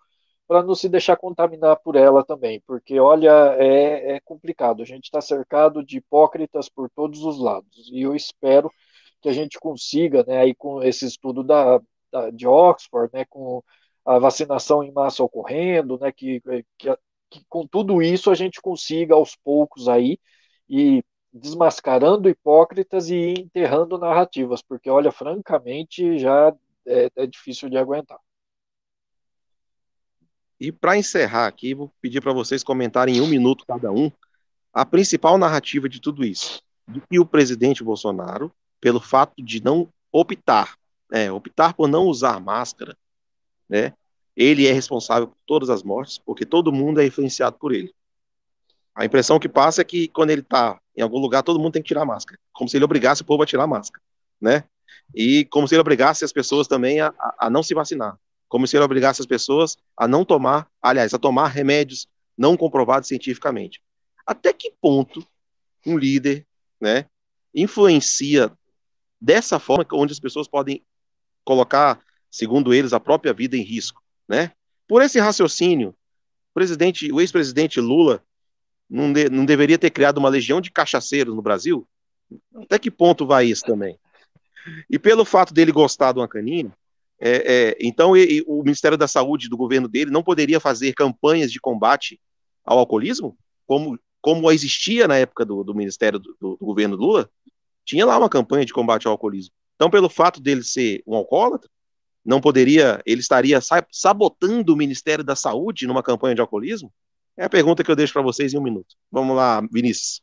[0.46, 4.82] para não se deixar contaminar por ela também, porque, olha, é, é complicado.
[4.82, 8.70] A gente está cercado de hipócritas por todos os lados, e eu espero
[9.20, 11.80] que a gente consiga, né, aí com esse estudo da,
[12.12, 13.62] da de Oxford, né, com
[14.04, 16.40] a vacinação em massa ocorrendo, né, que,
[16.78, 16.96] que,
[17.30, 20.18] que com tudo isso a gente consiga aos poucos aí
[20.68, 21.02] e
[21.32, 26.54] desmascarando hipócritas e enterrando narrativas, porque olha, francamente, já
[26.86, 28.18] é, é difícil de aguentar.
[30.58, 34.10] E para encerrar aqui, vou pedir para vocês comentarem em um minuto cada um
[34.72, 36.62] a principal narrativa de tudo isso.
[36.88, 40.76] De que o presidente Bolsonaro pelo fato de não optar,
[41.12, 42.96] é, optar por não usar máscara,
[43.68, 43.92] né?
[44.36, 47.94] Ele é responsável por todas as mortes, porque todo mundo é influenciado por ele.
[48.94, 51.82] A impressão que passa é que quando ele está em algum lugar, todo mundo tem
[51.82, 54.02] que tirar máscara, como se ele obrigasse o povo a tirar máscara,
[54.40, 54.64] né?
[55.14, 58.76] E como se ele obrigasse as pessoas também a, a não se vacinar, como se
[58.76, 63.82] ele obrigasse as pessoas a não tomar, aliás, a tomar remédios não comprovados cientificamente.
[64.26, 65.26] Até que ponto
[65.84, 66.46] um líder,
[66.80, 67.06] né,
[67.54, 68.52] influencia
[69.20, 70.84] dessa forma, onde as pessoas podem
[71.44, 72.00] colocar,
[72.30, 74.52] segundo eles, a própria vida em risco, né?
[74.86, 78.22] Por esse raciocínio, o presidente, o ex-presidente Lula
[78.88, 81.86] não, de, não deveria ter criado uma legião de cachaceiros no Brasil?
[82.54, 83.98] Até que ponto vai isso também?
[84.90, 86.72] E pelo fato dele gostar do Ancanino,
[87.20, 88.12] é, é, então
[88.46, 92.20] o Ministério da Saúde do governo dele não poderia fazer campanhas de combate
[92.64, 93.36] ao alcoolismo,
[93.66, 97.30] como, como existia na época do, do Ministério do, do governo Lula?
[97.86, 99.54] tinha lá uma campanha de combate ao alcoolismo.
[99.76, 101.70] Então, pelo fato dele ser um alcoólatra,
[102.24, 103.60] não poderia, ele estaria
[103.92, 106.92] sabotando o Ministério da Saúde numa campanha de alcoolismo?
[107.36, 108.96] É a pergunta que eu deixo para vocês em um minuto.
[109.12, 110.20] Vamos lá, Vinícius.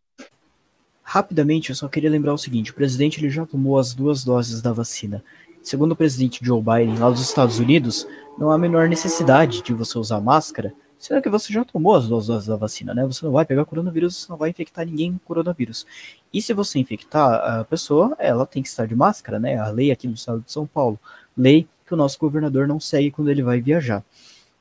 [1.01, 4.61] Rapidamente, eu só queria lembrar o seguinte: o presidente ele já tomou as duas doses
[4.61, 5.23] da vacina.
[5.63, 8.05] Segundo o presidente Joe Biden, lá dos Estados Unidos,
[8.37, 10.73] não há a menor necessidade de você usar máscara
[11.03, 13.05] Será que você já tomou as duas doses da vacina, né?
[13.05, 15.85] Você não vai pegar coronavírus, você não vai infectar ninguém com coronavírus.
[16.31, 19.57] E se você infectar a pessoa, ela tem que estar de máscara, né?
[19.57, 20.97] A lei aqui no estado de São Paulo,
[21.35, 24.01] lei que o nosso governador não segue quando ele vai viajar.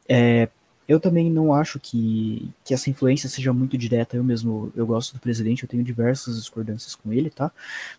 [0.08, 0.48] É,
[0.88, 4.16] eu também não acho que, que essa influência seja muito direta.
[4.16, 7.52] Eu mesmo, eu gosto do presidente, eu tenho diversas discordâncias com ele, tá?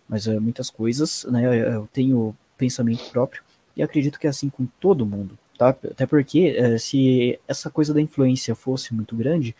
[0.05, 1.45] Mas é, muitas coisas, né?
[1.73, 3.43] Eu tenho pensamento próprio
[3.75, 5.69] e acredito que é assim com todo mundo tá?
[5.69, 9.55] Até porque é, se essa coisa da influência fosse muito grande,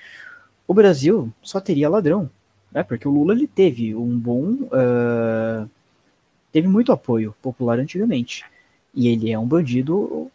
[0.68, 2.30] o Brasil só teria ladrão,
[2.72, 2.84] né?
[2.84, 5.70] Porque o Lula ele teve um bom, uh,
[6.52, 8.46] teve muito apoio popular antigamente
[8.94, 10.30] e ele é um bandido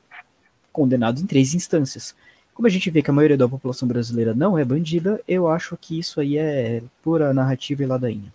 [0.72, 2.14] condenado em três instâncias.
[2.54, 5.76] Como a gente vê que a maioria da população brasileira não é bandida, eu acho
[5.76, 8.32] que isso aí é pura narrativa e ladainha.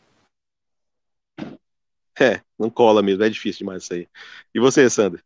[2.19, 4.07] É, não cola mesmo, é difícil demais isso aí.
[4.53, 5.23] E você, Sandra?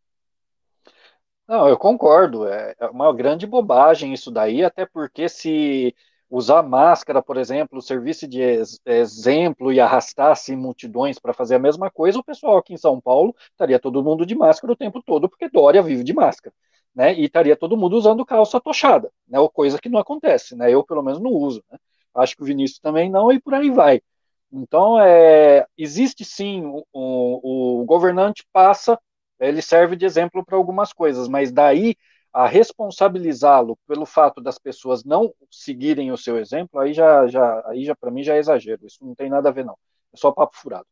[1.46, 2.46] Não, eu concordo.
[2.46, 5.94] É, é uma grande bobagem isso daí, até porque se
[6.30, 11.90] usar máscara, por exemplo, serviço de ex exemplo e arrastasse multidões para fazer a mesma
[11.90, 15.28] coisa, o pessoal aqui em São Paulo estaria todo mundo de máscara o tempo todo,
[15.28, 16.54] porque Dória vive de máscara,
[16.94, 17.14] né?
[17.14, 19.38] E estaria todo mundo usando calça tochada, né?
[19.52, 20.70] Coisa que não acontece, né?
[20.72, 21.78] Eu pelo menos não uso, né?
[22.14, 24.02] Acho que o Vinícius também não e por aí vai.
[24.50, 28.98] Então, é, existe sim, o, o, o governante passa
[29.40, 31.96] ele serve de exemplo para algumas coisas, mas daí
[32.32, 37.84] a responsabilizá-lo pelo fato das pessoas não seguirem o seu exemplo, aí já, já, aí
[37.84, 38.86] já para mim já é exagero.
[38.86, 39.76] Isso não tem nada a ver não.
[40.12, 40.86] É só papo furado.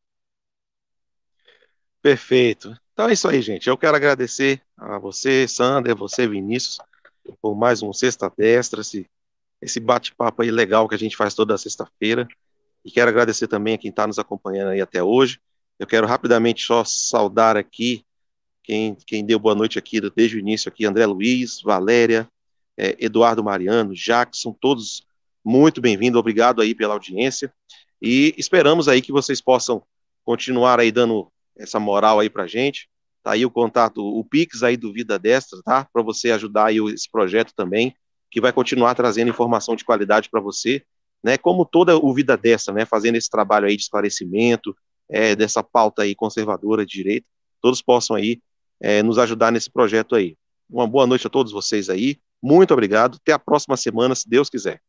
[2.01, 2.75] Perfeito.
[2.93, 3.69] Então é isso aí, gente.
[3.69, 6.79] Eu quero agradecer a você, Sander, você, Vinícius,
[7.43, 9.11] por mais um Sexta Destra, esse,
[9.61, 12.27] esse bate-papo aí legal que a gente faz toda sexta-feira.
[12.87, 15.41] E quero agradecer também a quem está nos acompanhando aí até hoje.
[15.77, 18.07] Eu quero rapidamente só saudar aqui
[18.63, 22.29] quem, quem deu boa noite aqui desde o início aqui, André Luiz, Valéria,
[22.79, 25.05] é, Eduardo Mariano, Jackson, todos
[25.45, 27.53] muito bem-vindos, obrigado aí pela audiência,
[28.01, 29.83] e esperamos aí que vocês possam
[30.25, 32.89] continuar aí dando essa moral aí pra gente,
[33.21, 36.79] tá aí o contato, o Pix aí do Vida Destra, tá, para você ajudar aí
[36.93, 37.97] esse projeto também,
[38.31, 40.85] que vai continuar trazendo informação de qualidade para você,
[41.27, 44.77] né, como toda o Vida Destra, né, fazendo esse trabalho aí de esclarecimento,
[45.11, 47.27] é, dessa pauta aí conservadora de direito,
[47.61, 48.41] todos possam aí
[48.81, 50.37] é, nos ajudar nesse projeto aí.
[50.71, 52.17] Uma boa noite a todos vocês aí.
[52.41, 53.19] Muito obrigado.
[53.21, 54.81] Até a próxima semana, se Deus quiser.